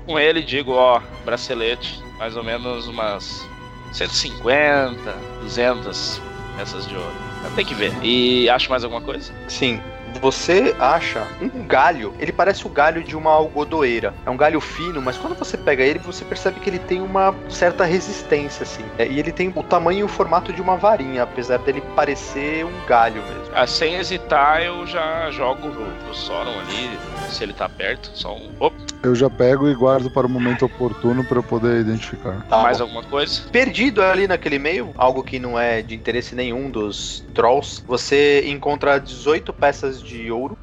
Com 0.06 0.18
ele 0.18 0.42
digo, 0.42 0.72
ó, 0.72 1.00
bracelete, 1.24 2.02
mais 2.18 2.36
ou 2.36 2.44
menos 2.44 2.88
umas 2.88 3.46
150, 3.92 4.96
200 5.42 6.20
peças 6.56 6.86
de 6.86 6.94
ouro. 6.96 7.14
Tem 7.54 7.64
que 7.64 7.74
ver. 7.74 7.92
E 8.02 8.48
acho 8.48 8.70
mais 8.70 8.82
alguma 8.82 9.02
coisa? 9.02 9.32
Sim. 9.48 9.80
Você 10.20 10.74
acha 10.78 11.26
um 11.40 11.66
galho, 11.66 12.14
ele 12.18 12.32
parece 12.32 12.66
o 12.66 12.70
galho 12.70 13.02
de 13.02 13.16
uma 13.16 13.30
algodoeira. 13.30 14.14
É 14.24 14.30
um 14.30 14.36
galho 14.36 14.60
fino, 14.60 15.00
mas 15.00 15.16
quando 15.16 15.34
você 15.34 15.56
pega 15.56 15.82
ele, 15.82 15.98
você 15.98 16.24
percebe 16.24 16.60
que 16.60 16.70
ele 16.70 16.78
tem 16.78 17.00
uma 17.00 17.34
certa 17.48 17.84
resistência, 17.84 18.62
assim. 18.62 18.84
É, 18.98 19.06
E 19.06 19.18
ele 19.18 19.32
tem 19.32 19.52
o 19.54 19.62
tamanho 19.62 20.00
e 20.00 20.04
o 20.04 20.08
formato 20.08 20.52
de 20.52 20.60
uma 20.60 20.76
varinha, 20.76 21.22
apesar 21.22 21.58
dele 21.58 21.82
parecer 21.94 22.64
um 22.64 22.86
galho 22.86 23.22
mesmo. 23.22 23.54
Ah, 23.54 23.66
sem 23.66 23.94
hesitar, 23.94 24.62
eu 24.62 24.86
já 24.86 25.30
jogo 25.30 25.70
pro, 25.70 25.84
pro 25.84 26.14
Soron 26.14 26.58
ali, 26.60 26.98
se 27.30 27.42
ele 27.42 27.52
tá 27.52 27.68
perto. 27.68 28.10
Só 28.14 28.34
um. 28.34 28.50
Opa, 28.58 28.76
Eu 29.02 29.14
já 29.14 29.28
pego 29.30 29.68
e 29.68 29.74
guardo 29.74 30.10
para 30.10 30.26
o 30.26 30.30
momento 30.30 30.64
oportuno 30.64 31.24
para 31.24 31.38
eu 31.38 31.42
poder 31.42 31.80
identificar. 31.80 32.42
Tá 32.48 32.62
mais 32.62 32.78
bom. 32.78 32.84
alguma 32.84 33.02
coisa? 33.02 33.42
Perdido 33.50 34.02
ali 34.02 34.26
naquele 34.28 34.58
meio, 34.58 34.92
algo 34.96 35.22
que 35.22 35.38
não 35.38 35.58
é 35.58 35.82
de 35.82 35.94
interesse 35.94 36.34
nenhum 36.34 36.70
dos 36.70 37.24
trolls, 37.34 37.82
você 37.86 38.44
encontra 38.46 38.98
18 38.98 39.52
peças 39.52 40.02
de 40.02 40.05
ouro. 40.30 40.56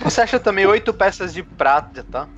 Você 0.00 0.20
acha 0.20 0.38
também 0.38 0.66
8 0.66 0.92
peças 0.92 1.32
de 1.32 1.42
prata, 1.42 2.04
tá? 2.04 2.28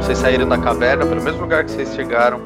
Vocês 0.00 0.18
saíram 0.18 0.46
da 0.46 0.58
caverna 0.58 1.06
pelo 1.06 1.22
mesmo 1.22 1.40
lugar 1.40 1.64
que 1.64 1.70
vocês 1.70 1.94
chegaram, 1.94 2.38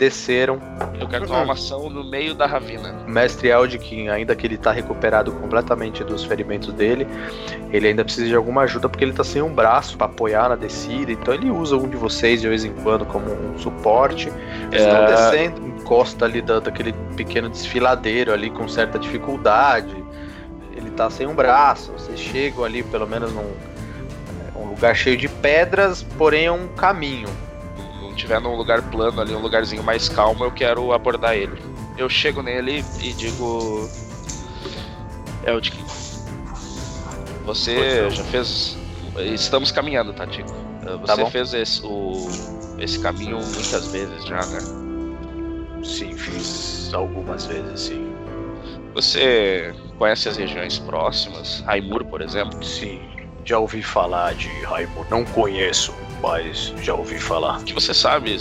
desceram, 0.00 0.58
Eu 0.98 1.06
quero 1.06 1.26
tomar 1.26 1.42
uma 1.42 1.52
ação 1.52 1.90
no 1.90 2.02
meio 2.02 2.34
da 2.34 2.46
ravina. 2.46 2.94
O 3.06 3.10
mestre 3.10 3.48
Eldikin, 3.48 4.08
ainda 4.08 4.34
que 4.34 4.46
ele 4.46 4.56
tá 4.56 4.72
recuperado 4.72 5.30
completamente 5.32 6.02
dos 6.02 6.24
ferimentos 6.24 6.72
dele, 6.72 7.06
ele 7.70 7.86
ainda 7.88 8.02
precisa 8.02 8.26
de 8.26 8.34
alguma 8.34 8.62
ajuda 8.62 8.88
porque 8.88 9.04
ele 9.04 9.12
tá 9.12 9.22
sem 9.22 9.42
um 9.42 9.52
braço 9.52 9.98
pra 9.98 10.06
apoiar 10.06 10.48
na 10.48 10.56
descida, 10.56 11.12
então 11.12 11.34
ele 11.34 11.50
usa 11.50 11.76
um 11.76 11.86
de 11.86 11.96
vocês 11.98 12.40
de 12.40 12.48
vez 12.48 12.64
em 12.64 12.72
quando 12.72 13.04
como 13.04 13.26
um 13.30 13.58
suporte. 13.58 14.32
Eles 14.72 14.82
estão 14.82 15.02
É. 15.02 15.06
descendo, 15.06 15.66
encosta 15.68 16.24
ali 16.24 16.40
da, 16.40 16.60
daquele 16.60 16.94
pequeno 17.14 17.50
desfiladeiro 17.50 18.32
ali 18.32 18.48
com 18.48 18.66
certa 18.66 18.98
dificuldade. 18.98 19.94
Ele 20.74 20.90
tá 20.92 21.10
sem 21.10 21.26
um 21.26 21.34
braço, 21.34 21.92
vocês 21.92 22.18
chegam 22.18 22.64
ali 22.64 22.82
pelo 22.82 23.06
menos 23.06 23.30
num 23.34 23.52
um 24.56 24.64
lugar 24.70 24.94
cheio 24.96 25.16
de 25.16 25.28
pedras, 25.28 26.02
porém 26.16 26.46
é 26.46 26.52
um 26.52 26.68
caminho. 26.68 27.28
Tiver 28.20 28.38
num 28.38 28.54
lugar 28.54 28.82
plano 28.90 29.18
ali, 29.22 29.34
um 29.34 29.40
lugarzinho 29.40 29.82
mais 29.82 30.06
calmo, 30.06 30.44
eu 30.44 30.52
quero 30.52 30.92
abordar 30.92 31.34
ele. 31.34 31.58
Eu 31.96 32.06
chego 32.06 32.42
nele 32.42 32.84
e 33.00 33.14
digo. 33.14 33.88
Eldkin. 35.46 35.82
Você 37.46 38.10
já 38.10 38.22
fez. 38.24 38.76
Estamos 39.32 39.72
caminhando, 39.72 40.12
tá, 40.12 40.26
Tico? 40.26 40.52
Você 41.00 41.24
Tá 41.24 41.30
fez 41.30 41.54
esse, 41.54 41.80
o, 41.82 42.28
esse 42.78 42.98
caminho 42.98 43.38
muitas 43.38 43.86
vezes 43.90 44.22
já, 44.26 44.44
né? 44.44 44.58
Sim, 45.82 46.14
fiz 46.14 46.90
algumas 46.92 47.46
vezes, 47.46 47.80
sim. 47.80 48.12
Você 48.92 49.74
conhece 49.96 50.28
as 50.28 50.36
regiões 50.36 50.78
próximas? 50.78 51.60
Raimur, 51.60 52.04
por 52.04 52.20
exemplo? 52.20 52.62
Sim, 52.62 53.00
já 53.46 53.58
ouvi 53.58 53.82
falar 53.82 54.34
de 54.34 54.48
Raimur. 54.64 55.06
Não 55.10 55.24
conheço, 55.24 55.94
mas 56.20 56.74
já 56.82 56.94
ouvi 56.94 57.18
falar. 57.18 57.60
O 57.60 57.64
que 57.64 57.74
você 57.74 57.94
sabe 57.94 58.38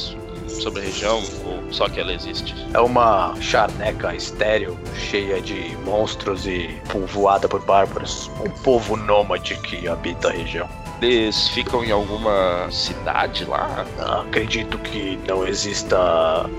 sobre 0.47 0.81
a 0.81 0.83
região 0.85 1.23
ou 1.45 1.71
só 1.71 1.87
que 1.87 1.99
ela 1.99 2.13
existe? 2.13 2.55
É 2.73 2.79
uma 2.79 3.35
charneca 3.39 4.15
estéril, 4.15 4.77
cheia 4.95 5.41
de 5.41 5.75
monstros 5.85 6.45
e 6.45 6.69
povoada 6.89 7.47
por 7.47 7.63
bárbaros. 7.65 8.29
Um 8.45 8.49
povo 8.61 8.95
nômade 8.95 9.55
que 9.57 9.87
habita 9.87 10.29
a 10.29 10.31
região. 10.31 10.69
Eles 11.01 11.47
ficam 11.49 11.83
em 11.83 11.91
alguma 11.91 12.67
cidade 12.69 13.45
lá? 13.45 13.85
Acredito 14.27 14.77
que 14.79 15.17
não 15.25 15.47
exista 15.47 15.97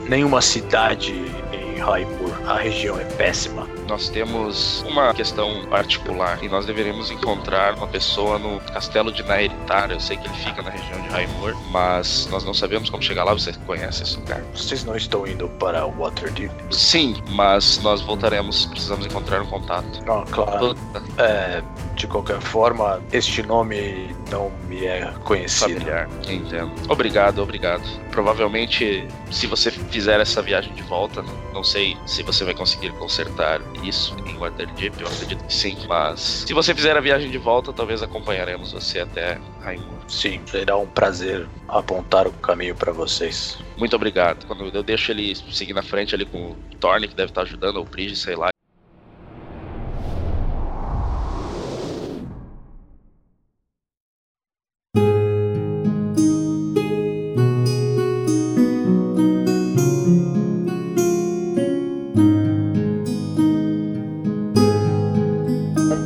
nenhuma 0.08 0.40
cidade 0.40 1.12
em 1.52 1.78
Raipur. 1.78 2.32
A 2.46 2.56
região 2.56 2.98
é 2.98 3.04
péssima. 3.04 3.66
Nós 3.90 4.08
temos 4.08 4.84
uma 4.86 5.12
questão 5.12 5.66
particular 5.66 6.38
e 6.44 6.48
nós 6.48 6.64
deveríamos 6.64 7.10
encontrar 7.10 7.74
uma 7.74 7.88
pessoa 7.88 8.38
no 8.38 8.60
castelo 8.60 9.10
de 9.10 9.20
Naeritar. 9.24 9.90
Eu 9.90 9.98
sei 9.98 10.16
que 10.16 10.28
ele 10.28 10.36
fica 10.36 10.62
na 10.62 10.70
região 10.70 11.02
de 11.02 11.08
Raimur, 11.08 11.56
mas 11.72 12.28
nós 12.30 12.44
não 12.44 12.54
sabemos 12.54 12.88
como 12.88 13.02
chegar 13.02 13.24
lá. 13.24 13.32
Você 13.32 13.52
conhece 13.66 14.04
esse 14.04 14.16
lugar? 14.16 14.42
Vocês 14.54 14.84
não 14.84 14.94
estão 14.94 15.26
indo 15.26 15.48
para 15.48 15.84
Waterdeep? 15.84 16.52
Sim, 16.70 17.20
mas 17.30 17.80
nós 17.82 18.00
voltaremos. 18.00 18.66
Precisamos 18.66 19.06
encontrar 19.06 19.42
um 19.42 19.46
contato. 19.46 20.00
Ah, 20.08 20.24
claro. 20.30 20.76
É, 21.18 21.60
de 21.96 22.06
qualquer 22.06 22.40
forma, 22.40 23.02
este 23.12 23.42
nome 23.42 24.14
não 24.30 24.52
me 24.68 24.86
é 24.86 25.12
conhecido. 25.24 25.80
Familiar. 25.80 26.08
Entendo. 26.28 26.70
Obrigado, 26.88 27.42
obrigado. 27.42 27.82
Provavelmente, 28.12 29.04
se 29.32 29.48
você 29.48 29.72
fizer 29.72 30.20
essa 30.20 30.40
viagem 30.40 30.72
de 30.74 30.82
volta, 30.84 31.24
não 31.52 31.64
sei 31.64 31.96
se 32.06 32.22
você 32.22 32.44
vai 32.44 32.54
conseguir 32.54 32.92
consertar 32.92 33.60
isso 33.82 34.14
em 34.26 34.36
Waterdeep, 34.36 35.00
eu 35.00 35.06
acredito 35.06 35.44
que 35.44 35.52
sim. 35.52 35.76
Mas 35.88 36.44
se 36.46 36.52
você 36.52 36.74
fizer 36.74 36.96
a 36.96 37.00
viagem 37.00 37.30
de 37.30 37.38
volta, 37.38 37.72
talvez 37.72 38.02
acompanharemos 38.02 38.72
você 38.72 39.00
até 39.00 39.38
Raimur. 39.60 39.98
Sim, 40.08 40.40
será 40.46 40.76
um 40.76 40.86
prazer 40.86 41.46
apontar 41.68 42.26
o 42.26 42.32
caminho 42.32 42.74
para 42.74 42.92
vocês. 42.92 43.58
Muito 43.76 43.94
obrigado. 43.96 44.46
Quando 44.46 44.68
eu 44.74 44.82
deixo 44.82 45.12
ele 45.12 45.34
seguir 45.34 45.72
na 45.72 45.82
frente 45.82 46.14
ali 46.14 46.26
com 46.26 46.50
o 46.50 46.56
Thorne, 46.78 47.08
que 47.08 47.14
deve 47.14 47.30
estar 47.30 47.42
ajudando, 47.42 47.76
ou 47.76 47.84
o 47.84 47.86
Prige, 47.86 48.16
sei 48.16 48.36
lá. 48.36 48.49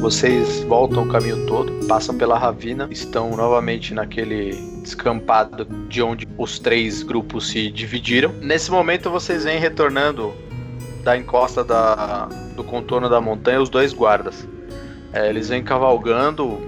Vocês 0.05 0.63
voltam 0.65 1.05
o 1.05 1.09
caminho 1.09 1.47
todo, 1.47 1.73
passam 1.87 2.15
pela 2.15 2.39
ravina, 2.39 2.87
estão 2.91 3.35
novamente 3.35 3.95
naquele 3.95 4.53
descampado 4.83 5.65
de 5.89 6.03
onde 6.03 6.29
os 6.37 6.59
três 6.59 7.03
grupos 7.03 7.49
se 7.49 7.71
dividiram. 7.71 8.31
Nesse 8.43 8.71
momento 8.71 9.09
vocês 9.09 9.45
vêm 9.45 9.59
retornando 9.59 10.35
da 11.03 11.17
encosta 11.17 11.65
da, 11.65 12.27
do 12.55 12.63
contorno 12.63 13.09
da 13.09 13.19
montanha 13.19 13.63
os 13.63 13.71
dois 13.71 13.95
guardas. 13.95 14.47
É, 15.11 15.31
eles 15.31 15.49
vêm 15.49 15.65
cavalgando, 15.65 16.61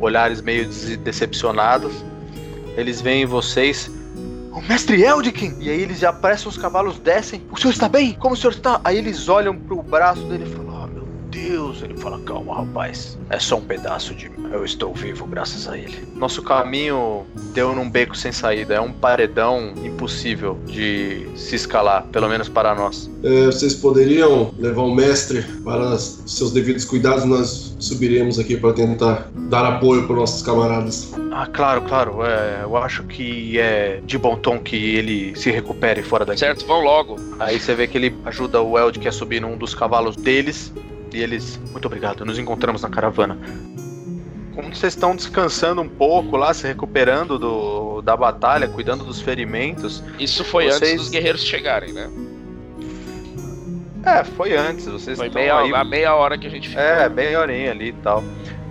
olhares 0.00 0.42
meio 0.42 0.68
decepcionados. 0.98 2.04
Eles 2.76 3.00
veem 3.00 3.24
vocês. 3.24 3.88
O 4.50 4.60
mestre 4.62 5.00
Eldkin! 5.00 5.54
E 5.60 5.70
aí 5.70 5.80
eles 5.80 6.00
já 6.00 6.10
apressam, 6.10 6.48
os 6.48 6.58
cavalos 6.58 6.98
descem. 6.98 7.40
O 7.52 7.56
senhor 7.56 7.70
está 7.70 7.88
bem? 7.88 8.14
Como 8.14 8.34
o 8.34 8.36
senhor 8.36 8.50
está? 8.50 8.80
Aí 8.82 8.98
eles 8.98 9.28
olham 9.28 9.56
pro 9.56 9.80
braço 9.80 10.24
dele 10.24 10.42
e 10.42 10.52
falam: 10.52 10.69
Deus! 11.30 11.82
Ele 11.82 11.96
fala: 11.96 12.18
Calma, 12.20 12.56
rapaz. 12.56 13.18
É 13.30 13.38
só 13.38 13.56
um 13.56 13.62
pedaço 13.62 14.14
de 14.14 14.28
mim. 14.28 14.48
Eu 14.52 14.64
estou 14.64 14.92
vivo 14.92 15.26
graças 15.26 15.68
a 15.68 15.78
ele. 15.78 16.06
Nosso 16.16 16.42
caminho 16.42 17.24
deu 17.54 17.74
num 17.74 17.88
beco 17.88 18.16
sem 18.16 18.32
saída. 18.32 18.74
É 18.74 18.80
um 18.80 18.92
paredão 18.92 19.72
impossível 19.82 20.58
de 20.66 21.26
se 21.36 21.56
escalar, 21.56 22.04
pelo 22.08 22.28
menos 22.28 22.48
para 22.48 22.74
nós. 22.74 23.10
É, 23.22 23.46
vocês 23.46 23.74
poderiam 23.74 24.52
levar 24.58 24.82
o 24.82 24.94
mestre 24.94 25.42
para 25.64 25.94
os 25.94 26.22
seus 26.26 26.52
devidos 26.52 26.84
cuidados? 26.84 27.24
Nós 27.24 27.76
subiremos 27.78 28.38
aqui 28.38 28.56
para 28.56 28.72
tentar 28.72 29.30
dar 29.48 29.64
apoio 29.64 30.06
para 30.06 30.16
nossos 30.16 30.42
camaradas. 30.42 31.12
Ah, 31.30 31.46
claro, 31.46 31.82
claro. 31.82 32.24
É, 32.24 32.60
eu 32.64 32.76
acho 32.76 33.04
que 33.04 33.58
é 33.58 34.00
de 34.04 34.18
bom 34.18 34.36
tom 34.36 34.58
que 34.58 34.76
ele 34.76 35.36
se 35.36 35.50
recupere 35.50 36.02
fora 36.02 36.24
daqui. 36.24 36.40
Certo, 36.40 36.66
vão 36.66 36.82
logo. 36.82 37.16
Aí 37.38 37.60
você 37.60 37.74
vê 37.74 37.86
que 37.86 37.96
ele 37.96 38.16
ajuda 38.24 38.60
o 38.60 38.78
Eld 38.78 38.98
que 38.98 39.06
é 39.06 39.10
subir 39.12 39.40
num 39.40 39.56
dos 39.56 39.74
cavalos 39.74 40.16
deles. 40.16 40.72
E 41.12 41.20
eles, 41.22 41.58
muito 41.72 41.84
obrigado, 41.86 42.24
nos 42.24 42.38
encontramos 42.38 42.82
na 42.82 42.88
caravana. 42.88 43.36
Como 44.54 44.74
vocês 44.74 44.94
estão 44.94 45.14
descansando 45.16 45.80
um 45.80 45.88
pouco 45.88 46.36
lá, 46.36 46.52
se 46.52 46.66
recuperando 46.66 47.38
do, 47.38 48.02
da 48.02 48.16
batalha, 48.16 48.68
cuidando 48.68 49.04
dos 49.04 49.20
ferimentos. 49.20 50.02
Isso 50.18 50.44
foi 50.44 50.66
antes 50.66 50.78
Vocês- 50.80 50.96
dos 50.96 51.08
guerreiros 51.08 51.42
chegarem, 51.44 51.92
né? 51.92 52.10
É, 54.04 54.24
foi 54.24 54.56
antes, 54.56 54.86
vocês 54.86 55.18
Foi 55.18 55.28
meia, 55.28 55.58
aí. 55.58 55.74
a 55.74 55.84
meia 55.84 56.14
hora 56.14 56.38
que 56.38 56.46
a 56.46 56.50
gente 56.50 56.68
ficou. 56.70 56.82
É, 56.82 57.06
bem 57.08 57.36
horinha 57.36 57.70
ali 57.70 57.88
e 57.88 57.92
tal. 57.92 58.24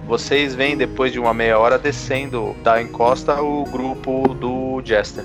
Vocês 0.08 0.56
vêm 0.56 0.76
depois 0.76 1.12
de 1.12 1.20
uma 1.20 1.34
meia 1.36 1.60
hora 1.60 1.78
descendo 1.78 2.56
da 2.64 2.82
encosta 2.82 3.40
o 3.42 3.64
grupo 3.66 4.34
do 4.34 4.82
Jester. 4.84 5.24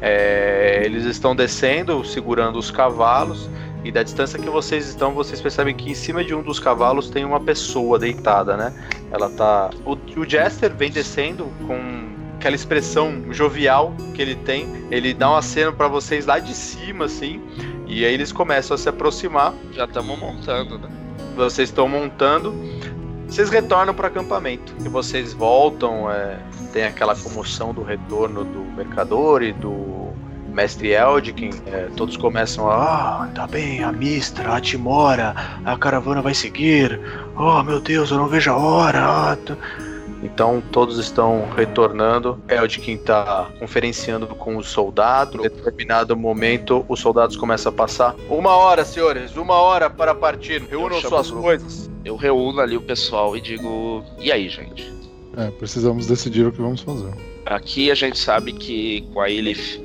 É, 0.00 0.82
eles 0.84 1.04
estão 1.04 1.34
descendo, 1.34 2.04
segurando 2.04 2.56
os 2.58 2.70
cavalos, 2.70 3.50
e 3.84 3.90
da 3.90 4.02
distância 4.02 4.38
que 4.38 4.48
vocês 4.48 4.88
estão, 4.88 5.12
vocês 5.12 5.40
percebem 5.40 5.74
que 5.74 5.90
em 5.90 5.94
cima 5.94 6.24
de 6.24 6.34
um 6.34 6.42
dos 6.42 6.60
cavalos 6.60 7.10
tem 7.10 7.24
uma 7.24 7.40
pessoa 7.40 7.98
deitada, 7.98 8.56
né? 8.56 8.72
Ela 9.10 9.28
tá. 9.30 9.70
O, 9.84 9.96
o 10.20 10.28
Jester 10.28 10.74
vem 10.74 10.90
descendo 10.90 11.48
com 11.66 12.12
aquela 12.36 12.54
expressão 12.54 13.32
jovial 13.32 13.94
que 14.14 14.22
ele 14.22 14.34
tem. 14.34 14.66
Ele 14.90 15.12
dá 15.12 15.30
um 15.30 15.36
aceno 15.36 15.72
pra 15.72 15.88
vocês 15.88 16.26
lá 16.26 16.38
de 16.38 16.54
cima, 16.54 17.06
assim, 17.06 17.40
e 17.86 18.04
aí 18.04 18.14
eles 18.14 18.32
começam 18.32 18.74
a 18.74 18.78
se 18.78 18.88
aproximar 18.88 19.54
Já 19.72 19.84
estamos 19.84 20.18
montando, 20.18 20.78
né? 20.78 20.88
vocês 21.36 21.68
estão 21.68 21.88
montando. 21.88 22.54
Vocês 23.26 23.48
retornam 23.48 23.94
para 23.94 24.08
acampamento. 24.08 24.74
E 24.84 24.88
vocês 24.88 25.32
voltam, 25.32 26.10
é, 26.10 26.38
tem 26.72 26.84
aquela 26.84 27.16
comoção 27.16 27.72
do 27.72 27.82
retorno 27.82 28.44
do 28.44 28.60
mercador 28.76 29.42
e 29.42 29.52
do 29.52 30.11
mestre 30.52 30.92
Eldkin. 30.92 31.50
É, 31.66 31.88
todos 31.96 32.16
começam 32.16 32.70
a. 32.70 33.24
Ah, 33.24 33.28
tá 33.34 33.46
bem, 33.46 33.82
a 33.82 33.90
Mistra, 33.92 34.54
a 34.54 34.60
Timora, 34.60 35.34
a 35.64 35.76
caravana 35.76 36.22
vai 36.22 36.34
seguir. 36.34 37.00
Oh 37.36 37.62
meu 37.62 37.80
Deus, 37.80 38.10
eu 38.10 38.18
não 38.18 38.28
vejo 38.28 38.50
a 38.50 38.56
hora. 38.56 39.00
ah, 39.02 39.36
tá." 39.36 39.56
Então 40.22 40.62
todos 40.70 40.98
estão 40.98 41.48
retornando. 41.56 42.40
Eldkin 42.48 42.96
tá 42.98 43.50
conferenciando 43.58 44.28
com 44.28 44.56
os 44.56 44.68
soldados. 44.68 45.34
Em 45.34 45.42
determinado 45.42 46.16
momento, 46.16 46.84
os 46.88 47.00
soldados 47.00 47.36
começam 47.36 47.70
a 47.70 47.74
passar. 47.74 48.14
Uma 48.28 48.50
hora, 48.56 48.84
senhores, 48.84 49.36
uma 49.36 49.54
hora 49.54 49.90
para 49.90 50.14
partir. 50.14 50.62
Reúnam 50.62 51.00
suas 51.00 51.28
o 51.28 51.32
grupo. 51.32 51.46
coisas. 51.48 51.90
Eu 52.04 52.16
reúno 52.16 52.60
ali 52.60 52.76
o 52.76 52.80
pessoal 52.82 53.36
e 53.36 53.40
digo: 53.40 54.04
e 54.18 54.30
aí, 54.30 54.48
gente? 54.48 54.92
É, 55.36 55.50
precisamos 55.50 56.06
decidir 56.06 56.46
o 56.46 56.52
que 56.52 56.60
vamos 56.60 56.82
fazer. 56.82 57.12
Aqui 57.46 57.90
a 57.90 57.94
gente 57.94 58.18
sabe 58.18 58.52
que 58.52 59.00
com 59.12 59.20
a 59.20 59.28
Ilif 59.28 59.81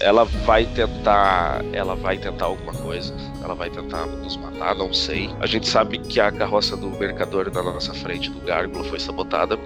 ela 0.00 0.24
vai 0.24 0.64
tentar. 0.66 1.64
Ela 1.72 1.94
vai 1.94 2.18
tentar 2.18 2.46
alguma 2.46 2.72
coisa. 2.72 3.14
Ela 3.42 3.54
vai 3.54 3.70
tentar 3.70 4.06
nos 4.06 4.36
matar, 4.36 4.74
não 4.74 4.92
sei. 4.92 5.30
A 5.40 5.46
gente 5.46 5.68
sabe 5.68 5.98
que 5.98 6.20
a 6.20 6.30
carroça 6.30 6.76
do 6.76 6.90
mercador 6.90 7.50
na 7.52 7.62
nossa 7.62 7.94
frente, 7.94 8.30
do 8.30 8.40
Gárgula, 8.40 8.84
foi 8.84 8.98
sabotada. 8.98 9.58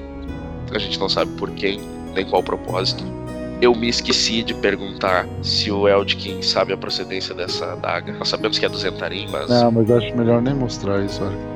A 0.73 0.79
gente 0.79 0.99
não 0.99 1.09
sabe 1.09 1.33
por 1.33 1.51
quem, 1.51 1.81
nem 2.15 2.25
qual 2.25 2.43
propósito. 2.43 3.05
Eu 3.61 3.75
me 3.75 3.89
esqueci 3.89 4.43
de 4.43 4.55
perguntar 4.55 5.27
se 5.41 5.71
o 5.71 5.87
Eldkin 5.87 6.43
sabe 6.43 6.73
a 6.73 6.77
procedência 6.77 7.33
dessa 7.35 7.75
adaga. 7.75 8.13
Nós 8.15 8.29
sabemos 8.29 8.59
que 8.59 8.67
é 8.67 8.69
do 8.69 8.77
Zentarim, 8.77 9.29
mas. 9.31 9.49
Não, 9.49 9.71
mas 9.71 9.91
acho 9.91 10.17
melhor 10.17 10.43
nem 10.43 10.55
mostrar 10.55 11.01
isso, 11.05 11.23
olha. 11.23 11.53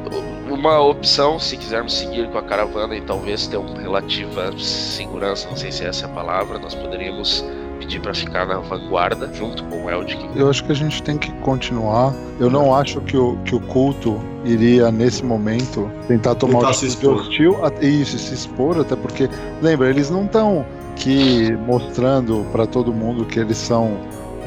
Uma 0.48 0.80
opção, 0.80 1.40
se 1.40 1.56
quisermos 1.56 1.92
seguir 1.92 2.30
com 2.30 2.38
a 2.38 2.42
caravana 2.42 2.94
e 2.94 3.00
talvez 3.00 3.48
ter 3.48 3.56
uma 3.56 3.80
relativa 3.80 4.56
segurança, 4.56 5.48
não 5.48 5.56
sei 5.56 5.72
se 5.72 5.84
essa 5.84 6.06
é 6.06 6.08
a 6.08 6.12
palavra, 6.12 6.58
nós 6.58 6.74
poderíamos 6.74 7.44
pedir 7.76 8.00
para 8.00 8.12
ficar 8.14 8.46
na 8.46 8.58
vanguarda 8.58 9.30
junto 9.32 9.62
com 9.64 9.84
o 9.84 9.90
Eldkin. 9.90 10.30
Eu 10.34 10.48
acho 10.50 10.64
que 10.64 10.72
a 10.72 10.74
gente 10.74 11.02
tem 11.02 11.16
que 11.16 11.30
continuar. 11.40 12.12
Eu 12.40 12.50
não 12.50 12.74
acho 12.74 13.00
que 13.02 13.16
o, 13.16 13.36
que 13.44 13.54
o 13.54 13.60
culto 13.60 14.20
iria, 14.44 14.90
nesse 14.90 15.24
momento, 15.24 15.90
tentar 16.08 16.34
tomar 16.34 16.58
Tentar 16.60 16.70
o 16.70 16.74
se 16.74 16.86
expor. 16.86 17.14
hostil. 17.16 17.56
a- 17.64 17.84
Isso, 17.84 18.18
se 18.18 18.34
expor, 18.34 18.80
até 18.80 18.96
porque, 18.96 19.28
lembra, 19.62 19.88
eles 19.90 20.10
não 20.10 20.24
estão 20.24 20.64
aqui 20.92 21.52
mostrando 21.66 22.44
pra 22.52 22.66
todo 22.66 22.92
mundo 22.92 23.24
que 23.24 23.38
eles 23.38 23.56
são 23.58 23.96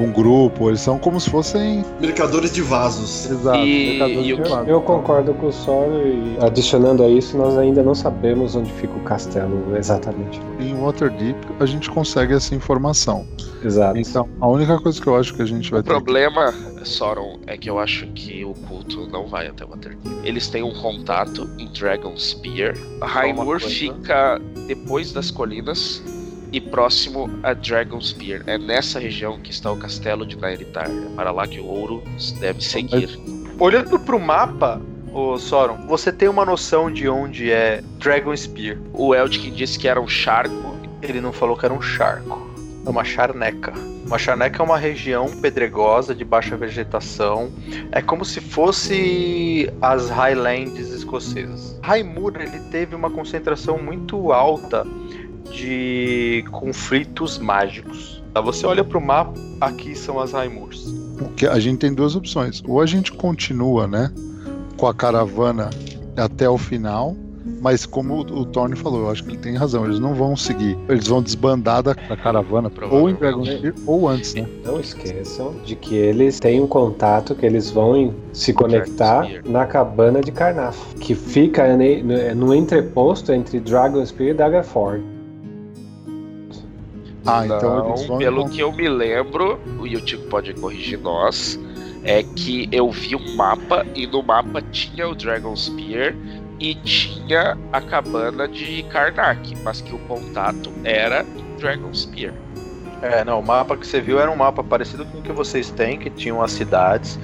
um 0.03 0.11
grupo, 0.11 0.69
eles 0.69 0.81
são 0.81 0.97
como 0.97 1.19
se 1.19 1.29
fossem. 1.29 1.83
Mercadores 1.99 2.51
de 2.53 2.61
vasos. 2.61 3.29
Exato, 3.29 3.59
E- 3.59 3.89
mercadores 3.97 4.25
e 4.27 4.33
o 4.33 4.35
de 4.37 4.43
que- 4.43 4.49
vaso. 4.49 4.69
Eu 4.69 4.81
concordo 4.81 5.33
com 5.33 5.47
o 5.47 5.53
Solo 5.53 6.01
e 6.07 6.37
adicionando 6.43 7.03
a 7.03 7.09
isso, 7.09 7.37
nós 7.37 7.57
ainda 7.57 7.83
não 7.83 7.93
sabemos 7.95 8.55
onde 8.55 8.71
fica 8.73 8.93
o 8.95 9.01
castelo 9.01 9.75
exatamente. 9.77 10.39
Em 10.59 10.73
Waterdeep 10.75 11.37
a 11.59 11.65
gente 11.65 11.89
consegue 11.89 12.33
essa 12.33 12.55
informação. 12.55 13.25
Exato. 13.63 13.97
Então, 13.97 14.29
a 14.39 14.47
única 14.47 14.79
coisa 14.79 15.01
que 15.01 15.07
eu 15.07 15.17
acho 15.17 15.33
que 15.33 15.41
a 15.41 15.45
gente 15.45 15.69
vai 15.69 15.81
O 15.81 15.83
ter. 15.83 15.89
que- 15.89 15.95
problema, 15.95 16.53
Sauron, 16.85 17.39
é 17.45 17.57
que 17.57 17.69
eu 17.69 17.77
acho 17.77 18.07
que 18.07 18.45
o 18.45 18.53
culto 18.53 19.05
não 19.11 19.27
vai 19.27 19.47
até 19.47 19.65
Waterdeep. 19.65 19.99
Eles 20.23 20.47
têm 20.47 20.63
um 20.63 20.73
contato 20.73 21.49
em 21.59 21.67
Dragon 21.73 22.15
Spear. 22.17 22.73
Raimur 23.01 23.59
fica 23.59 24.39
depois 24.65 25.11
das 25.11 25.29
colinas 25.29 26.01
e 26.51 26.59
próximo 26.59 27.29
a 27.43 27.53
Dragon 27.53 28.01
Spear. 28.01 28.43
É 28.47 28.57
nessa 28.57 28.99
região 28.99 29.39
que 29.39 29.51
está 29.51 29.71
o 29.71 29.77
castelo 29.77 30.25
de 30.25 30.37
Nairitar. 30.37 30.89
É 30.89 31.15
para 31.15 31.31
lá 31.31 31.47
que 31.47 31.59
o 31.59 31.65
ouro 31.65 32.03
deve 32.39 32.63
seguir. 32.63 33.19
Olhando 33.59 33.99
pro 33.99 34.19
mapa, 34.19 34.81
Ô 35.11 35.39
Soron, 35.39 35.87
você 35.87 36.11
tem 36.11 36.29
uma 36.29 36.45
noção 36.45 36.91
de 36.91 37.09
onde 37.09 37.51
é 37.51 37.81
Dragon 37.97 38.35
Spear? 38.35 38.77
O 38.93 39.15
Eldkin 39.15 39.51
disse 39.51 39.79
que 39.79 39.87
era 39.87 39.99
um 39.99 40.07
charco. 40.07 40.77
Ele 41.01 41.19
não 41.19 41.33
falou 41.33 41.57
que 41.57 41.65
era 41.65 41.73
um 41.73 41.81
charco. 41.81 42.47
É 42.85 42.89
uma 42.89 43.03
charneca. 43.03 43.73
Uma 44.05 44.17
charneca 44.17 44.61
é 44.61 44.65
uma 44.65 44.77
região 44.77 45.27
pedregosa 45.41 46.13
de 46.13 46.23
baixa 46.23 46.55
vegetação. 46.55 47.51
É 47.91 48.01
como 48.01 48.23
se 48.23 48.39
fosse 48.39 49.71
as 49.81 50.09
Highlands 50.09 50.89
escocesas. 50.89 51.79
Raimur 51.81 52.33
ele 52.39 52.59
teve 52.71 52.95
uma 52.95 53.09
concentração 53.09 53.77
muito 53.77 54.31
alta 54.31 54.85
de 55.51 56.43
conflitos 56.51 57.37
mágicos. 57.37 58.23
Tá, 58.33 58.41
Você 58.41 58.65
olha 58.65 58.83
para 58.83 58.97
o 58.97 59.01
mapa, 59.01 59.33
aqui 59.59 59.95
são 59.95 60.19
as 60.19 60.33
Raimurs. 60.33 60.87
O 61.21 61.29
que 61.35 61.45
a 61.45 61.59
gente 61.59 61.79
tem 61.79 61.93
duas 61.93 62.15
opções. 62.15 62.63
Ou 62.65 62.81
a 62.81 62.85
gente 62.85 63.11
continua, 63.11 63.87
né, 63.87 64.11
com 64.77 64.87
a 64.87 64.93
caravana 64.93 65.69
até 66.15 66.49
o 66.49 66.57
final, 66.57 67.15
mas 67.61 67.85
como 67.85 68.19
o, 68.19 68.45
Thorne 68.45 68.75
falou, 68.75 69.01
eu 69.01 69.09
acho 69.09 69.23
que 69.23 69.31
ele 69.31 69.37
tem 69.37 69.55
razão. 69.55 69.85
Eles 69.85 69.99
não 69.99 70.13
vão 70.13 70.35
seguir. 70.35 70.77
Eles 70.87 71.07
vão 71.07 71.21
desbandar 71.21 71.83
da, 71.83 71.95
caravana, 71.95 72.71
ou 72.89 73.09
em 73.09 73.15
Dragon's 73.15 73.49
ou 73.85 74.07
antes, 74.07 74.33
né? 74.33 74.45
Não 74.63 74.79
esqueçam 74.79 75.55
de 75.65 75.75
que 75.75 75.95
eles 75.95 76.39
têm 76.39 76.61
um 76.61 76.67
contato 76.67 77.35
que 77.35 77.45
eles 77.45 77.69
vão 77.71 78.13
se 78.33 78.53
conectar 78.53 79.27
na 79.45 79.65
cabana 79.65 80.21
de 80.21 80.31
Carnaf, 80.31 80.77
que 80.99 81.15
fica 81.15 81.65
no, 82.35 82.55
entreposto 82.55 83.31
entre 83.31 83.59
Dragonspear 83.59 84.29
e 84.29 84.33
Daggerford. 84.33 85.03
Ah, 87.31 87.45
então 87.45 87.77
Não, 87.77 87.89
eles 87.89 88.05
vão. 88.07 88.17
pelo 88.17 88.39
então- 88.41 88.49
que 88.49 88.59
eu 88.61 88.71
me 88.71 88.89
lembro, 88.89 89.59
o 89.79 89.85
Yutico 89.85 90.23
pode 90.27 90.53
corrigir 90.55 90.99
nós, 90.99 91.59
é 92.03 92.23
que 92.23 92.67
eu 92.71 92.89
vi 92.89 93.15
um 93.15 93.35
mapa 93.35 93.85
e 93.93 94.07
no 94.07 94.23
mapa 94.23 94.61
tinha 94.71 95.07
o 95.07 95.13
Dragon 95.15 95.55
Spear 95.55 96.15
e 96.59 96.75
tinha 96.75 97.57
a 97.71 97.81
cabana 97.81 98.47
de 98.47 98.83
Karnak, 98.83 99.55
mas 99.63 99.81
que 99.81 99.93
o 99.93 99.99
contato 99.99 100.71
era 100.83 101.25
Dragon 101.59 101.93
Spear. 101.93 102.33
É, 103.01 103.23
não, 103.23 103.39
o 103.39 103.45
mapa 103.45 103.77
que 103.77 103.87
você 103.87 104.01
viu 104.01 104.19
era 104.19 104.29
um 104.29 104.35
mapa 104.35 104.61
parecido 104.61 105.05
com 105.05 105.19
o 105.19 105.21
que 105.21 105.31
vocês 105.31 105.69
têm, 105.71 105.97
que 105.97 106.09
tinham 106.09 106.41
as 106.41 106.51
cidades. 106.51 107.17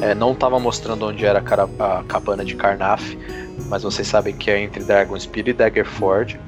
É, 0.00 0.14
não 0.14 0.32
estava 0.32 0.58
mostrando 0.58 1.06
onde 1.06 1.24
era 1.24 1.38
a, 1.38 2.02
cabana 2.04 2.44
de 2.44 2.54
Carnaf, 2.54 3.16
mas 3.68 3.82
vocês 3.82 4.06
sabem 4.06 4.34
que 4.34 4.50
é 4.50 4.58
entre 4.60 4.84
Dragonspear 4.84 5.48
e 5.48 5.52
Daggerford. 5.54 6.38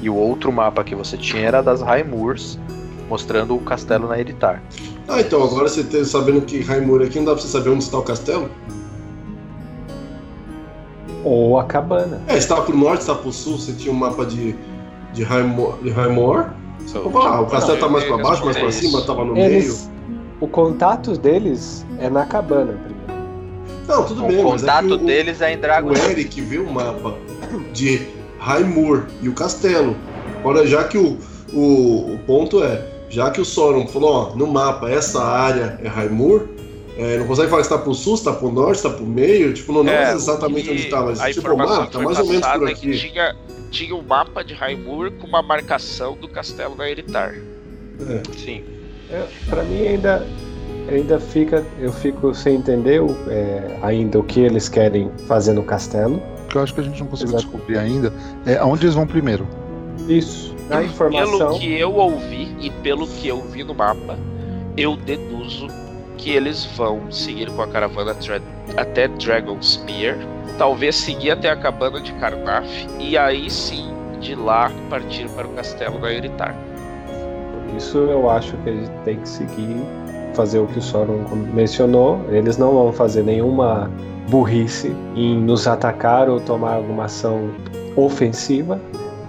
E 0.00 0.08
o 0.10 0.14
outro 0.14 0.52
mapa 0.52 0.82
que 0.84 0.94
você 0.94 1.16
tinha 1.16 1.46
era 1.46 1.62
das 1.62 1.80
Raimurs, 1.80 2.58
mostrando 3.08 3.54
o 3.54 3.60
castelo 3.60 4.08
na 4.08 4.18
Eritar. 4.18 4.62
Ah, 5.08 5.20
então 5.20 5.42
agora 5.42 5.68
você 5.68 5.84
tá 5.84 6.04
sabendo 6.04 6.40
que 6.42 6.60
Raimur 6.62 7.02
aqui 7.02 7.18
não 7.18 7.26
dá 7.26 7.32
pra 7.32 7.42
você 7.42 7.48
saber 7.48 7.70
onde 7.70 7.84
está 7.84 7.98
o 7.98 8.02
castelo? 8.02 8.48
Ou 11.24 11.58
a 11.58 11.64
cabana. 11.64 12.20
É, 12.26 12.36
está 12.36 12.60
pro 12.60 12.76
norte, 12.76 13.00
está 13.00 13.14
pro 13.14 13.32
sul, 13.32 13.58
você 13.58 13.72
tinha 13.72 13.92
um 13.92 13.96
mapa 13.96 14.24
de, 14.24 14.56
de, 15.12 15.22
Raimor, 15.22 15.78
de 15.82 15.90
Raimor. 15.90 16.50
Opa, 17.04 17.40
o 17.40 17.46
castelo 17.46 17.78
tá 17.78 17.88
mais 17.88 18.04
pra 18.04 18.16
baixo, 18.16 18.44
mais 18.44 18.56
pra 18.56 18.68
é 18.68 18.72
cima, 18.72 19.02
tava 19.02 19.24
no 19.24 19.36
Eles, 19.36 19.90
o 20.40 20.48
contato 20.48 21.16
deles 21.16 21.86
é 22.00 22.10
na 22.10 22.26
cabana 22.26 22.72
primeiro. 22.72 22.92
meio. 23.06 23.86
Não, 23.86 24.04
tudo 24.04 24.24
O 24.24 24.28
bem, 24.28 24.42
mas 24.42 24.60
contato 24.62 24.84
é 24.84 24.88
que 24.88 24.94
o, 24.94 24.98
deles 24.98 25.40
é 25.40 25.52
em 25.52 25.56
o 25.56 25.60
Dragon 25.60 25.92
Eric 25.94 26.40
viu 26.40 26.64
o 26.64 26.72
mapa 26.72 27.14
de 27.72 28.00
Raimur 28.42 29.06
e 29.22 29.28
o 29.28 29.34
castelo. 29.34 29.96
Agora, 30.40 30.66
já 30.66 30.82
que 30.84 30.98
o, 30.98 31.18
o, 31.52 32.14
o 32.14 32.18
ponto 32.26 32.62
é, 32.62 32.84
já 33.08 33.30
que 33.30 33.40
o 33.40 33.44
Sorum 33.44 33.86
falou, 33.86 34.12
ó, 34.32 34.34
no 34.36 34.46
mapa 34.48 34.90
essa 34.90 35.22
área 35.22 35.78
é 35.82 35.86
Raimur, 35.88 36.48
é, 36.98 37.18
não 37.18 37.26
consegue 37.26 37.48
falar 37.48 37.62
se 37.62 37.68
tá 37.70 37.78
pro 37.78 37.94
sul, 37.94 38.16
se 38.16 38.24
tá 38.24 38.32
pro 38.32 38.50
norte, 38.50 38.78
se 38.78 38.82
tá 38.82 38.90
pro 38.90 39.06
meio, 39.06 39.52
tipo, 39.54 39.72
não, 39.72 39.84
não 39.84 39.92
É, 39.92 40.10
é 40.10 40.14
exatamente 40.14 40.68
onde 40.70 40.90
tá, 40.90 41.02
mas 41.02 41.20
a 41.20 41.28
tipo, 41.28 41.40
informação 41.40 41.82
ah, 41.82 41.86
que 41.86 41.92
tá 41.92 41.98
foi 41.98 42.04
mais 42.04 42.18
ou 42.18 42.26
menos 42.26 42.46
por 42.46 42.68
é 42.68 42.74
que 42.74 42.90
aqui. 42.90 42.98
tinha, 42.98 43.36
tinha 43.70 43.94
um 43.94 44.02
mapa 44.02 44.42
de 44.42 44.54
Raimur 44.54 45.12
com 45.12 45.26
uma 45.28 45.40
marcação 45.40 46.16
do 46.16 46.28
castelo 46.28 46.74
da 46.74 46.90
Eritar. 46.90 47.34
Sim. 48.36 48.62
É, 49.08 49.24
pra 49.48 49.62
mim 49.62 49.86
ainda 49.86 50.26
ainda 50.90 51.20
fica 51.20 51.64
eu 51.78 51.92
fico 51.92 52.34
sem 52.34 52.56
entender 52.56 53.00
o- 53.00 53.16
é, 53.28 53.78
ainda 53.82 54.18
o 54.18 54.24
que 54.24 54.40
eles 54.40 54.68
querem 54.68 55.10
fazer 55.28 55.52
no 55.52 55.62
castelo. 55.62 56.20
Que 56.52 56.58
eu 56.58 56.62
acho 56.62 56.74
que 56.74 56.80
a 56.80 56.84
gente 56.84 57.00
não 57.00 57.06
conseguiu 57.06 57.34
Exato. 57.34 57.50
descobrir 57.50 57.78
ainda 57.78 58.12
é 58.44 58.58
aonde 58.58 58.84
eles 58.84 58.94
vão 58.94 59.06
primeiro. 59.06 59.48
Isso. 60.06 60.54
Na 60.68 60.84
informação. 60.84 61.38
Pelo 61.38 61.58
que 61.58 61.72
eu 61.72 61.94
ouvi 61.94 62.54
e 62.60 62.70
pelo 62.70 63.06
que 63.06 63.26
eu 63.26 63.40
vi 63.40 63.64
no 63.64 63.74
mapa, 63.74 64.18
eu 64.76 64.94
deduzo 64.94 65.68
que 66.18 66.30
eles 66.30 66.66
vão 66.76 67.10
seguir 67.10 67.50
com 67.50 67.62
a 67.62 67.66
caravana 67.66 68.14
até 68.76 69.08
Dragonspear, 69.08 70.18
talvez 70.58 70.94
seguir 70.94 71.30
até 71.30 71.48
a 71.48 71.56
cabana 71.56 72.00
de 72.02 72.12
Karnaf 72.12 72.68
e 73.00 73.16
aí 73.16 73.50
sim 73.50 73.90
de 74.20 74.34
lá 74.34 74.70
partir 74.90 75.28
para 75.30 75.46
o 75.46 75.50
castelo 75.54 75.98
da 76.00 76.12
Eritar. 76.12 76.54
Por 77.06 77.76
isso 77.78 77.96
eu 77.96 78.28
acho 78.28 78.54
que 78.58 78.68
a 78.68 78.72
gente 78.74 78.90
tem 79.06 79.16
que 79.18 79.28
seguir, 79.28 79.76
fazer 80.34 80.58
o 80.58 80.66
que 80.66 80.78
o 80.78 80.82
Sauron 80.82 81.24
mencionou. 81.54 82.20
Eles 82.30 82.58
não 82.58 82.72
vão 82.74 82.92
fazer 82.92 83.22
nenhuma 83.22 83.90
burrice 84.28 84.94
em 85.14 85.38
nos 85.38 85.66
atacar 85.66 86.28
ou 86.28 86.40
tomar 86.40 86.74
alguma 86.74 87.04
ação 87.04 87.50
ofensiva. 87.96 88.80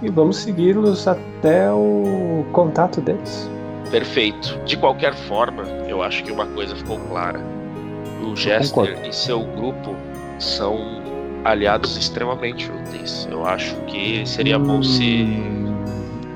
E 0.02 0.10
vamos 0.10 0.36
segui-los 0.38 1.08
até 1.08 1.70
o 1.70 2.44
contato 2.52 3.00
deles. 3.00 3.48
Perfeito. 3.90 4.58
De 4.64 4.76
qualquer 4.76 5.14
forma, 5.14 5.62
eu 5.88 6.02
acho 6.02 6.22
que 6.24 6.32
uma 6.32 6.46
coisa 6.46 6.74
ficou 6.76 6.98
clara. 7.08 7.40
O 8.22 8.36
Jester 8.36 8.98
e 9.06 9.12
seu 9.12 9.40
grupo 9.40 9.94
são 10.38 10.78
aliados 11.44 11.96
extremamente 11.96 12.70
úteis. 12.70 13.28
Eu 13.30 13.46
acho 13.46 13.74
que 13.86 14.26
seria 14.26 14.58
bom 14.58 14.82
se 14.82 15.24
Hum, 15.24 15.63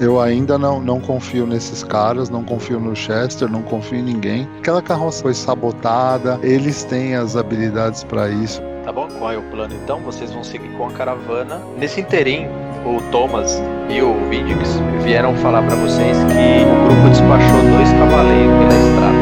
Eu 0.01 0.21
ainda 0.21 0.57
não, 0.57 0.81
não 0.81 1.01
confio 1.01 1.45
nesses 1.45 1.83
caras, 1.83 2.31
não 2.31 2.45
confio 2.45 2.79
no 2.79 2.95
Chester, 2.95 3.51
não 3.51 3.63
confio 3.63 3.99
em 3.99 4.03
ninguém. 4.03 4.49
Aquela 4.61 4.81
carroça 4.81 5.23
foi 5.23 5.35
sabotada, 5.35 6.39
eles 6.43 6.85
têm 6.85 7.17
as 7.17 7.37
habilidades 7.37 8.05
pra 8.05 8.29
isso. 8.29 8.63
Tá 8.85 8.93
bom? 8.93 9.09
Qual 9.19 9.33
é 9.33 9.37
o 9.37 9.43
plano 9.43 9.75
então? 9.75 10.01
Vocês 10.01 10.33
vão 10.33 10.45
seguir 10.45 10.69
com 10.77 10.87
a 10.87 10.93
caravana. 10.93 11.61
Nesse 11.77 12.01
interim, 12.01 12.47
o 12.87 13.03
Thomas 13.11 13.61
e 13.91 14.01
o 14.01 14.15
Vindix 14.31 14.81
vieram 15.03 15.35
falar 15.37 15.63
pra 15.63 15.75
vocês 15.77 16.17
que 16.17 16.65
o 16.65 16.85
grupo 16.87 17.09
despachou 17.11 17.61
dois 17.71 17.91
cavaleiros 17.93 18.57
pela 18.59 18.75
estrada. 18.79 19.19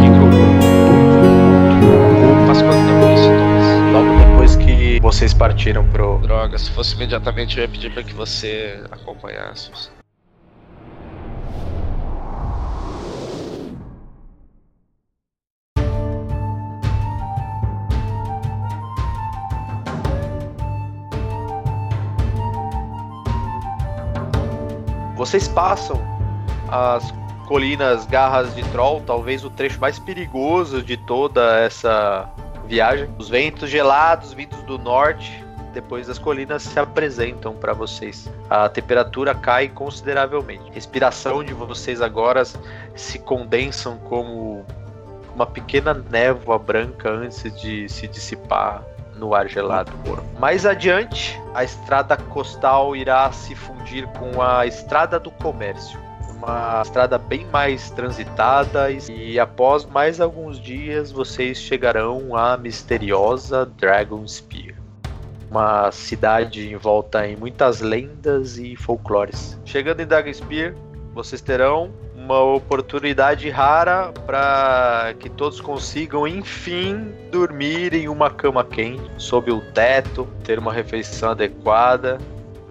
que 0.00 0.08
grupo. 0.18 0.36
Faz 2.46 2.62
quanto 2.62 2.84
tempo 2.84 3.06
isso, 3.14 3.28
Thomas? 3.28 3.92
Logo 3.92 4.18
depois 4.18 4.56
que 4.56 5.00
vocês 5.00 5.32
partiram 5.32 5.86
pro. 5.88 6.18
Droga, 6.18 6.58
se 6.58 6.70
fosse 6.72 6.94
imediatamente 6.96 7.58
eu 7.58 7.62
ia 7.62 7.68
pedir 7.68 7.92
para 7.92 8.02
que 8.02 8.12
você 8.12 8.82
acompanhasse. 8.90 9.70
Vocês 25.30 25.46
passam 25.46 25.96
as 26.68 27.14
colinas 27.46 28.04
Garras 28.04 28.52
de 28.52 28.64
Troll, 28.70 29.00
talvez 29.06 29.44
o 29.44 29.50
trecho 29.50 29.80
mais 29.80 29.96
perigoso 29.96 30.82
de 30.82 30.96
toda 30.96 31.56
essa 31.60 32.28
viagem. 32.66 33.08
Os 33.16 33.28
ventos 33.28 33.70
gelados 33.70 34.32
vindos 34.32 34.60
do 34.64 34.76
norte, 34.76 35.44
depois 35.72 36.10
as 36.10 36.18
colinas 36.18 36.64
se 36.64 36.80
apresentam 36.80 37.54
para 37.54 37.72
vocês. 37.72 38.28
A 38.50 38.68
temperatura 38.68 39.32
cai 39.32 39.68
consideravelmente. 39.68 40.68
A 40.68 40.74
respiração 40.74 41.44
de 41.44 41.54
vocês 41.54 42.02
agora 42.02 42.42
se 42.96 43.20
condensam 43.20 43.98
como 43.98 44.66
uma 45.32 45.46
pequena 45.46 45.94
névoa 45.94 46.58
branca 46.58 47.08
antes 47.08 47.54
de 47.62 47.88
se 47.88 48.08
dissipar 48.08 48.82
no 49.20 49.34
ar 49.34 49.46
gelado. 49.46 49.92
Mais 50.38 50.64
adiante, 50.64 51.40
a 51.54 51.62
estrada 51.62 52.16
costal 52.16 52.96
irá 52.96 53.30
se 53.30 53.54
fundir 53.54 54.08
com 54.08 54.40
a 54.40 54.66
estrada 54.66 55.20
do 55.20 55.30
comércio. 55.30 56.00
Uma 56.30 56.80
estrada 56.82 57.18
bem 57.18 57.46
mais 57.52 57.90
transitada 57.90 58.90
e 58.90 59.38
após 59.38 59.84
mais 59.84 60.22
alguns 60.22 60.58
dias 60.58 61.12
vocês 61.12 61.58
chegarão 61.58 62.34
à 62.34 62.56
misteriosa 62.56 63.66
Dragon 63.66 64.26
Spear. 64.26 64.74
Uma 65.50 65.92
cidade 65.92 66.72
envolta 66.72 67.26
em 67.26 67.36
muitas 67.36 67.80
lendas 67.80 68.56
e 68.56 68.74
folclores. 68.74 69.58
Chegando 69.66 70.00
em 70.00 70.06
Dragon 70.06 70.32
Spear, 70.32 70.74
vocês 71.12 71.42
terão 71.42 71.90
uma 72.20 72.40
oportunidade 72.40 73.48
rara 73.48 74.12
para 74.26 75.14
que 75.18 75.28
todos 75.30 75.60
consigam, 75.60 76.28
enfim, 76.28 77.12
dormir 77.32 77.94
em 77.94 78.08
uma 78.08 78.30
cama 78.30 78.62
quente, 78.62 79.10
sob 79.16 79.50
o 79.50 79.60
teto, 79.72 80.28
ter 80.44 80.58
uma 80.58 80.72
refeição 80.72 81.30
adequada, 81.30 82.18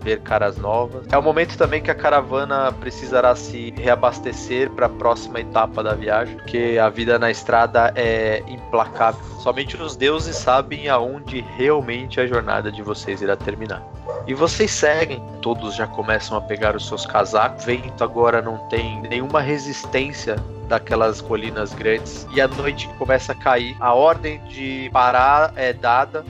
ver 0.01 0.21
caras 0.21 0.57
novas. 0.57 1.05
É 1.11 1.17
o 1.17 1.21
momento 1.21 1.57
também 1.57 1.81
que 1.81 1.91
a 1.91 1.95
caravana 1.95 2.71
precisará 2.71 3.35
se 3.35 3.73
reabastecer 3.77 4.69
para 4.71 4.85
a 4.85 4.89
próxima 4.89 5.39
etapa 5.39 5.83
da 5.83 5.93
viagem, 5.93 6.35
porque 6.37 6.77
a 6.81 6.89
vida 6.89 7.19
na 7.19 7.29
estrada 7.29 7.91
é 7.95 8.43
implacável. 8.47 9.19
Somente 9.39 9.75
os 9.77 9.95
deuses 9.95 10.35
sabem 10.35 10.89
aonde 10.89 11.41
realmente 11.57 12.19
a 12.19 12.27
jornada 12.27 12.71
de 12.71 12.81
vocês 12.81 13.21
irá 13.21 13.35
terminar. 13.35 13.83
E 14.27 14.33
vocês 14.33 14.71
seguem, 14.71 15.23
todos 15.41 15.75
já 15.75 15.87
começam 15.87 16.37
a 16.37 16.41
pegar 16.41 16.75
os 16.75 16.87
seus 16.87 17.05
casacos. 17.05 17.63
O 17.63 17.65
vento 17.67 18.03
agora 18.03 18.41
não 18.41 18.57
tem 18.69 19.01
nenhuma 19.01 19.41
resistência 19.41 20.35
daquelas 20.67 21.19
colinas 21.19 21.73
grandes 21.73 22.27
e 22.31 22.39
a 22.39 22.47
noite 22.47 22.87
começa 22.99 23.31
a 23.31 23.35
cair. 23.35 23.75
A 23.79 23.93
ordem 23.93 24.39
de 24.45 24.89
parar 24.93 25.51
é 25.55 25.73
dada 25.73 26.23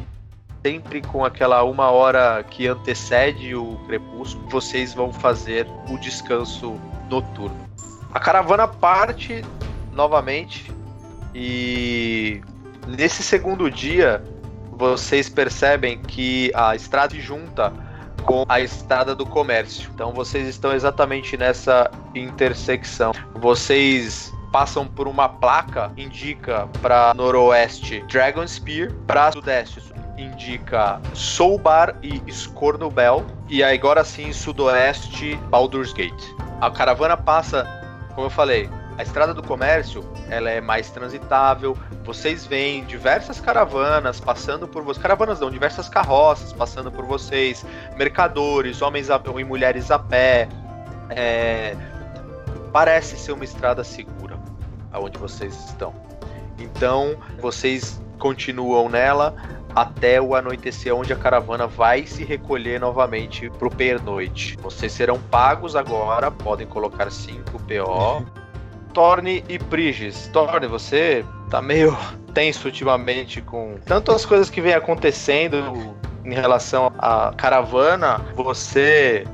sempre 0.65 1.01
com 1.01 1.23
aquela 1.23 1.63
uma 1.63 1.89
hora 1.89 2.43
que 2.43 2.67
antecede 2.67 3.55
o 3.55 3.77
crepúsculo. 3.87 4.47
Vocês 4.49 4.93
vão 4.93 5.11
fazer 5.11 5.67
o 5.89 5.97
descanso 5.97 6.79
noturno. 7.09 7.57
A 8.13 8.19
caravana 8.19 8.67
parte 8.67 9.43
novamente 9.93 10.71
e 11.33 12.41
nesse 12.87 13.23
segundo 13.23 13.69
dia 13.69 14.23
vocês 14.71 15.29
percebem 15.29 15.99
que 15.99 16.51
a 16.55 16.75
estrada 16.75 17.13
se 17.13 17.21
junta 17.21 17.71
com 18.23 18.45
a 18.47 18.59
estrada 18.59 19.15
do 19.15 19.25
comércio. 19.25 19.89
Então 19.93 20.11
vocês 20.11 20.47
estão 20.47 20.73
exatamente 20.73 21.37
nessa 21.37 21.89
intersecção. 22.15 23.11
Vocês 23.35 24.33
passam 24.51 24.87
por 24.87 25.07
uma 25.07 25.29
placa 25.29 25.91
indica 25.95 26.67
para 26.81 27.13
noroeste 27.13 28.03
Dragon 28.07 28.47
Spear, 28.47 28.91
para 29.05 29.31
sudeste 29.31 29.79
indica 30.19 31.01
Soulbar 31.13 31.95
e 32.03 32.21
Scornubel 32.31 33.25
e 33.47 33.63
agora 33.63 34.03
sim 34.03 34.31
sudoeste 34.33 35.35
Baldur's 35.49 35.93
Gate. 35.93 36.23
A 36.59 36.69
caravana 36.69 37.15
passa, 37.15 37.65
como 38.13 38.27
eu 38.27 38.29
falei, 38.29 38.69
a 38.97 39.03
estrada 39.03 39.33
do 39.33 39.41
comércio 39.41 40.03
ela 40.29 40.49
é 40.49 40.59
mais 40.59 40.89
transitável. 40.89 41.77
Vocês 42.03 42.45
veem 42.45 42.83
diversas 42.83 43.39
caravanas 43.39 44.19
passando 44.19 44.67
por 44.67 44.83
vocês. 44.83 45.01
Caravanas 45.01 45.39
não, 45.39 45.49
diversas 45.49 45.87
carroças 45.87 46.51
passando 46.51 46.91
por 46.91 47.05
vocês. 47.05 47.65
Mercadores, 47.95 48.81
homens 48.81 49.09
a, 49.09 49.21
e 49.37 49.43
mulheres 49.45 49.89
a 49.89 49.97
pé. 49.97 50.49
É, 51.09 51.77
parece 52.73 53.17
ser 53.17 53.31
uma 53.31 53.45
estrada 53.45 53.85
segura 53.85 54.37
aonde 54.91 55.17
vocês 55.17 55.53
estão. 55.65 55.93
Então 56.57 57.15
vocês 57.39 58.01
continuam 58.17 58.89
nela 58.89 59.33
até 59.81 60.21
o 60.21 60.35
anoitecer, 60.35 60.93
onde 60.95 61.13
a 61.13 61.15
caravana 61.15 61.67
vai 61.67 62.05
se 62.05 62.23
recolher 62.23 62.79
novamente 62.79 63.49
para 63.49 63.67
o 63.67 63.71
pernoite. 63.71 64.57
Vocês 64.61 64.91
serão 64.91 65.19
pagos 65.19 65.75
agora, 65.75 66.29
podem 66.29 66.67
colocar 66.67 67.11
5 67.11 67.51
PO. 67.59 68.25
Torne 68.93 69.43
e 69.47 69.59
Prigis. 69.59 70.27
Torne, 70.33 70.67
você 70.67 71.23
tá 71.49 71.61
meio 71.61 71.95
tenso 72.33 72.67
ultimamente 72.67 73.41
com 73.41 73.75
tantas 73.85 74.25
coisas 74.25 74.49
que 74.49 74.61
vem 74.61 74.73
acontecendo 74.73 75.95
em 76.25 76.33
relação 76.33 76.91
à 76.97 77.33
caravana. 77.35 78.19
Você 78.35 79.25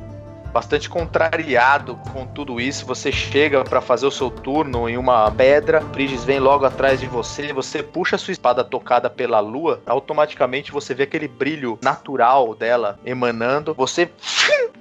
bastante 0.56 0.90
contrariado 0.90 1.98
com 2.14 2.26
tudo 2.26 2.62
isso. 2.62 2.86
Você 2.86 3.12
chega 3.12 3.66
para 3.66 3.82
fazer 3.82 4.06
o 4.06 4.12
seu 4.12 4.32
turno 4.32 4.88
em 4.88 4.96
uma 4.98 5.30
pedra, 5.30 5.82
Prigis 5.82 6.24
vem 6.24 6.40
logo 6.40 6.64
atrás 6.64 6.98
de 6.98 7.08
você, 7.08 7.52
você 7.52 7.84
puxa 7.84 8.18
sua 8.18 8.32
espada 8.32 8.64
tocada 8.64 9.10
pela 9.10 9.42
lua, 9.42 9.82
automaticamente 9.86 10.72
você 10.72 10.94
vê 10.94 11.04
aquele 11.04 11.28
brilho 11.28 11.78
natural 11.84 12.56
dela 12.56 12.98
emanando. 13.06 13.74
Você 13.74 14.10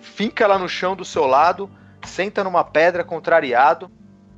finca 0.01 0.45
ela 0.45 0.61
no 0.61 0.68
chão 0.68 0.95
do 0.95 1.05
seu 1.05 1.27
lado, 1.27 1.68
senta 2.05 2.45
numa 2.45 2.62
pedra 2.62 3.03
contrariado, 3.03 3.91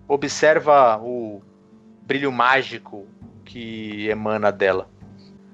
observa 0.09 0.99
o 1.03 1.43
brilho 2.01 2.33
mágico 2.33 3.07
que 3.45 4.09
emana 4.09 4.51
dela. 4.51 4.89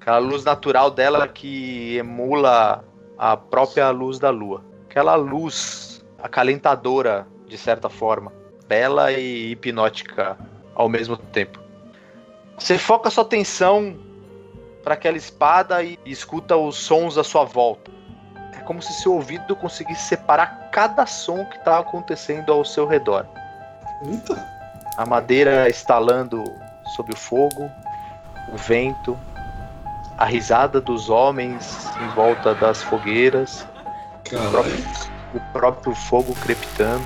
Aquela 0.00 0.18
luz 0.18 0.44
natural 0.44 0.92
dela 0.92 1.26
que 1.26 1.96
emula 1.96 2.84
a 3.18 3.36
própria 3.36 3.90
luz 3.90 4.20
da 4.20 4.30
lua 4.30 4.70
aquela 4.92 5.14
luz 5.14 6.04
acalentadora, 6.22 7.26
de 7.46 7.56
certa 7.56 7.88
forma, 7.88 8.30
bela 8.68 9.10
e 9.10 9.52
hipnótica 9.52 10.36
ao 10.74 10.86
mesmo 10.86 11.16
tempo. 11.16 11.58
Você 12.58 12.76
foca 12.76 13.08
sua 13.08 13.24
atenção 13.24 13.96
para 14.84 14.92
aquela 14.92 15.16
espada 15.16 15.82
e 15.82 15.98
escuta 16.04 16.58
os 16.58 16.76
sons 16.76 17.16
à 17.16 17.24
sua 17.24 17.44
volta. 17.44 17.90
É 18.52 18.60
como 18.60 18.82
se 18.82 18.92
seu 18.92 19.14
ouvido 19.14 19.56
conseguisse 19.56 20.02
separar 20.02 20.68
cada 20.70 21.06
som 21.06 21.42
que 21.46 21.56
está 21.56 21.78
acontecendo 21.78 22.52
ao 22.52 22.62
seu 22.62 22.86
redor. 22.86 23.26
Eita. 24.06 24.46
A 24.98 25.06
madeira 25.06 25.70
estalando 25.70 26.44
sob 26.94 27.14
o 27.14 27.16
fogo, 27.16 27.70
o 28.52 28.58
vento, 28.58 29.18
a 30.18 30.26
risada 30.26 30.82
dos 30.82 31.08
homens 31.08 31.88
em 31.98 32.08
volta 32.08 32.54
das 32.54 32.82
fogueiras, 32.82 33.66
o 34.32 34.50
próprio, 34.50 34.84
o 35.34 35.40
próprio 35.52 35.94
fogo 35.94 36.34
crepitando. 36.36 37.04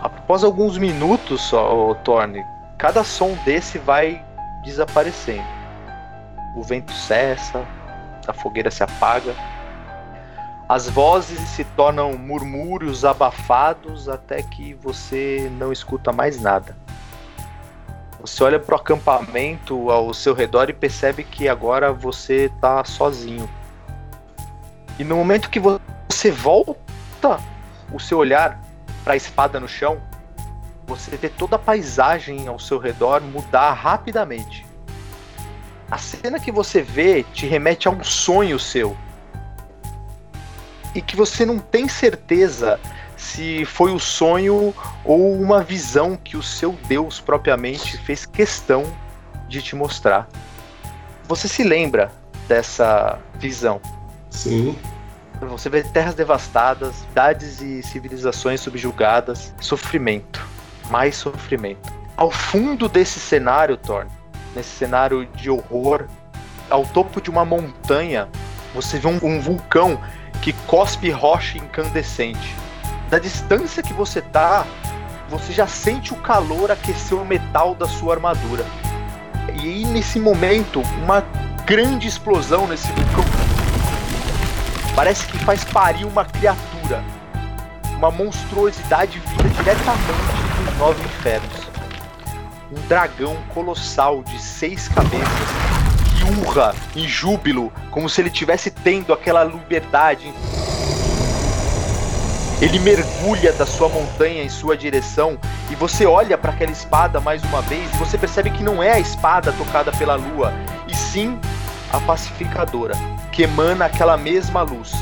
Após 0.00 0.44
alguns 0.44 0.76
minutos 0.76 1.40
só, 1.40 1.94
Thorne, 2.04 2.44
cada 2.76 3.02
som 3.02 3.34
desse 3.44 3.78
vai 3.78 4.24
desaparecendo. 4.62 5.46
O 6.56 6.62
vento 6.62 6.92
cessa, 6.92 7.66
a 8.26 8.32
fogueira 8.32 8.70
se 8.70 8.82
apaga. 8.82 9.34
As 10.68 10.88
vozes 10.88 11.40
se 11.50 11.64
tornam 11.64 12.16
murmúrios 12.16 13.04
abafados 13.04 14.08
até 14.08 14.42
que 14.42 14.74
você 14.74 15.50
não 15.58 15.72
escuta 15.72 16.12
mais 16.12 16.40
nada. 16.40 16.76
Você 18.20 18.42
olha 18.42 18.58
para 18.58 18.74
o 18.74 18.78
acampamento 18.78 19.90
ao 19.90 20.14
seu 20.14 20.32
redor 20.32 20.70
e 20.70 20.72
percebe 20.72 21.24
que 21.24 21.46
agora 21.48 21.92
você 21.92 22.46
está 22.46 22.82
sozinho. 22.82 23.48
E 24.98 25.04
no 25.04 25.16
momento 25.16 25.50
que 25.50 25.58
você 25.58 26.30
volta 26.30 27.40
o 27.92 27.98
seu 27.98 28.18
olhar 28.18 28.60
para 29.02 29.14
a 29.14 29.16
espada 29.16 29.58
no 29.58 29.68
chão, 29.68 30.00
você 30.86 31.16
vê 31.16 31.28
toda 31.28 31.56
a 31.56 31.58
paisagem 31.58 32.46
ao 32.46 32.58
seu 32.58 32.78
redor 32.78 33.20
mudar 33.22 33.72
rapidamente. 33.72 34.64
A 35.90 35.98
cena 35.98 36.38
que 36.38 36.52
você 36.52 36.80
vê 36.80 37.22
te 37.22 37.46
remete 37.46 37.88
a 37.88 37.90
um 37.90 38.02
sonho 38.04 38.58
seu. 38.58 38.96
E 40.94 41.00
que 41.00 41.16
você 41.16 41.44
não 41.44 41.58
tem 41.58 41.88
certeza 41.88 42.78
se 43.16 43.64
foi 43.64 43.92
o 43.92 43.98
sonho 43.98 44.74
ou 45.04 45.32
uma 45.32 45.62
visão 45.62 46.16
que 46.16 46.36
o 46.36 46.42
seu 46.42 46.72
Deus 46.86 47.20
propriamente 47.20 47.96
fez 47.98 48.24
questão 48.24 48.84
de 49.48 49.60
te 49.60 49.74
mostrar. 49.74 50.28
Você 51.26 51.48
se 51.48 51.64
lembra 51.64 52.12
dessa 52.46 53.18
visão? 53.34 53.80
Sim. 54.34 54.76
Você 55.40 55.68
vê 55.68 55.82
terras 55.82 56.14
devastadas, 56.14 56.96
cidades 56.96 57.60
e 57.60 57.82
civilizações 57.82 58.60
subjugadas, 58.60 59.54
sofrimento, 59.60 60.44
mais 60.90 61.16
sofrimento. 61.16 61.92
Ao 62.16 62.30
fundo 62.30 62.88
desse 62.88 63.20
cenário, 63.20 63.76
Thorne, 63.76 64.10
nesse 64.54 64.70
cenário 64.70 65.26
de 65.34 65.50
horror, 65.50 66.06
ao 66.70 66.84
topo 66.84 67.20
de 67.20 67.30
uma 67.30 67.44
montanha, 67.44 68.28
você 68.74 68.98
vê 68.98 69.08
um, 69.08 69.18
um 69.22 69.40
vulcão 69.40 70.00
que 70.40 70.52
cospe 70.66 71.10
rocha 71.10 71.58
incandescente. 71.58 72.54
Da 73.10 73.18
distância 73.18 73.82
que 73.82 73.92
você 73.92 74.20
tá, 74.20 74.66
você 75.28 75.52
já 75.52 75.66
sente 75.66 76.12
o 76.12 76.16
calor 76.16 76.70
aquecer 76.70 77.16
o 77.16 77.24
metal 77.24 77.74
da 77.74 77.86
sua 77.86 78.14
armadura. 78.14 78.64
E 79.54 79.60
aí, 79.60 79.84
nesse 79.86 80.18
momento, 80.18 80.80
uma 81.02 81.20
grande 81.66 82.08
explosão 82.08 82.66
nesse 82.66 82.88
vulcão 82.92 83.43
Parece 84.94 85.26
que 85.26 85.36
faz 85.38 85.64
parir 85.64 86.04
uma 86.04 86.24
criatura. 86.24 87.02
Uma 87.96 88.12
monstruosidade 88.12 89.18
vinda 89.18 89.48
diretamente 89.48 90.12
dos 90.64 90.78
nove 90.78 91.02
infernos. 91.02 91.68
Um 92.70 92.80
dragão 92.86 93.36
colossal 93.52 94.22
de 94.22 94.40
seis 94.40 94.86
cabeças 94.86 95.48
que 96.16 96.48
urra 96.48 96.72
em 96.94 97.08
júbilo, 97.08 97.72
como 97.90 98.08
se 98.08 98.20
ele 98.20 98.30
tivesse 98.30 98.70
tendo 98.70 99.12
aquela 99.12 99.42
liberdade. 99.42 100.32
Ele 102.62 102.78
mergulha 102.78 103.52
da 103.52 103.66
sua 103.66 103.88
montanha 103.88 104.44
em 104.44 104.48
sua 104.48 104.76
direção 104.76 105.36
e 105.70 105.74
você 105.74 106.06
olha 106.06 106.38
para 106.38 106.52
aquela 106.52 106.70
espada 106.70 107.20
mais 107.20 107.42
uma 107.42 107.60
vez 107.62 107.92
e 107.92 107.96
você 107.96 108.16
percebe 108.16 108.50
que 108.50 108.62
não 108.62 108.80
é 108.80 108.92
a 108.92 109.00
espada 109.00 109.52
tocada 109.52 109.90
pela 109.90 110.14
lua, 110.14 110.52
e 110.86 110.94
sim 110.94 111.38
a 111.94 112.00
pacificadora 112.00 112.94
que 113.30 113.42
emana 113.42 113.84
aquela 113.86 114.16
mesma 114.16 114.62
luz. 114.62 114.92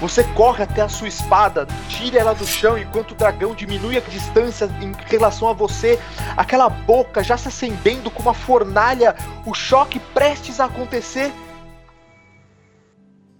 Você 0.00 0.24
corre 0.34 0.64
até 0.64 0.80
a 0.80 0.88
sua 0.88 1.08
espada, 1.08 1.66
tira 1.88 2.18
ela 2.18 2.34
do 2.34 2.46
chão 2.46 2.78
enquanto 2.78 3.12
o 3.12 3.14
dragão 3.14 3.54
diminui 3.54 3.98
a 3.98 4.00
distância 4.00 4.64
em 4.80 4.92
relação 5.06 5.48
a 5.48 5.52
você, 5.52 5.98
aquela 6.36 6.68
boca 6.70 7.22
já 7.22 7.36
se 7.36 7.48
acendendo 7.48 8.10
como 8.10 8.28
uma 8.28 8.34
fornalha, 8.34 9.14
o 9.44 9.52
choque 9.52 9.98
prestes 10.14 10.58
a 10.60 10.66
acontecer. 10.66 11.32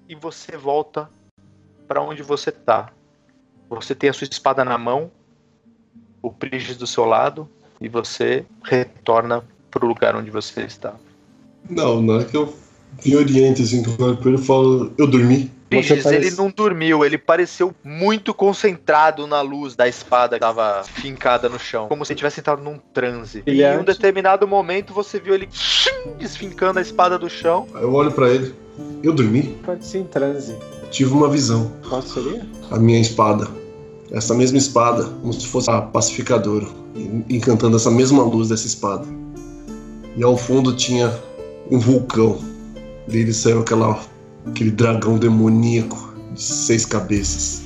e 0.09 0.15
você 0.17 0.57
volta 0.57 1.09
para 1.87 2.03
onde 2.03 2.21
você 2.21 2.51
tá. 2.51 2.93
Você 3.69 3.95
tem 3.95 4.11
a 4.11 4.13
sua 4.13 4.27
espada 4.27 4.65
na 4.65 4.77
mão, 4.77 5.09
o 6.21 6.33
Prigis 6.33 6.77
do 6.77 6.87
seu 6.87 7.05
lado 7.05 7.49
e 7.81 7.89
você 7.89 8.45
retorna 8.65 9.45
pro 9.71 9.87
lugar 9.87 10.17
onde 10.17 10.29
você 10.31 10.63
está. 10.63 10.95
Não, 11.69 12.03
não 12.03 12.21
é 12.21 12.25
que 12.25 12.37
eu 12.37 12.53
me 13.05 13.17
oriente 13.17 13.63
assim, 13.63 13.83
que 13.83 13.89
eu 14.01 14.07
olho 14.07 14.17
pra 14.17 14.31
ele 14.31 14.41
e 14.41 14.45
falo, 14.45 14.93
eu 14.99 15.07
dormi. 15.07 15.51
Prigis, 15.71 16.03
parece- 16.03 16.27
ele 16.27 16.37
não 16.37 16.51
dormiu, 16.51 17.05
ele 17.05 17.17
pareceu 17.17 17.73
muito 17.85 18.35
concentrado 18.35 19.25
na 19.29 19.41
luz 19.41 19.77
da 19.77 19.87
espada 19.87 20.31
que 20.37 20.45
estava 20.45 20.83
fincada 20.83 21.49
no 21.49 21.61
chão, 21.61 21.87
como 21.87 22.05
se 22.05 22.13
ele 22.13 22.19
tivesse 22.19 22.41
entrado 22.41 22.61
num 22.61 22.77
transe. 22.93 23.39
E 23.47 23.51
em 23.51 23.53
um 23.53 23.57
Brilhante. 23.57 23.85
determinado 23.87 24.49
momento 24.49 24.93
você 24.93 25.21
viu 25.21 25.33
ele 25.33 25.49
desfincando 26.19 26.81
a 26.81 26.83
espada 26.83 27.17
do 27.19 27.31
chão. 27.31 27.69
Aí 27.75 27.83
eu 27.83 27.93
olho 27.95 28.11
pra 28.11 28.29
ele, 28.29 28.53
eu 29.03 29.13
dormi, 29.13 29.57
Pode 29.65 29.87
ser 29.87 29.99
em 29.99 30.05
transe. 30.05 30.57
tive 30.91 31.13
uma 31.13 31.29
visão. 31.29 31.71
Qual 31.89 32.03
seria? 32.03 32.45
A 32.71 32.77
minha 32.79 33.01
espada. 33.01 33.47
Essa 34.11 34.35
mesma 34.35 34.59
espada, 34.59 35.05
como 35.05 35.33
se 35.33 35.47
fosse 35.47 35.71
a 35.71 35.81
pacificadora, 35.81 36.67
en- 36.97 37.25
encantando 37.31 37.77
essa 37.77 37.93
mesma 37.93 38.25
luz 38.25 38.49
dessa 38.49 38.67
espada. 38.67 39.07
E 40.17 40.25
ao 40.25 40.37
fundo 40.37 40.75
tinha 40.75 41.17
um 41.71 41.79
vulcão. 41.79 42.41
Dele 43.11 43.33
saiu 43.33 43.61
aquela, 43.61 44.01
aquele 44.47 44.71
dragão 44.71 45.19
demoníaco 45.19 46.15
de 46.33 46.43
seis 46.43 46.87
cabeças, 46.87 47.63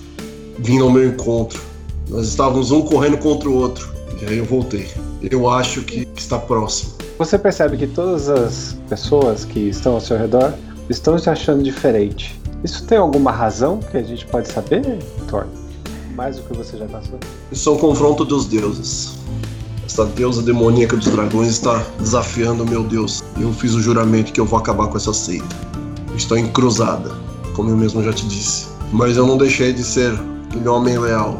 vindo 0.58 0.84
ao 0.84 0.90
meu 0.90 1.06
encontro. 1.06 1.60
Nós 2.08 2.28
estávamos 2.28 2.70
um 2.70 2.82
correndo 2.82 3.18
contra 3.18 3.48
o 3.48 3.54
outro. 3.54 3.92
E 4.20 4.26
aí 4.26 4.38
eu 4.38 4.44
voltei. 4.44 4.88
Eu 5.22 5.48
acho 5.48 5.82
que 5.82 6.06
está 6.16 6.38
próximo. 6.38 6.94
Você 7.18 7.38
percebe 7.38 7.76
que 7.76 7.86
todas 7.86 8.28
as 8.28 8.76
pessoas 8.88 9.44
que 9.44 9.68
estão 9.68 9.94
ao 9.94 10.00
seu 10.00 10.16
redor 10.16 10.54
estão 10.88 11.16
te 11.16 11.28
achando 11.28 11.62
diferente. 11.62 12.40
Isso 12.62 12.86
tem 12.86 12.98
alguma 12.98 13.30
razão 13.30 13.78
que 13.78 13.96
a 13.96 14.02
gente 14.02 14.24
pode 14.26 14.48
saber, 14.48 14.98
Thor? 15.28 15.46
Mais 16.14 16.36
do 16.36 16.42
que 16.42 16.56
você 16.56 16.76
já 16.76 16.86
passou? 16.86 17.18
Isso 17.50 17.68
é 17.68 17.72
um 17.72 17.76
confronto 17.76 18.24
dos 18.24 18.46
deuses. 18.46 19.14
Essa 19.84 20.06
deusa 20.06 20.42
demoníaca 20.42 20.96
dos 20.96 21.08
dragões 21.08 21.48
está 21.48 21.84
desafiando 21.98 22.62
o 22.64 22.68
meu 22.68 22.82
deus. 22.82 23.22
E 23.36 23.42
eu 23.42 23.52
fiz 23.52 23.74
o 23.74 23.80
juramento 23.80 24.32
que 24.32 24.40
eu 24.40 24.44
vou 24.44 24.58
acabar 24.58 24.86
com 24.88 24.96
essa 24.96 25.12
seita. 25.12 25.56
Estou 26.16 26.38
encruzada, 26.38 27.10
como 27.54 27.70
eu 27.70 27.76
mesmo 27.76 28.02
já 28.02 28.12
te 28.12 28.26
disse. 28.26 28.68
Mas 28.92 29.16
eu 29.16 29.26
não 29.26 29.36
deixei 29.36 29.72
de 29.72 29.82
ser 29.82 30.12
aquele 30.48 30.68
homem 30.68 30.96
leal. 30.96 31.38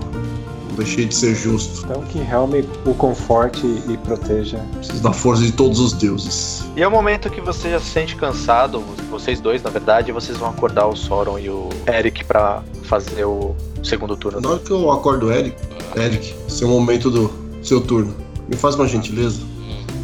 Não 0.68 0.76
deixei 0.76 1.04
de 1.04 1.14
ser 1.14 1.34
justo. 1.36 1.84
Então 1.84 2.02
que 2.02 2.18
Helm 2.18 2.64
o 2.84 2.94
conforte 2.94 3.64
e 3.88 3.96
proteja. 3.98 4.58
Preciso 4.74 5.02
da 5.02 5.12
força 5.12 5.42
de 5.42 5.52
todos 5.52 5.78
os 5.78 5.92
deuses. 5.92 6.64
E 6.76 6.82
é 6.82 6.88
o 6.88 6.90
momento 6.90 7.30
que 7.30 7.40
você 7.40 7.70
já 7.70 7.78
se 7.78 7.90
sente 7.90 8.16
cansado, 8.16 8.82
vocês 9.08 9.40
dois, 9.40 9.62
na 9.62 9.70
verdade, 9.70 10.10
vocês 10.10 10.36
vão 10.36 10.50
acordar 10.50 10.88
o 10.88 10.96
Soron 10.96 11.38
e 11.38 11.48
o 11.48 11.68
Eric 11.86 12.24
pra 12.24 12.64
fazer 12.82 13.24
o 13.24 13.54
segundo 13.84 14.16
turno. 14.16 14.40
Na 14.40 14.50
hora 14.50 14.58
que 14.58 14.72
eu 14.72 14.90
acordo 14.90 15.26
o 15.26 15.32
Eric, 15.32 15.56
Eric, 15.94 16.34
esse 16.48 16.64
é 16.64 16.66
o 16.66 16.70
momento 16.70 17.08
do 17.08 17.30
seu 17.62 17.80
turno. 17.80 18.12
Me 18.48 18.56
faz 18.56 18.74
uma 18.74 18.88
gentileza. 18.88 19.40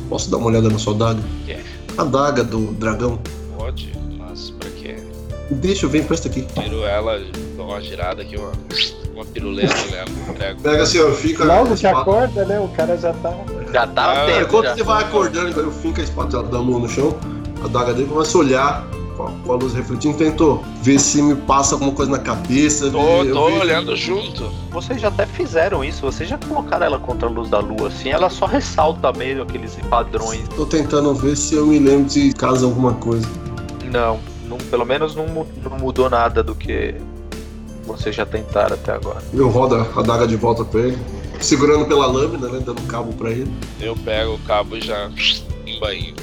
Posso 0.09 0.31
dar 0.31 0.37
uma 0.37 0.47
olhada 0.47 0.69
na 0.69 0.79
sua 0.79 0.95
daga? 0.95 1.21
A 1.99 2.05
daga 2.05 2.43
do 2.45 2.73
dragão. 2.73 3.19
Pode, 3.57 3.93
mas 4.19 4.51
pra 4.51 4.69
quê? 4.71 4.97
Deixa 5.51 5.87
eu 5.87 5.91
ver, 5.91 5.99
empresta 6.01 6.29
aqui. 6.29 6.43
Tiro 6.43 6.85
ela, 6.85 7.21
dou 7.57 7.67
uma 7.67 7.81
girada 7.81 8.23
aqui, 8.23 8.37
uma, 8.37 8.53
uma 9.15 9.25
piruleta, 9.25 9.75
né? 9.91 10.55
Pega 10.63 10.83
assim, 10.83 11.01
ó, 11.01 11.11
fica. 11.13 11.45
Logo 11.45 11.69
que 11.69 11.75
espada- 11.75 11.99
acorda, 12.01 12.45
né? 12.45 12.59
O 12.61 12.69
cara 12.69 12.97
já 12.97 13.13
tá. 13.15 13.35
Já 13.73 13.87
tá 13.87 14.13
Ah, 14.13 14.31
É, 14.31 14.39
tempo, 14.39 14.51
quando 14.51 14.65
já. 14.67 14.75
você 14.77 14.83
vai 14.83 15.05
acordando, 15.05 15.61
eu 15.61 15.71
finco 15.73 16.01
a 16.01 16.05
espada 16.05 16.43
da 16.43 16.59
lua 16.59 16.79
no 16.81 16.89
chão, 16.89 17.17
a 17.65 17.69
daga 17.69 17.93
dele 17.93 18.09
começa 18.09 18.37
a 18.37 18.41
olhar 18.41 18.87
com 19.45 19.53
a, 19.53 19.57
luz 19.57 19.75
refletindo, 19.75 20.17
tentou 20.17 20.65
ver 20.83 20.99
se 20.99 21.21
me 21.21 21.35
passa 21.35 21.75
alguma 21.75 21.93
coisa 21.93 22.11
na 22.13 22.19
cabeça. 22.19 22.91
Tô, 22.91 23.23
ver- 23.23 23.33
tô 23.33 23.47
vejo- 23.47 23.61
olhando 23.61 23.97
junto. 23.97 24.51
Vocês 24.71 25.01
já 25.01 25.09
até 25.09 25.27
fizeram 25.27 25.85
isso, 25.85 26.01
vocês 26.03 26.29
já 26.29 26.39
colocaram 26.39 26.87
ela 26.87 26.99
contra 26.99 27.29
a 27.29 27.31
luz 27.31 27.51
da 27.51 27.59
lua, 27.59 27.89
assim, 27.89 28.09
ela 28.11 28.31
só 28.31 28.47
ressalta 28.47 29.13
meio 29.13 29.43
aqueles 29.43 29.75
padrões. 29.89 30.47
Tô 30.57 30.65
tentando 30.65 31.13
ver 31.15 31.37
se 31.37 31.55
eu 31.55 31.67
me 31.67 31.79
lembro 31.79 32.09
de 32.09 32.33
caso 32.33 32.67
alguma 32.67 32.95
coisa. 32.95 33.27
Não, 33.93 34.19
não 34.49 34.57
pelo 34.59 34.85
menos 34.85 35.15
não, 35.17 35.27
não 35.27 35.79
mudou 35.79 36.09
nada 36.09 36.43
do 36.43 36.55
que 36.55 36.95
vocês 37.85 38.15
já 38.15 38.25
tentaram 38.25 38.75
até 38.75 38.93
agora. 38.93 39.23
Eu 39.35 39.49
rodo 39.49 39.75
a 39.75 40.03
daga 40.03 40.27
de 40.27 40.37
volta 40.37 40.65
pra 40.65 40.81
ele, 40.81 40.99
segurando 41.41 41.87
pela 41.87 42.07
lâmina, 42.07 42.49
né, 42.49 42.61
dando 42.65 42.81
cabo 42.83 43.13
pra 43.15 43.31
ele. 43.31 43.51
Eu 43.81 43.97
pego 43.97 44.35
o 44.35 44.39
cabo 44.41 44.77
e 44.77 44.81
já 44.81 45.11
embainho. 45.67 46.15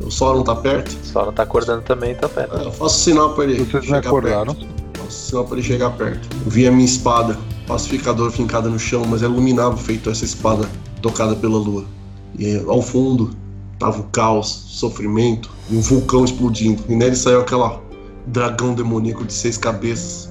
O 0.00 0.10
Sauron 0.10 0.42
tá 0.42 0.54
perto. 0.56 0.96
Só 1.04 1.24
não 1.26 1.32
tá 1.32 1.42
acordando 1.44 1.82
também, 1.82 2.14
tá 2.14 2.26
vendo? 2.26 2.56
É, 2.56 2.66
eu 2.66 2.72
faço 2.72 3.00
sinal 3.00 3.34
pra 3.34 3.44
ele 3.44 3.62
Vocês 3.64 3.84
chegar 3.84 3.98
acordaram? 3.98 4.54
perto. 4.54 4.68
Faço 4.98 5.28
sinal 5.28 5.44
pra 5.44 5.56
ele 5.58 5.66
chegar 5.66 5.90
perto. 5.90 6.28
Eu 6.44 6.50
vi 6.50 6.66
a 6.66 6.72
minha 6.72 6.84
espada, 6.84 7.38
pacificador 7.66 8.30
fincada 8.30 8.68
no 8.68 8.78
chão, 8.78 9.04
mas 9.08 9.22
ela 9.22 9.32
iluminava 9.32 9.76
feito 9.76 10.10
essa 10.10 10.24
espada 10.24 10.68
tocada 11.00 11.36
pela 11.36 11.58
lua. 11.58 11.84
E 12.38 12.56
ao 12.66 12.82
fundo 12.82 13.30
tava 13.78 14.00
o 14.00 14.04
caos, 14.04 14.48
sofrimento 14.68 15.50
e 15.70 15.76
um 15.76 15.80
vulcão 15.80 16.24
explodindo. 16.24 16.82
E 16.88 16.94
nele 16.96 17.14
saiu 17.16 17.40
aquela 17.40 17.80
dragão 18.26 18.74
demoníaco 18.74 19.24
de 19.24 19.32
seis 19.32 19.56
cabeças. 19.56 20.30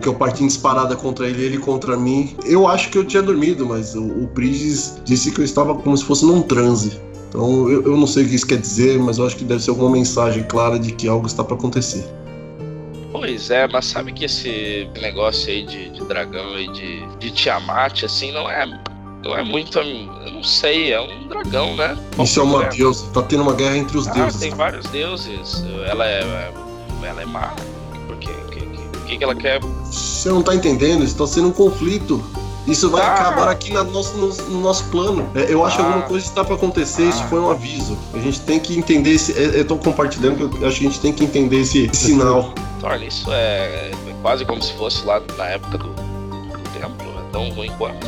Que 0.00 0.08
eu 0.08 0.14
parti 0.14 0.42
em 0.42 0.46
disparada 0.46 0.96
contra 0.96 1.28
ele, 1.28 1.42
ele 1.42 1.58
contra 1.58 1.94
mim. 1.94 2.34
Eu 2.46 2.66
acho 2.66 2.88
que 2.88 2.96
eu 2.96 3.04
tinha 3.04 3.22
dormido, 3.22 3.66
mas 3.66 3.94
o, 3.94 4.02
o 4.02 4.28
Prigis 4.28 4.94
disse 5.04 5.30
que 5.30 5.40
eu 5.40 5.44
estava 5.44 5.74
como 5.74 5.94
se 5.96 6.04
fosse 6.04 6.24
num 6.24 6.40
transe. 6.40 6.98
Então 7.34 7.68
eu, 7.68 7.82
eu 7.82 7.96
não 7.96 8.06
sei 8.06 8.24
o 8.24 8.28
que 8.28 8.36
isso 8.36 8.46
quer 8.46 8.58
dizer, 8.58 8.96
mas 9.00 9.18
eu 9.18 9.26
acho 9.26 9.34
que 9.36 9.42
deve 9.44 9.60
ser 9.60 9.70
alguma 9.70 9.90
mensagem 9.90 10.44
clara 10.44 10.78
de 10.78 10.92
que 10.92 11.08
algo 11.08 11.26
está 11.26 11.42
para 11.42 11.56
acontecer. 11.56 12.06
Pois 13.10 13.50
é, 13.50 13.66
mas 13.66 13.86
sabe 13.86 14.12
que 14.12 14.24
esse 14.24 14.88
negócio 15.00 15.50
aí 15.50 15.64
de, 15.66 15.90
de 15.90 16.04
dragão 16.04 16.56
e 16.58 16.70
de, 16.72 17.06
de 17.18 17.30
Tiamat, 17.32 18.04
assim, 18.04 18.30
não 18.30 18.48
é. 18.48 18.64
Não 19.24 19.36
é 19.36 19.42
muito. 19.42 19.78
Eu 19.78 20.30
não 20.32 20.44
sei, 20.44 20.92
é 20.92 21.00
um 21.00 21.26
dragão, 21.26 21.74
né? 21.74 21.98
Qual 22.14 22.24
Isso 22.24 22.38
é 22.38 22.42
uma 22.42 22.64
deusa, 22.64 23.06
tá 23.12 23.22
tendo 23.22 23.42
uma 23.42 23.54
guerra 23.54 23.78
entre 23.78 23.96
os 23.96 24.06
Ah, 24.06 24.12
deuses. 24.12 24.40
tem 24.40 24.50
vários 24.54 24.86
deuses. 24.90 25.64
Ela 25.88 26.06
é. 26.06 26.52
Ela 27.02 27.22
é 27.22 27.24
má. 27.24 27.52
Por 28.06 28.16
quê? 28.18 28.30
O 28.30 28.50
que, 28.50 28.60
que, 28.60 29.06
que 29.06 29.18
que 29.18 29.24
ela 29.24 29.34
quer? 29.34 29.60
Você 29.84 30.28
não 30.28 30.42
tá 30.42 30.54
entendendo? 30.54 31.02
Isso 31.02 31.16
tá 31.16 31.26
sendo 31.26 31.48
um 31.48 31.52
conflito. 31.52 32.22
Isso 32.66 32.88
vai 32.90 33.02
Ah. 33.02 33.14
acabar 33.14 33.50
aqui 33.50 33.72
na 33.72 33.84
nosso, 33.84 34.16
no, 34.16 34.28
no 34.28 34.60
nosso 34.60 34.84
plano. 34.84 35.28
É, 35.34 35.52
eu 35.52 35.64
acho 35.64 35.76
que 35.76 35.82
Ah. 35.82 35.86
alguma 35.86 36.02
coisa 36.06 36.24
está 36.24 36.42
para 36.44 36.54
acontecer, 36.54 37.02
isso 37.08 37.22
Ah. 37.24 37.28
foi 37.28 37.40
um 37.40 37.50
aviso. 37.50 37.96
A 38.14 38.18
gente 38.18 38.40
tem 38.40 38.58
que 38.58 38.76
entender 38.78 39.10
esse. 39.10 39.32
é, 39.32 39.60
Eu 39.60 39.66
tô 39.66 39.76
compartilhando 39.76 40.36
que 40.50 40.62
eu 40.62 40.68
acho 40.68 40.78
que 40.78 40.86
a 40.86 40.90
gente 40.90 41.00
tem 41.00 41.12
que 41.12 41.24
entender 41.24 41.60
esse 41.60 41.88
sinal. 41.92 42.52
Torna 42.80 43.04
isso 43.04 43.30
é, 43.32 43.90
é 43.90 44.14
quase 44.22 44.44
como 44.44 44.62
se 44.62 44.72
fosse 44.74 45.04
lá 45.04 45.20
na 45.36 45.44
época 45.46 45.78
do, 45.78 45.88
do, 45.88 46.70
templo. 46.78 47.06
É 47.18 47.32
tão 47.32 47.48
ruim 47.50 47.70
quanto. 47.76 48.06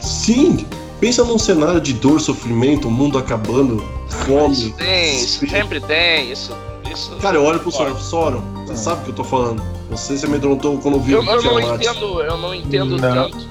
Sim! 0.00 0.66
Pensa 1.00 1.22
num 1.24 1.38
cenário 1.38 1.80
de 1.80 1.92
dor, 1.92 2.20
sofrimento, 2.20 2.88
o 2.88 2.90
mundo 2.90 3.18
acabando, 3.18 3.82
fome. 4.08 4.52
Isso 4.52 4.72
tem, 4.72 5.16
isso 5.22 5.46
sempre 5.48 5.80
tem. 5.80 6.32
Isso. 6.32 6.52
isso 6.92 7.10
Cara, 7.20 7.36
eu 7.36 7.44
olho 7.44 7.60
pro 7.60 7.70
Olha. 7.76 7.94
Soron. 7.94 8.40
Soron, 8.40 8.42
você 8.66 8.76
sabe 8.76 9.02
o 9.02 9.04
que 9.04 9.10
eu 9.10 9.14
tô 9.14 9.24
falando. 9.24 9.62
Você 9.90 10.18
se 10.18 10.26
amedrontou 10.26 10.76
quando 10.78 10.98
viu 11.00 11.22
eu, 11.22 11.40
eu 11.40 11.42
não 11.42 11.60
entendo, 11.74 12.22
eu 12.22 12.36
não 12.36 12.54
entendo 12.54 12.98
Não. 12.98 13.14
tanto 13.30 13.47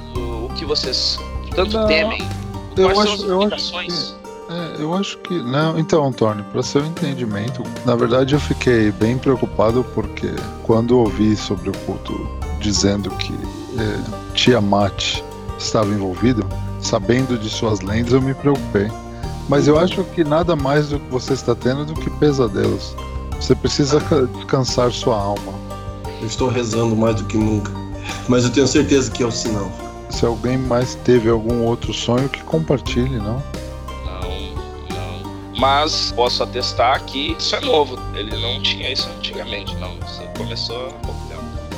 que 0.58 0.66
vocês 0.66 1.18
tanto 1.56 1.78
Não. 1.78 1.88
temem. 1.88 2.28
Eu 2.76 2.90
Quais 2.92 3.00
acho- 3.00 3.08
são 3.08 3.14
as 3.16 3.22
eu 3.24 3.38
acho 3.38 3.46
implicações? 3.48 4.16
É, 4.50 4.82
eu 4.82 4.94
acho 4.94 5.18
que. 5.20 5.34
Não, 5.42 5.78
então, 5.78 6.12
Tony, 6.14 6.42
para 6.52 6.64
seu 6.64 6.86
entendimento, 6.86 7.64
na 7.86 7.96
verdade 7.96 8.34
eu 8.36 8.40
fiquei 8.40 8.92
bem 8.92 9.18
preocupado 9.18 9.84
porque 9.94 10.32
quando 10.64 10.98
ouvi 11.00 11.36
sobre 11.36 11.70
o 11.70 11.74
culto 11.86 12.14
dizendo 12.62 13.10
que 13.12 13.34
é, 13.78 14.34
Tiamat 14.34 15.22
estava 15.60 15.90
envolvido, 15.90 16.46
sabendo 16.82 17.38
de 17.38 17.50
suas 17.50 17.82
lendas, 17.82 18.14
eu 18.14 18.22
me 18.22 18.34
preocupei. 18.34 18.90
Mas 19.50 19.68
eu 19.68 19.80
acho 19.80 20.04
que 20.16 20.24
nada 20.24 20.56
mais 20.56 20.90
do 20.90 21.00
que 21.00 21.10
você 21.10 21.34
está 21.34 21.56
tendo 21.56 21.86
do 21.86 21.94
que 21.94 22.10
pesadelos. 22.12 22.96
Você 23.40 23.56
precisa 23.56 24.00
ca- 24.02 24.22
descansar 24.36 24.92
sua 24.92 25.16
alma. 25.18 25.54
Eu 26.22 26.28
estou 26.28 26.50
rezando 26.50 26.96
mais 26.96 27.16
do 27.16 27.26
que 27.26 27.38
nunca. 27.38 27.72
Mas 28.28 28.44
eu 28.46 28.50
tenho 28.52 28.68
certeza 28.68 29.10
que 29.12 29.24
é 29.24 29.26
o 29.26 29.32
sinal. 29.32 29.72
Se 30.10 30.26
alguém 30.26 30.58
mais 30.58 30.96
teve 31.04 31.30
algum 31.30 31.64
outro 31.64 31.94
sonho, 31.94 32.28
que 32.30 32.42
compartilhe, 32.44 33.18
não? 33.18 33.42
Não, 34.06 34.22
não. 34.90 35.60
Mas 35.60 36.12
posso 36.16 36.42
atestar 36.44 37.04
que 37.06 37.36
isso 37.38 37.56
é 37.56 37.62
novo. 37.62 37.98
Ele 38.16 38.36
não 38.40 38.62
tinha 38.64 38.92
isso 38.92 39.08
antigamente, 39.18 39.76
não. 39.76 39.92
Isso 40.06 40.22
começou 40.38 40.88
há 40.88 40.90
pouco 41.06 41.20
tempo. 41.28 41.38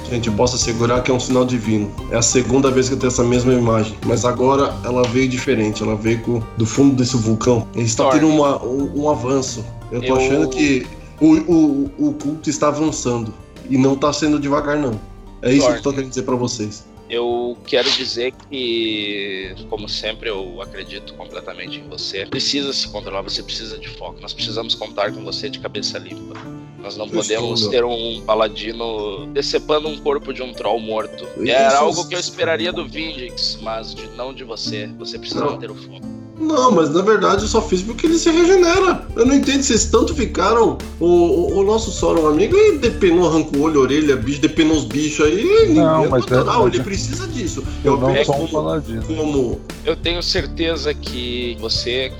Gente, 0.09 0.27
eu 0.27 0.33
posso 0.33 0.55
assegurar 0.55 1.03
que 1.03 1.11
é 1.11 1.13
um 1.13 1.19
sinal 1.19 1.45
divino. 1.45 1.91
É 2.11 2.17
a 2.17 2.21
segunda 2.21 2.71
vez 2.71 2.87
que 2.87 2.95
eu 2.95 2.99
tenho 2.99 3.09
essa 3.11 3.23
mesma 3.23 3.53
imagem. 3.53 3.95
Mas 4.05 4.25
agora 4.25 4.75
ela 4.83 5.03
veio 5.03 5.27
diferente. 5.29 5.83
Ela 5.83 5.95
veio 5.95 6.21
com- 6.21 6.41
do 6.57 6.65
fundo 6.65 6.95
desse 6.95 7.15
vulcão. 7.17 7.67
Ele 7.75 7.83
está 7.85 8.03
Thor. 8.05 8.13
tendo 8.13 8.27
uma- 8.27 8.63
um, 8.63 9.03
um 9.03 9.09
avanço. 9.09 9.63
Eu 9.91 10.01
tô 10.01 10.07
Eu- 10.07 10.15
achando 10.17 10.49
que 10.49 10.87
o, 11.19 11.33
o, 11.35 11.91
o 12.09 12.13
culto 12.13 12.49
está 12.49 12.69
avançando. 12.69 13.33
E 13.69 13.77
não 13.77 13.93
está 13.93 14.11
sendo 14.13 14.39
devagar, 14.39 14.77
não. 14.77 14.99
É 15.41 15.51
isso 15.53 15.61
Thor. 15.61 15.71
que 15.73 15.77
eu 15.79 15.83
tô 15.83 15.93
querendo 15.93 16.09
dizer 16.09 16.23
pra 16.23 16.35
vocês. 16.35 16.83
Eu 17.09 17.57
quero 17.65 17.89
dizer 17.91 18.33
que, 18.49 19.55
como 19.69 19.89
sempre, 19.89 20.29
eu 20.29 20.61
acredito 20.61 21.13
completamente 21.15 21.79
em 21.79 21.87
você. 21.89 22.25
Precisa 22.25 22.71
se 22.71 22.87
controlar, 22.87 23.21
você 23.23 23.41
precisa 23.41 23.79
de 23.79 23.87
foco. 23.89 24.21
Nós 24.21 24.31
precisamos 24.33 24.75
contar 24.75 25.11
com 25.11 25.23
você 25.23 25.49
de 25.49 25.57
cabeça 25.59 25.97
limpa. 25.97 26.35
Nós 26.77 26.95
não 26.95 27.09
podemos 27.09 27.67
ter 27.67 27.83
um 27.83 28.21
paladino 28.25 29.25
decepando 29.33 29.87
um 29.87 29.97
corpo 29.97 30.31
de 30.31 30.41
um 30.43 30.53
troll 30.53 30.79
morto. 30.79 31.27
Era 31.49 31.79
algo 31.79 32.07
que 32.07 32.15
eu 32.15 32.19
esperaria 32.19 32.71
do 32.71 32.87
Vindix, 32.87 33.57
mas 33.61 33.93
de- 33.95 34.07
não 34.15 34.33
de 34.33 34.43
você. 34.43 34.87
Você 34.99 35.17
precisa 35.17 35.43
manter 35.43 35.71
o 35.71 35.75
foco. 35.75 36.18
Não, 36.39 36.71
mas 36.71 36.89
na 36.89 37.01
verdade 37.01 37.41
eu 37.43 37.47
só 37.47 37.61
fiz 37.61 37.81
porque 37.81 38.07
ele 38.07 38.17
se 38.17 38.29
regenera. 38.31 39.05
Eu 39.15 39.25
não 39.25 39.35
entendo, 39.35 39.61
vocês 39.61 39.85
tanto 39.85 40.15
ficaram. 40.15 40.77
O, 40.99 41.05
o, 41.05 41.57
o 41.59 41.63
nosso 41.63 41.91
Sauron 41.91 42.27
amigo, 42.27 42.55
ele 42.55 42.77
depenou, 42.77 43.27
arrancou 43.27 43.59
o 43.59 43.63
olho, 43.63 43.81
orelha, 43.81 44.15
bicho, 44.15 44.39
depenou 44.41 44.77
os 44.77 44.85
bichos 44.85 45.25
aí. 45.25 45.69
Não, 45.73 46.05
é 46.05 46.07
mas 46.07 46.25
é- 46.27 46.43
mas 46.43 46.65
ele 46.73 46.79
é- 46.79 46.83
precisa 46.83 47.27
disso. 47.27 47.63
Eu 47.83 47.97
não 47.97 48.13
pego 48.13 48.25
sou 48.25 48.35
um 48.35 48.39
como, 48.39 48.51
paladino. 48.51 49.03
como. 49.03 49.61
Eu 49.85 49.95
tenho 49.95 50.23
certeza 50.23 50.93
que 50.93 51.57
você, 51.59 52.11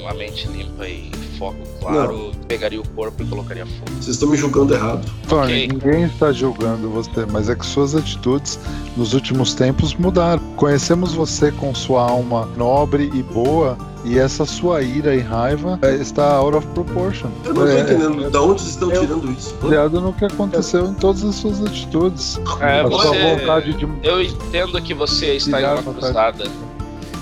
com 0.00 0.08
a 0.08 0.14
mente 0.14 0.46
limpa 0.48 0.86
e 0.88 1.10
foco 1.42 1.56
claro, 1.80 2.30
pegaria 2.46 2.80
o 2.80 2.88
corpo 2.90 3.22
e 3.22 3.26
colocaria 3.26 3.66
fogo. 3.66 3.90
Vocês 4.00 4.08
estão 4.14 4.28
me 4.28 4.36
julgando 4.36 4.72
errado. 4.74 5.04
Tony, 5.28 5.42
Ok. 5.42 5.68
ninguém 5.68 6.04
está 6.04 6.30
julgando 6.30 6.88
você, 6.88 7.26
mas 7.30 7.48
é 7.48 7.56
que 7.56 7.66
suas 7.66 7.96
atitudes 7.96 8.58
nos 8.96 9.12
últimos 9.14 9.52
tempos 9.54 9.94
mudaram. 9.94 10.40
Conhecemos 10.56 11.12
você 11.14 11.50
com 11.50 11.74
sua 11.74 12.02
alma 12.08 12.48
nobre 12.56 13.10
e 13.12 13.22
boa, 13.24 13.76
e 14.04 14.18
essa 14.18 14.44
sua 14.44 14.82
ira 14.82 15.14
e 15.16 15.20
raiva 15.20 15.78
é, 15.82 15.94
está 15.96 16.34
out 16.34 16.56
of 16.56 16.66
proportion. 16.68 17.28
Eu 17.44 17.54
não 17.54 17.62
tô 17.62 17.68
É, 17.68 17.80
entendendo 17.80 18.30
de 18.30 18.36
onde 18.36 18.60
vocês 18.62 18.70
estão 18.74 18.92
eu- 18.92 19.00
tirando 19.00 19.30
isso. 19.32 19.54
Baseado 19.60 20.00
no 20.00 20.12
que 20.12 20.24
aconteceu 20.24 20.86
em 20.86 20.94
todas 20.94 21.24
as 21.24 21.34
suas 21.34 21.60
atitudes. 21.64 22.40
É, 22.60 22.80
a 22.80 22.88
sua 22.88 23.04
você- 23.06 23.36
vontade 23.36 23.72
de. 23.74 23.88
Eu 24.04 24.22
entendo 24.22 24.80
que 24.80 24.94
você 24.94 25.34
está 25.34 25.60
em 25.60 25.64
uma 25.64 25.82
cruzada. 25.94 26.44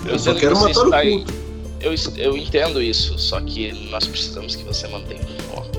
Eu 0.07 0.19
só 0.19 0.31
entendo 0.33 0.35
que 0.35 0.41
quero 0.41 0.57
você 0.57 0.85
matar 0.85 1.05
o 1.05 1.09
em- 1.09 1.17
culto. 1.25 1.40
Eu, 1.81 1.95
eu 2.17 2.37
entendo 2.37 2.83
isso, 2.83 3.19
só 3.19 3.41
que 3.41 3.73
nós 3.91 4.07
precisamos 4.07 4.55
que 4.55 4.65
você 4.65 4.87
mantenha 4.89 5.21
o 5.23 5.43
foco. 5.55 5.71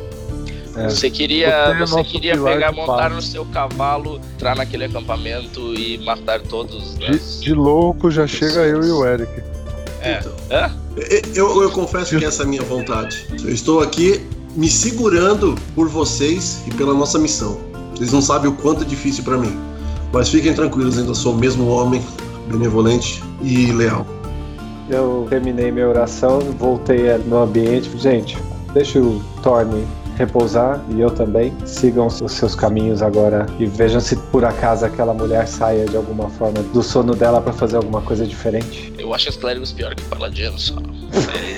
É. 0.75 0.89
Você 0.89 0.95
Você 0.95 1.09
queria, 1.09 1.47
é 1.47 1.79
você 1.79 2.03
queria 2.03 2.37
pegar, 2.41 2.71
montar 2.71 3.09
no 3.09 3.21
seu 3.21 3.45
cavalo, 3.45 4.19
entrar 4.35 4.55
naquele 4.55 4.85
acampamento 4.85 5.73
e 5.75 5.97
matar 5.99 6.39
todos. 6.41 6.95
né? 6.95 7.11
De, 7.11 7.39
de 7.41 7.53
louco 7.53 8.09
já 8.09 8.25
chega 8.25 8.61
eu 8.61 8.83
e 8.83 8.91
o 8.91 9.05
Eric. 9.05 9.31
É. 10.01 10.19
Então, 10.19 10.33
Hã? 10.49 10.71
eu, 11.35 11.61
eu 11.61 11.71
confesso 11.71 12.17
que 12.17 12.25
essa 12.25 12.43
é 12.43 12.45
a 12.45 12.49
minha 12.49 12.63
vontade. 12.63 13.27
Eu 13.43 13.53
estou 13.53 13.81
aqui 13.81 14.25
me 14.55 14.69
segurando 14.69 15.55
por 15.75 15.87
vocês 15.87 16.63
e 16.65 16.71
pela 16.73 16.93
nossa 16.93 17.19
missão. 17.19 17.59
Vocês 17.93 18.11
não 18.11 18.21
sabem 18.21 18.49
o 18.49 18.53
quanto 18.55 18.81
é 18.83 18.85
difícil 18.85 19.23
pra 19.23 19.37
mim. 19.37 19.55
Mas 20.11 20.29
fiquem 20.29 20.53
tranquilos, 20.53 20.97
ainda 20.97 21.13
sou 21.13 21.33
o 21.33 21.37
mesmo 21.37 21.67
homem, 21.67 22.01
benevolente 22.49 23.21
e 23.41 23.71
leal. 23.71 24.05
Eu 24.91 25.25
terminei 25.29 25.71
minha 25.71 25.87
oração, 25.87 26.39
voltei 26.59 27.17
no 27.25 27.43
ambiente. 27.43 27.89
Gente, 27.97 28.37
deixa 28.73 28.99
o 28.99 29.23
Thorne 29.41 29.87
repousar 30.17 30.83
e 30.89 30.99
eu 30.99 31.09
também. 31.09 31.53
Sigam 31.65 32.07
os 32.07 32.31
seus 32.31 32.55
caminhos 32.55 33.01
agora 33.01 33.45
e 33.57 33.65
vejam 33.65 33.99
se 34.01 34.15
por 34.15 34.43
acaso 34.43 34.85
aquela 34.85 35.13
mulher 35.13 35.47
saia 35.47 35.85
de 35.85 35.95
alguma 35.95 36.29
forma 36.29 36.61
do 36.61 36.83
sono 36.83 37.15
dela 37.15 37.41
para 37.41 37.53
fazer 37.53 37.77
alguma 37.77 38.01
coisa 38.01 38.25
diferente. 38.25 38.93
Eu 38.97 39.13
acho 39.13 39.29
os 39.29 39.37
clérigos 39.37 39.71
pior 39.71 39.95
que 39.95 40.03
paladinos, 40.03 40.73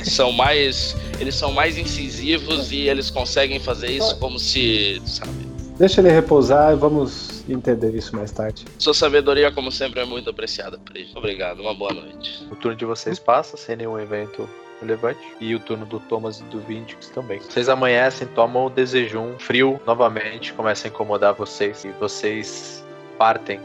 são 0.04 0.32
mais. 0.32 0.96
Eles 1.20 1.36
são 1.36 1.52
mais 1.52 1.78
incisivos 1.78 2.72
e 2.72 2.88
eles 2.88 3.10
conseguem 3.10 3.60
fazer 3.60 3.88
isso 3.92 4.16
como 4.18 4.40
se. 4.40 5.02
sabe? 5.06 5.53
Deixa 5.78 6.02
ele 6.02 6.10
repousar 6.10 6.74
e 6.74 6.76
vamos 6.76 7.44
entender 7.50 7.96
isso 7.96 8.16
mais 8.16 8.32
tarde. 8.32 8.66
Sua 8.78 8.94
sabedoria, 8.94 9.52
como 9.52 9.72
sempre, 9.72 10.02
é 10.02 10.06
muito 10.06 10.30
apreciada, 10.30 10.78
Pri. 10.78 11.10
Obrigado, 11.16 11.62
uma 11.62 11.74
boa 11.74 11.92
noite. 11.94 12.48
O 12.52 12.56
turno 12.56 12.78
de 12.78 12.86
vocês 12.86 13.18
passa 13.18 13.58
sem 13.58 13.76
nenhum 13.76 14.00
evento 14.00 14.48
relevante. 14.80 15.20
E 15.40 15.56
o 15.56 15.60
turno 15.60 15.86
do 15.86 16.00
Thomas 16.00 16.40
e 16.40 16.44
do 16.44 16.60
Vindix 16.60 17.10
também. 17.10 17.40
Vocês 17.40 17.70
amanhecem, 17.70 18.28
tomam 18.28 18.68
o 18.68 18.70
desejum, 18.70 19.38
frio 19.40 19.80
novamente, 19.86 20.54
começa 20.54 20.88
a 20.88 20.90
incomodar 20.90 21.34
vocês. 21.34 21.84
E 21.84 21.90
vocês 22.00 22.84
partem. 23.18 23.60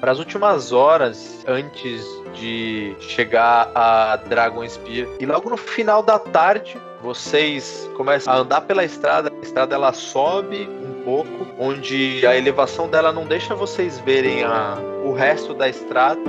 Para 0.00 0.12
as 0.12 0.20
últimas 0.20 0.70
horas 0.70 1.44
antes 1.46 2.04
de 2.34 2.94
chegar 3.00 3.70
a 3.74 4.16
Dragon 4.28 4.66
Spear. 4.68 5.08
E 5.18 5.26
logo 5.26 5.50
no 5.50 5.56
final 5.56 6.04
da 6.04 6.20
tarde, 6.20 6.76
vocês 7.02 7.90
começam 7.96 8.32
a 8.32 8.38
andar 8.38 8.60
pela 8.60 8.84
estrada. 8.84 9.32
A 9.32 9.44
estrada 9.44 9.74
ela 9.74 9.92
sobe 9.92 10.68
pouco, 11.08 11.46
onde 11.58 12.26
a 12.26 12.36
elevação 12.36 12.86
dela 12.86 13.10
não 13.10 13.24
deixa 13.24 13.54
vocês 13.54 13.98
verem 13.98 14.44
a, 14.44 14.76
o 15.02 15.14
resto 15.14 15.54
da 15.54 15.66
estrada 15.66 16.20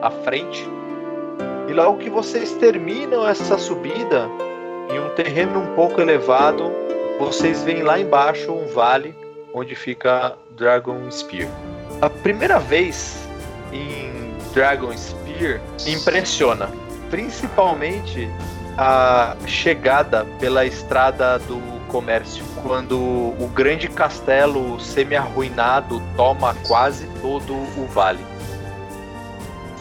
à 0.00 0.12
frente. 0.12 0.64
E 1.68 1.72
logo 1.72 1.98
que 1.98 2.08
vocês 2.08 2.52
terminam 2.52 3.26
essa 3.26 3.58
subida, 3.58 4.28
em 4.92 5.00
um 5.00 5.08
terreno 5.16 5.58
um 5.58 5.74
pouco 5.74 6.00
elevado, 6.00 6.70
vocês 7.18 7.64
veem 7.64 7.82
lá 7.82 7.98
embaixo 7.98 8.52
um 8.52 8.68
vale 8.68 9.12
onde 9.52 9.74
fica 9.74 10.36
Dragon 10.52 11.10
Spear. 11.10 11.48
A 12.00 12.08
primeira 12.08 12.60
vez 12.60 13.26
em 13.72 14.36
Dragon 14.54 14.96
Spear 14.96 15.60
impressiona, 15.84 16.70
principalmente 17.10 18.30
a 18.78 19.34
chegada 19.46 20.24
pela 20.38 20.64
estrada 20.64 21.40
do 21.40 21.81
comércio, 21.92 22.42
quando 22.62 22.98
o 22.98 23.50
grande 23.54 23.86
castelo 23.86 24.80
semi-arruinado 24.80 26.02
toma 26.16 26.54
quase 26.66 27.06
todo 27.20 27.52
o 27.52 27.86
vale. 27.92 28.24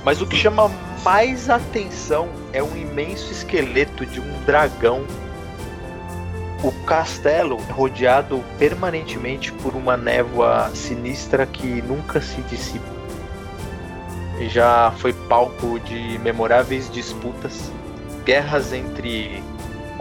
Mas 0.03 0.21
o 0.21 0.27
que 0.27 0.35
chama 0.35 0.69
mais 1.03 1.49
atenção 1.49 2.27
é 2.51 2.61
um 2.61 2.75
imenso 2.75 3.31
esqueleto 3.31 4.05
de 4.05 4.19
um 4.19 4.43
dragão. 4.45 5.05
O 6.61 6.71
castelo 6.85 7.57
é 7.69 7.71
rodeado 7.71 8.43
permanentemente 8.59 9.51
por 9.53 9.73
uma 9.73 9.95
névoa 9.95 10.69
sinistra 10.75 11.45
que 11.45 11.81
nunca 11.81 12.19
se 12.19 12.41
dissipa. 12.41 13.01
Já 14.49 14.91
foi 14.97 15.13
palco 15.13 15.79
de 15.79 16.19
memoráveis 16.19 16.91
disputas, 16.91 17.71
guerras 18.25 18.73
entre 18.73 19.41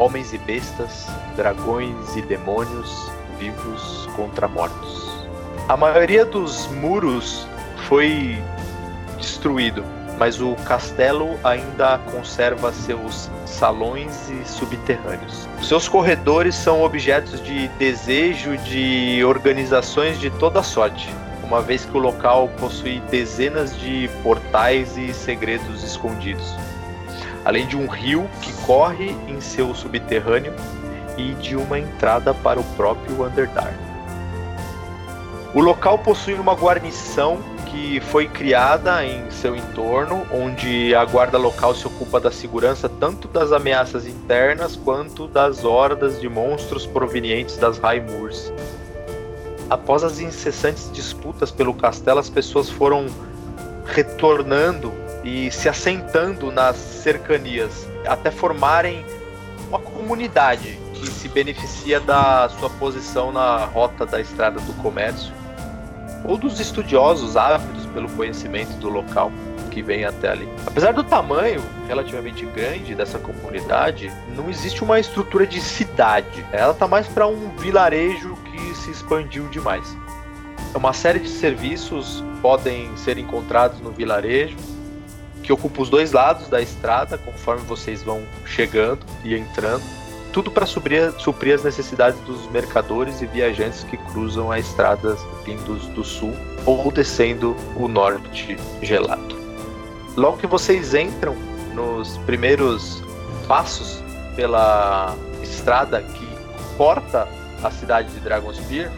homens 0.00 0.32
e 0.32 0.38
bestas, 0.38 1.06
dragões 1.36 2.16
e 2.16 2.22
demônios, 2.22 3.10
vivos 3.38 4.08
contra 4.16 4.48
mortos. 4.48 5.28
A 5.68 5.76
maioria 5.76 6.24
dos 6.24 6.66
muros 6.68 7.46
foi 7.86 8.42
destruído, 9.18 9.84
mas 10.18 10.40
o 10.40 10.54
castelo 10.64 11.38
ainda 11.44 11.98
conserva 12.10 12.72
seus 12.72 13.30
salões 13.44 14.30
e 14.30 14.48
subterrâneos. 14.48 15.46
Seus 15.62 15.86
corredores 15.86 16.54
são 16.54 16.82
objetos 16.82 17.42
de 17.44 17.68
desejo 17.78 18.56
de 18.56 19.22
organizações 19.22 20.18
de 20.18 20.30
toda 20.30 20.62
sorte, 20.62 21.10
uma 21.44 21.60
vez 21.60 21.84
que 21.84 21.96
o 21.96 22.00
local 22.00 22.48
possui 22.58 23.00
dezenas 23.10 23.78
de 23.78 24.08
portais 24.22 24.96
e 24.96 25.12
segredos 25.12 25.84
escondidos, 25.84 26.54
além 27.44 27.66
de 27.66 27.76
um 27.76 27.86
rio 27.86 28.28
que 28.42 28.52
corre 28.64 29.16
em 29.28 29.40
seu 29.40 29.74
subterrâneo 29.74 30.52
e 31.16 31.34
de 31.34 31.56
uma 31.56 31.78
entrada 31.78 32.32
para 32.32 32.60
o 32.60 32.64
próprio 32.76 33.24
Underdark. 33.24 33.74
O 35.52 35.60
local 35.60 35.98
possui 35.98 36.34
uma 36.34 36.54
guarnição 36.54 37.38
que 37.66 38.00
foi 38.00 38.28
criada 38.28 39.04
em 39.04 39.30
seu 39.30 39.54
entorno, 39.54 40.26
onde 40.32 40.94
a 40.94 41.04
guarda 41.04 41.38
local 41.38 41.74
se 41.74 41.86
ocupa 41.86 42.20
da 42.20 42.30
segurança 42.30 42.88
tanto 42.88 43.28
das 43.28 43.52
ameaças 43.52 44.06
internas 44.06 44.76
quanto 44.76 45.28
das 45.28 45.64
hordas 45.64 46.20
de 46.20 46.28
monstros 46.28 46.86
provenientes 46.86 47.56
das 47.56 47.78
Raimurs. 47.78 48.52
Após 49.68 50.02
as 50.02 50.18
incessantes 50.18 50.90
disputas 50.92 51.52
pelo 51.52 51.72
castelo, 51.72 52.18
as 52.18 52.28
pessoas 52.28 52.68
foram 52.68 53.06
retornando 53.86 54.92
e 55.24 55.50
se 55.50 55.68
assentando 55.68 56.50
nas 56.50 56.76
cercanias, 56.76 57.86
até 58.06 58.30
formarem 58.30 59.04
uma 59.68 59.78
comunidade 59.78 60.78
que 60.94 61.06
se 61.06 61.28
beneficia 61.28 62.00
da 62.00 62.48
sua 62.48 62.70
posição 62.70 63.32
na 63.32 63.64
rota 63.64 64.04
da 64.04 64.20
estrada 64.20 64.60
do 64.60 64.72
comércio 64.74 65.32
ou 66.24 66.36
dos 66.36 66.60
estudiosos 66.60 67.36
ávidos 67.36 67.86
pelo 67.86 68.08
conhecimento 68.10 68.76
do 68.78 68.88
local 68.88 69.32
que 69.70 69.82
vem 69.82 70.04
até 70.04 70.28
ali. 70.28 70.48
Apesar 70.66 70.92
do 70.92 71.04
tamanho 71.04 71.62
relativamente 71.86 72.44
grande 72.46 72.94
dessa 72.94 73.18
comunidade, 73.18 74.12
não 74.36 74.50
existe 74.50 74.82
uma 74.82 74.98
estrutura 74.98 75.46
de 75.46 75.60
cidade. 75.60 76.44
Ela 76.52 76.74
tá 76.74 76.86
mais 76.88 77.06
para 77.06 77.26
um 77.26 77.56
vilarejo 77.56 78.36
que 78.36 78.74
se 78.74 78.90
expandiu 78.90 79.48
demais. 79.48 79.96
Uma 80.74 80.92
série 80.92 81.20
de 81.20 81.28
serviços 81.28 82.22
podem 82.42 82.94
ser 82.96 83.18
encontrados 83.18 83.80
no 83.80 83.90
vilarejo, 83.90 84.56
que 85.50 85.52
ocupa 85.52 85.82
os 85.82 85.90
dois 85.90 86.12
lados 86.12 86.46
da 86.46 86.62
estrada 86.62 87.18
conforme 87.18 87.62
vocês 87.62 88.04
vão 88.04 88.22
chegando 88.44 89.04
e 89.24 89.34
entrando. 89.34 89.82
Tudo 90.32 90.48
para 90.48 90.64
suprir, 90.64 91.12
suprir 91.18 91.56
as 91.56 91.64
necessidades 91.64 92.20
dos 92.20 92.48
mercadores 92.52 93.20
e 93.20 93.26
viajantes 93.26 93.82
que 93.82 93.96
cruzam 93.96 94.52
a 94.52 94.60
estrada 94.60 95.16
vindos 95.44 95.88
do 95.88 96.04
sul 96.04 96.32
ou 96.64 96.92
descendo 96.92 97.56
o 97.74 97.88
norte 97.88 98.56
gelado. 98.80 99.36
Logo 100.16 100.36
que 100.36 100.46
vocês 100.46 100.94
entram 100.94 101.34
nos 101.74 102.16
primeiros 102.18 103.02
passos 103.48 104.04
pela 104.36 105.16
estrada 105.42 106.00
que 106.00 106.28
corta 106.76 107.26
a 107.60 107.72
cidade 107.72 108.08
de 108.12 108.20
Dragonspear, 108.20 108.92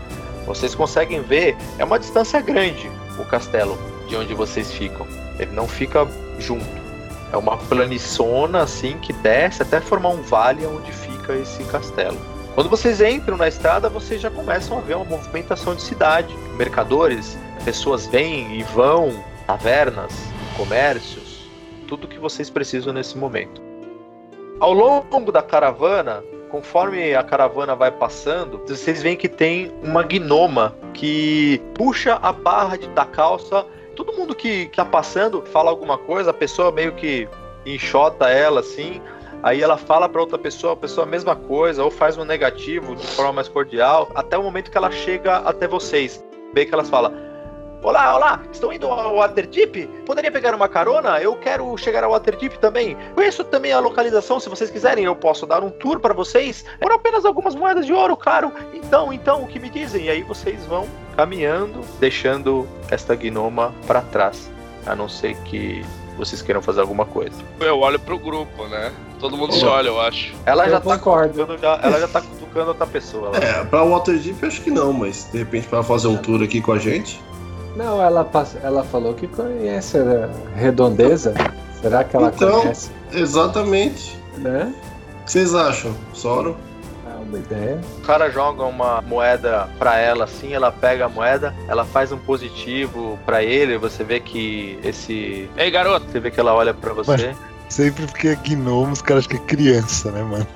vocês 0.46 0.74
conseguem 0.74 1.22
ver, 1.22 1.56
é 1.78 1.84
uma 1.84 1.98
distância 1.98 2.42
grande 2.42 2.90
o 3.18 3.24
castelo 3.24 3.78
de 4.06 4.16
onde 4.16 4.34
vocês 4.34 4.70
ficam. 4.70 5.06
Ele 5.38 5.52
não 5.52 5.66
fica 5.66 6.06
junto. 6.38 6.82
É 7.32 7.36
uma 7.36 7.56
planiçona 7.56 8.62
assim 8.62 8.98
que 8.98 9.12
desce 9.12 9.62
até 9.62 9.80
formar 9.80 10.10
um 10.10 10.22
vale 10.22 10.66
onde 10.66 10.92
fica 10.92 11.34
esse 11.34 11.64
castelo. 11.64 12.18
Quando 12.54 12.68
vocês 12.68 13.00
entram 13.00 13.38
na 13.38 13.48
estrada, 13.48 13.88
vocês 13.88 14.20
já 14.20 14.30
começam 14.30 14.76
a 14.76 14.80
ver 14.82 14.96
uma 14.96 15.06
movimentação 15.06 15.74
de 15.74 15.80
cidade. 15.80 16.36
Mercadores, 16.58 17.38
pessoas 17.64 18.06
vêm 18.06 18.58
e 18.58 18.62
vão, 18.62 19.24
tavernas, 19.46 20.12
comércios, 20.56 21.48
tudo 21.88 22.06
que 22.06 22.18
vocês 22.18 22.50
precisam 22.50 22.92
nesse 22.92 23.16
momento. 23.16 23.62
Ao 24.60 24.72
longo 24.72 25.32
da 25.32 25.42
caravana, 25.42 26.22
conforme 26.50 27.14
a 27.14 27.22
caravana 27.22 27.74
vai 27.74 27.90
passando, 27.90 28.58
vocês 28.66 29.02
veem 29.02 29.16
que 29.16 29.28
tem 29.28 29.72
uma 29.82 30.02
gnoma 30.02 30.76
que 30.92 31.60
puxa 31.74 32.18
a 32.22 32.32
barra 32.32 32.76
da 32.94 33.06
calça. 33.06 33.64
Todo 33.94 34.12
mundo 34.12 34.34
que, 34.34 34.66
que 34.66 34.76
tá 34.76 34.84
passando 34.84 35.42
fala 35.42 35.70
alguma 35.70 35.98
coisa, 35.98 36.30
a 36.30 36.34
pessoa 36.34 36.72
meio 36.72 36.92
que 36.92 37.28
enxota 37.66 38.28
ela 38.28 38.60
assim. 38.60 39.00
Aí 39.42 39.60
ela 39.60 39.76
fala 39.76 40.08
para 40.08 40.20
outra 40.20 40.38
pessoa, 40.38 40.74
a 40.74 40.76
pessoa 40.76 41.06
a 41.06 41.10
mesma 41.10 41.34
coisa, 41.34 41.82
ou 41.82 41.90
faz 41.90 42.16
um 42.16 42.24
negativo 42.24 42.94
de 42.94 43.06
forma 43.08 43.32
mais 43.32 43.48
cordial, 43.48 44.08
até 44.14 44.38
o 44.38 44.42
momento 44.42 44.70
que 44.70 44.78
ela 44.78 44.90
chega 44.90 45.38
até 45.38 45.66
vocês. 45.66 46.24
Vê 46.54 46.64
que 46.64 46.72
elas 46.72 46.88
falam: 46.88 47.12
Olá, 47.82 48.14
olá, 48.14 48.40
estão 48.52 48.72
indo 48.72 48.86
ao 48.86 49.16
Waterdeep? 49.16 49.88
Poderia 50.06 50.30
pegar 50.30 50.54
uma 50.54 50.68
carona? 50.68 51.20
Eu 51.20 51.34
quero 51.34 51.76
chegar 51.76 52.04
ao 52.04 52.12
Waterdeep 52.12 52.56
também. 52.60 52.96
Conheço 53.14 53.42
também 53.42 53.72
a 53.72 53.80
localização, 53.80 54.38
se 54.38 54.48
vocês 54.48 54.70
quiserem, 54.70 55.04
eu 55.04 55.16
posso 55.16 55.46
dar 55.46 55.64
um 55.64 55.70
tour 55.70 55.98
para 55.98 56.14
vocês. 56.14 56.64
Por 56.80 56.92
apenas 56.92 57.24
algumas 57.24 57.56
moedas 57.56 57.84
de 57.84 57.92
ouro, 57.92 58.16
claro. 58.16 58.52
Então, 58.72 59.12
então, 59.12 59.42
o 59.42 59.48
que 59.48 59.58
me 59.58 59.68
dizem? 59.68 60.04
E 60.04 60.10
aí 60.10 60.22
vocês 60.22 60.64
vão 60.66 60.86
caminhando, 61.16 61.80
deixando 61.98 62.68
esta 62.88 63.16
gnoma 63.16 63.74
para 63.84 64.00
trás. 64.00 64.48
A 64.86 64.94
não 64.94 65.08
ser 65.08 65.34
que 65.38 65.84
vocês 66.16 66.40
queiram 66.40 66.62
fazer 66.62 66.82
alguma 66.82 67.04
coisa. 67.04 67.36
Eu 67.58 67.80
olho 67.80 67.98
pro 67.98 68.16
grupo, 68.16 68.64
né? 68.68 68.92
Todo 69.18 69.36
mundo 69.36 69.52
se 69.54 69.64
olha, 69.64 69.88
eu 69.88 70.00
acho. 70.00 70.32
Ela 70.46 70.66
Eu 70.66 70.70
já 70.70 70.80
tá 70.80 70.96
concordo. 70.98 71.34
cutucando, 71.34 71.58
já, 71.60 71.80
ela 71.82 71.98
já 72.00 72.08
tá 72.08 72.20
cutucando 72.20 72.68
outra 72.68 72.86
pessoa 72.86 73.30
lá. 73.30 73.38
É, 73.38 73.64
pra 73.64 73.82
Waterdeep 73.82 74.40
eu 74.40 74.48
acho 74.48 74.60
que 74.60 74.70
não, 74.70 74.92
mas 74.92 75.28
de 75.32 75.38
repente 75.38 75.66
pra 75.66 75.82
fazer 75.82 76.06
um 76.06 76.16
tour 76.16 76.42
aqui 76.44 76.60
com 76.60 76.72
a 76.72 76.78
gente. 76.78 77.20
Não, 77.76 78.02
ela, 78.02 78.28
ela 78.62 78.84
falou 78.84 79.14
que 79.14 79.26
conhece 79.26 79.98
a 79.98 80.28
redondeza. 80.56 81.34
Será 81.80 82.04
que 82.04 82.14
ela 82.16 82.32
Então. 82.34 82.60
conhece? 82.60 82.90
Exatamente. 83.12 84.18
Né? 84.38 84.72
O 85.20 85.24
que 85.24 85.32
vocês 85.32 85.54
acham? 85.54 85.94
Soro? 86.12 86.56
É 87.06 87.14
uma 87.28 87.38
ideia. 87.38 87.80
O 87.98 88.00
cara 88.02 88.30
joga 88.30 88.64
uma 88.64 89.00
moeda 89.02 89.68
pra 89.78 89.98
ela 89.98 90.24
assim, 90.24 90.52
ela 90.52 90.70
pega 90.72 91.06
a 91.06 91.08
moeda, 91.08 91.54
ela 91.68 91.84
faz 91.84 92.12
um 92.12 92.18
positivo 92.18 93.18
pra 93.24 93.42
ele, 93.42 93.78
você 93.78 94.04
vê 94.04 94.20
que 94.20 94.78
esse. 94.84 95.48
Ei, 95.56 95.70
garoto, 95.70 96.06
Você 96.10 96.20
vê 96.20 96.30
que 96.30 96.40
ela 96.40 96.54
olha 96.54 96.74
pra 96.74 96.92
você. 96.92 97.34
Sempre 97.68 98.06
porque 98.06 98.28
é 98.28 98.34
gnomo, 98.36 98.92
os 98.92 99.00
caras 99.00 99.24
acham 99.26 99.38
que 99.38 99.42
é 99.42 99.46
criança, 99.56 100.10
né, 100.10 100.22
mano? 100.22 100.46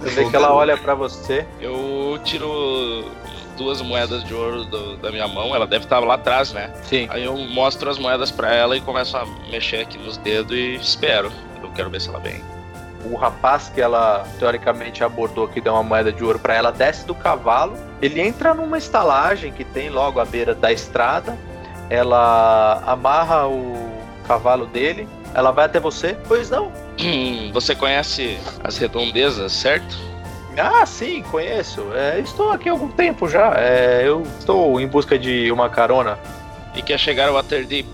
Você 0.00 0.10
vê 0.10 0.30
que 0.30 0.36
ela 0.36 0.52
olha 0.54 0.76
pra 0.76 0.94
você. 0.94 1.44
eu 1.60 2.18
tiro 2.22 3.04
duas 3.54 3.80
moedas 3.80 4.22
de 4.24 4.34
ouro 4.34 4.64
do- 4.64 4.96
da 4.98 5.10
minha 5.10 5.26
mão, 5.28 5.54
ela 5.54 5.66
deve 5.66 5.84
estar 5.84 5.98
lá 6.00 6.14
atrás, 6.14 6.52
né? 6.52 6.70
Sim. 6.84 7.06
Aí 7.10 7.24
eu 7.24 7.36
mostro 7.36 7.88
as 7.90 7.98
moedas 7.98 8.30
pra 8.30 8.52
ela 8.52 8.76
e 8.76 8.80
começo 8.80 9.16
a 9.16 9.24
mexer 9.50 9.80
aqui 9.82 9.96
nos 9.98 10.16
dedos 10.18 10.56
e 10.56 10.74
espero. 10.76 11.30
Eu 11.62 11.70
quero 11.70 11.88
ver 11.90 12.00
se 12.00 12.08
ela 12.08 12.18
vem. 12.20 12.42
O 13.04 13.16
rapaz 13.16 13.70
que 13.74 13.80
ela 13.82 14.26
teoricamente 14.38 15.04
abordou 15.04 15.46
que 15.46 15.60
deu 15.60 15.74
uma 15.74 15.82
moeda 15.82 16.10
de 16.10 16.24
ouro 16.24 16.38
pra 16.38 16.54
ela 16.54 16.70
desce 16.72 17.06
do 17.06 17.14
cavalo. 17.14 17.76
Ele 18.00 18.20
entra 18.20 18.54
numa 18.54 18.78
estalagem 18.78 19.52
que 19.52 19.62
tem 19.64 19.90
logo 19.90 20.18
à 20.20 20.24
beira 20.24 20.54
da 20.54 20.72
estrada. 20.72 21.36
Ela 21.90 22.82
amarra 22.86 23.46
o 23.46 23.74
cavalo 24.26 24.66
dele. 24.66 25.06
Ela 25.34 25.50
vai 25.50 25.66
até 25.66 25.78
você. 25.78 26.16
Pois 26.26 26.48
não? 26.50 26.72
Hum, 27.00 27.50
Você 27.54 27.74
conhece 27.74 28.38
as 28.62 28.78
redondezas, 28.78 29.52
certo? 29.52 29.96
Ah, 30.56 30.86
sim, 30.86 31.22
conheço. 31.30 31.82
É, 31.94 32.20
estou 32.20 32.50
aqui 32.50 32.68
há 32.68 32.72
algum 32.72 32.88
tempo 32.88 33.28
já. 33.28 33.54
É, 33.56 34.02
eu 34.04 34.22
estou 34.38 34.80
em 34.80 34.86
busca 34.86 35.18
de 35.18 35.50
uma 35.50 35.68
carona. 35.68 36.18
E 36.74 36.82
quer 36.82 36.98
chegar 36.98 37.28
ao 37.28 37.34
Waterdeep? 37.34 37.86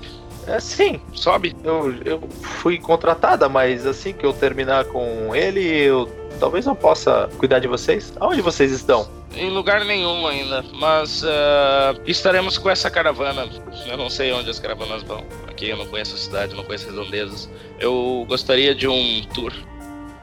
É, 0.46 0.58
sim, 0.58 1.00
Sobe. 1.12 1.54
eu, 1.62 1.94
eu 2.04 2.20
fui 2.42 2.78
contratada, 2.78 3.48
mas 3.48 3.86
assim 3.86 4.12
que 4.12 4.24
eu 4.24 4.32
terminar 4.32 4.84
com 4.86 5.34
ele, 5.34 5.60
eu 5.60 6.08
talvez 6.40 6.64
não 6.66 6.74
possa 6.74 7.28
cuidar 7.38 7.58
de 7.58 7.68
vocês. 7.68 8.12
Aonde 8.18 8.40
vocês 8.40 8.72
estão? 8.72 9.08
Em 9.36 9.48
lugar 9.50 9.84
nenhum 9.84 10.26
ainda, 10.26 10.64
mas 10.74 11.22
ah, 11.24 11.94
estaremos 12.04 12.58
com 12.58 12.68
essa 12.68 12.90
caravana. 12.90 13.48
Eu 13.86 13.96
não 13.96 14.10
sei 14.10 14.32
onde 14.32 14.50
as 14.50 14.58
caravanas 14.58 15.02
vão. 15.02 15.22
Aqui 15.46 15.68
eu 15.68 15.76
não 15.76 15.86
conheço 15.86 16.14
a 16.14 16.18
cidade, 16.18 16.54
não 16.54 16.64
conheço 16.64 16.88
as 16.88 16.94
redondezas. 16.96 17.48
Eu 17.78 18.24
gostaria 18.26 18.74
de 18.74 18.88
um 18.88 19.22
tour. 19.32 19.52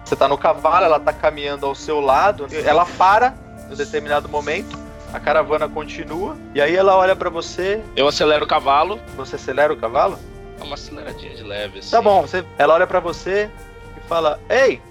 Você 0.07 0.15
tá 0.15 0.25
no 0.25 0.37
cavalo, 0.37 0.85
ela 0.85 0.99
tá 1.01 1.11
caminhando 1.11 1.65
ao 1.65 1.75
seu 1.75 1.99
lado, 1.99 2.47
ela 2.65 2.85
para 2.85 3.33
em 3.69 3.73
um 3.73 3.75
determinado 3.75 4.29
momento, 4.29 4.79
a 5.13 5.19
caravana 5.19 5.67
continua, 5.67 6.37
e 6.55 6.61
aí 6.61 6.73
ela 6.77 6.95
olha 6.95 7.13
pra 7.13 7.29
você, 7.29 7.83
Eu 7.93 8.07
acelero 8.07 8.45
o 8.45 8.47
cavalo. 8.47 9.01
você 9.17 9.35
acelera 9.35 9.73
o 9.73 9.75
cavalo? 9.75 10.17
Dá 10.57 10.63
uma 10.63 10.75
aceleradinha 10.75 11.35
de 11.35 11.43
leve, 11.43 11.79
assim. 11.79 11.91
Tá 11.91 12.01
bom, 12.01 12.21
você, 12.21 12.45
ela 12.57 12.73
olha 12.75 12.87
pra 12.87 13.01
você 13.01 13.49
e 13.97 14.07
fala: 14.07 14.39
Ei, 14.49 14.81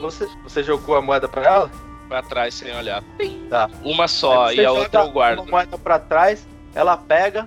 você, 0.00 0.26
você 0.42 0.62
jogou 0.62 0.96
a 0.96 1.02
moeda 1.02 1.28
pra 1.28 1.42
ela? 1.44 1.70
Pra 2.08 2.22
trás 2.22 2.54
sem 2.54 2.74
olhar. 2.74 3.02
Tá. 3.50 3.68
Uma 3.84 4.08
só 4.08 4.50
e 4.52 4.64
a 4.64 4.72
outra 4.72 5.02
eu 5.02 5.10
guardo. 5.10 5.40
Uma 5.40 5.50
moeda 5.50 5.76
pra 5.76 5.98
trás, 5.98 6.46
ela 6.74 6.96
pega, 6.96 7.46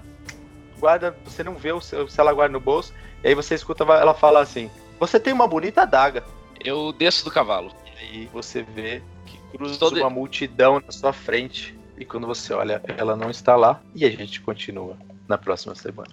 guarda, 0.79 1.15
você 1.25 1.43
não 1.43 1.55
vê 1.55 1.71
o 1.73 1.81
seu- 1.81 2.07
se 2.07 2.19
ela 2.21 2.31
guarda 2.33 2.53
no 2.53 2.59
bolso, 2.59 2.93
e 3.23 3.27
aí 3.29 3.33
você 3.33 3.55
escuta 3.55 3.83
ela 3.83 4.13
falar 4.13 4.41
assim: 4.41 4.69
Você 4.99 5.19
tem 5.19 5.33
uma 5.33 5.47
bonita 5.47 5.81
adaga. 5.81 6.23
Eu 6.65 6.91
desço 6.91 7.23
do 7.23 7.29
cavalo. 7.29 7.71
E 7.85 8.17
aí 8.17 8.29
você 8.33 8.63
vê 8.63 8.99
que 9.27 9.37
cruza 9.55 9.77
Todo- 9.77 9.97
uma 9.99 10.09
multidão 10.09 10.81
na 10.83 10.91
sua 10.91 11.13
frente. 11.13 11.77
E 11.95 12.03
quando 12.03 12.25
você 12.25 12.53
olha, 12.53 12.81
ela 12.97 13.15
não 13.15 13.29
está 13.29 13.55
lá. 13.55 13.79
E 13.93 14.03
a 14.03 14.09
gente 14.09 14.41
continua 14.41 14.97
na 15.27 15.37
próxima 15.37 15.75
semana. 15.75 16.09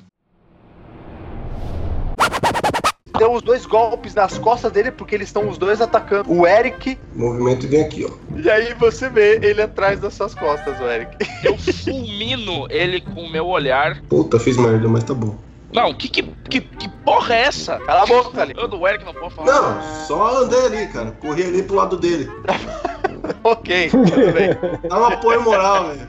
Deu 3.18 3.32
os 3.32 3.42
dois 3.42 3.64
golpes 3.64 4.14
nas 4.14 4.36
costas 4.36 4.70
dele, 4.72 4.90
porque 4.90 5.14
eles 5.14 5.28
estão 5.28 5.48
os 5.48 5.56
dois 5.56 5.80
atacando 5.80 6.30
o 6.32 6.46
Eric. 6.46 6.98
Movimento 7.14 7.64
e 7.64 7.68
vem 7.68 7.82
aqui, 7.82 8.04
ó. 8.04 8.10
E 8.38 8.50
aí 8.50 8.74
você 8.74 9.08
vê 9.08 9.38
ele 9.42 9.62
atrás 9.62 10.00
das 10.00 10.12
suas 10.14 10.34
costas, 10.34 10.78
o 10.80 10.84
Eric. 10.84 11.16
Eu 11.42 11.56
fulmino 11.56 12.66
ele 12.70 13.00
com 13.00 13.22
o 13.22 13.30
meu 13.30 13.46
olhar. 13.46 14.02
Puta, 14.02 14.38
fiz 14.38 14.56
merda, 14.58 14.86
mas 14.88 15.04
tá 15.04 15.14
bom. 15.14 15.34
Não, 15.72 15.94
que, 15.94 16.08
que, 16.08 16.22
que, 16.22 16.60
que 16.60 16.88
porra 17.04 17.34
é 17.34 17.40
essa? 17.42 17.78
Cala 17.80 18.02
a 18.02 18.06
boca, 18.06 18.42
ali. 18.42 18.54
Eu 18.56 18.68
do 18.68 18.86
Eric 18.86 19.04
não 19.04 19.14
posso 19.14 19.36
falar. 19.36 19.52
Não, 19.52 20.06
só 20.06 20.42
andei 20.42 20.66
ali, 20.66 20.86
cara. 20.88 21.12
Corri 21.12 21.44
ali 21.44 21.62
pro 21.62 21.76
lado 21.76 21.96
dele. 21.96 22.30
ok, 23.42 23.88
tudo 23.90 24.32
bem. 24.32 24.50
Dá 24.88 25.00
um 25.00 25.04
apoio 25.06 25.42
moral, 25.42 25.86
velho. 25.88 26.08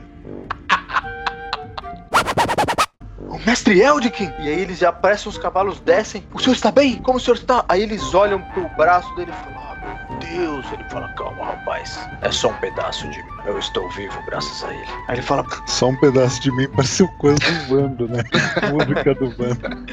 O 3.28 3.38
mestre 3.46 3.80
Eldikin! 3.80 4.30
E 4.38 4.48
aí 4.48 4.60
eles 4.60 4.78
já 4.78 4.90
aparecem, 4.90 5.28
os 5.28 5.38
cavalos 5.38 5.80
descem. 5.80 6.26
O 6.32 6.38
senhor 6.38 6.54
está 6.54 6.70
bem? 6.70 6.96
Como 7.02 7.16
o 7.16 7.20
senhor 7.20 7.36
está? 7.36 7.64
Aí 7.68 7.82
eles 7.82 8.14
olham 8.14 8.40
pro 8.52 8.68
braço 8.76 9.12
dele 9.16 9.32
e 9.32 9.44
falam: 9.44 9.73
Deus! 10.20 10.64
Ele 10.72 10.84
fala: 10.90 11.08
Calma, 11.14 11.44
rapaz. 11.44 11.98
É 12.22 12.30
só 12.30 12.48
um 12.48 12.56
pedaço 12.56 13.08
de 13.08 13.22
mim. 13.22 13.30
Eu 13.46 13.58
estou 13.58 13.88
vivo 13.90 14.20
graças 14.26 14.62
a 14.64 14.72
ele. 14.72 14.86
Aí 15.08 15.16
ele 15.16 15.22
fala: 15.22 15.46
Só 15.66 15.88
um 15.88 15.96
pedaço 15.96 16.40
de 16.40 16.50
mim 16.52 16.68
pareceu 16.68 17.08
coisa 17.18 17.38
do 17.38 17.68
bando, 17.68 18.08
né? 18.08 18.22
Música 18.72 19.14
do 19.14 19.30
bando. 19.30 19.86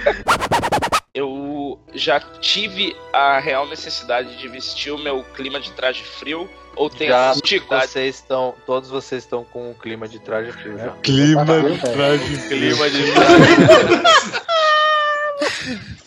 Eu 1.13 1.80
já 1.93 2.19
tive 2.39 2.95
a 3.11 3.39
real 3.39 3.68
necessidade 3.68 4.38
de 4.38 4.47
vestir 4.47 4.93
o 4.93 4.97
meu 4.97 5.23
clima 5.35 5.59
de 5.59 5.72
traje 5.73 6.03
frio 6.03 6.49
ou 6.76 6.89
tem 6.89 7.09
Já 7.09 7.34
vocês 7.34 8.15
estão. 8.15 8.55
Todos 8.65 8.89
vocês 8.89 9.23
estão 9.23 9.43
com 9.43 9.72
o 9.72 9.76
clima 9.76 10.07
de 10.07 10.19
traje 10.19 10.51
frio 10.53 10.77
já. 10.77 10.91
Clima 11.03 11.45
de 11.45 11.77
traje. 11.80 12.47
Clima 12.47 12.89
de 12.89 13.11
traje. 13.11 13.51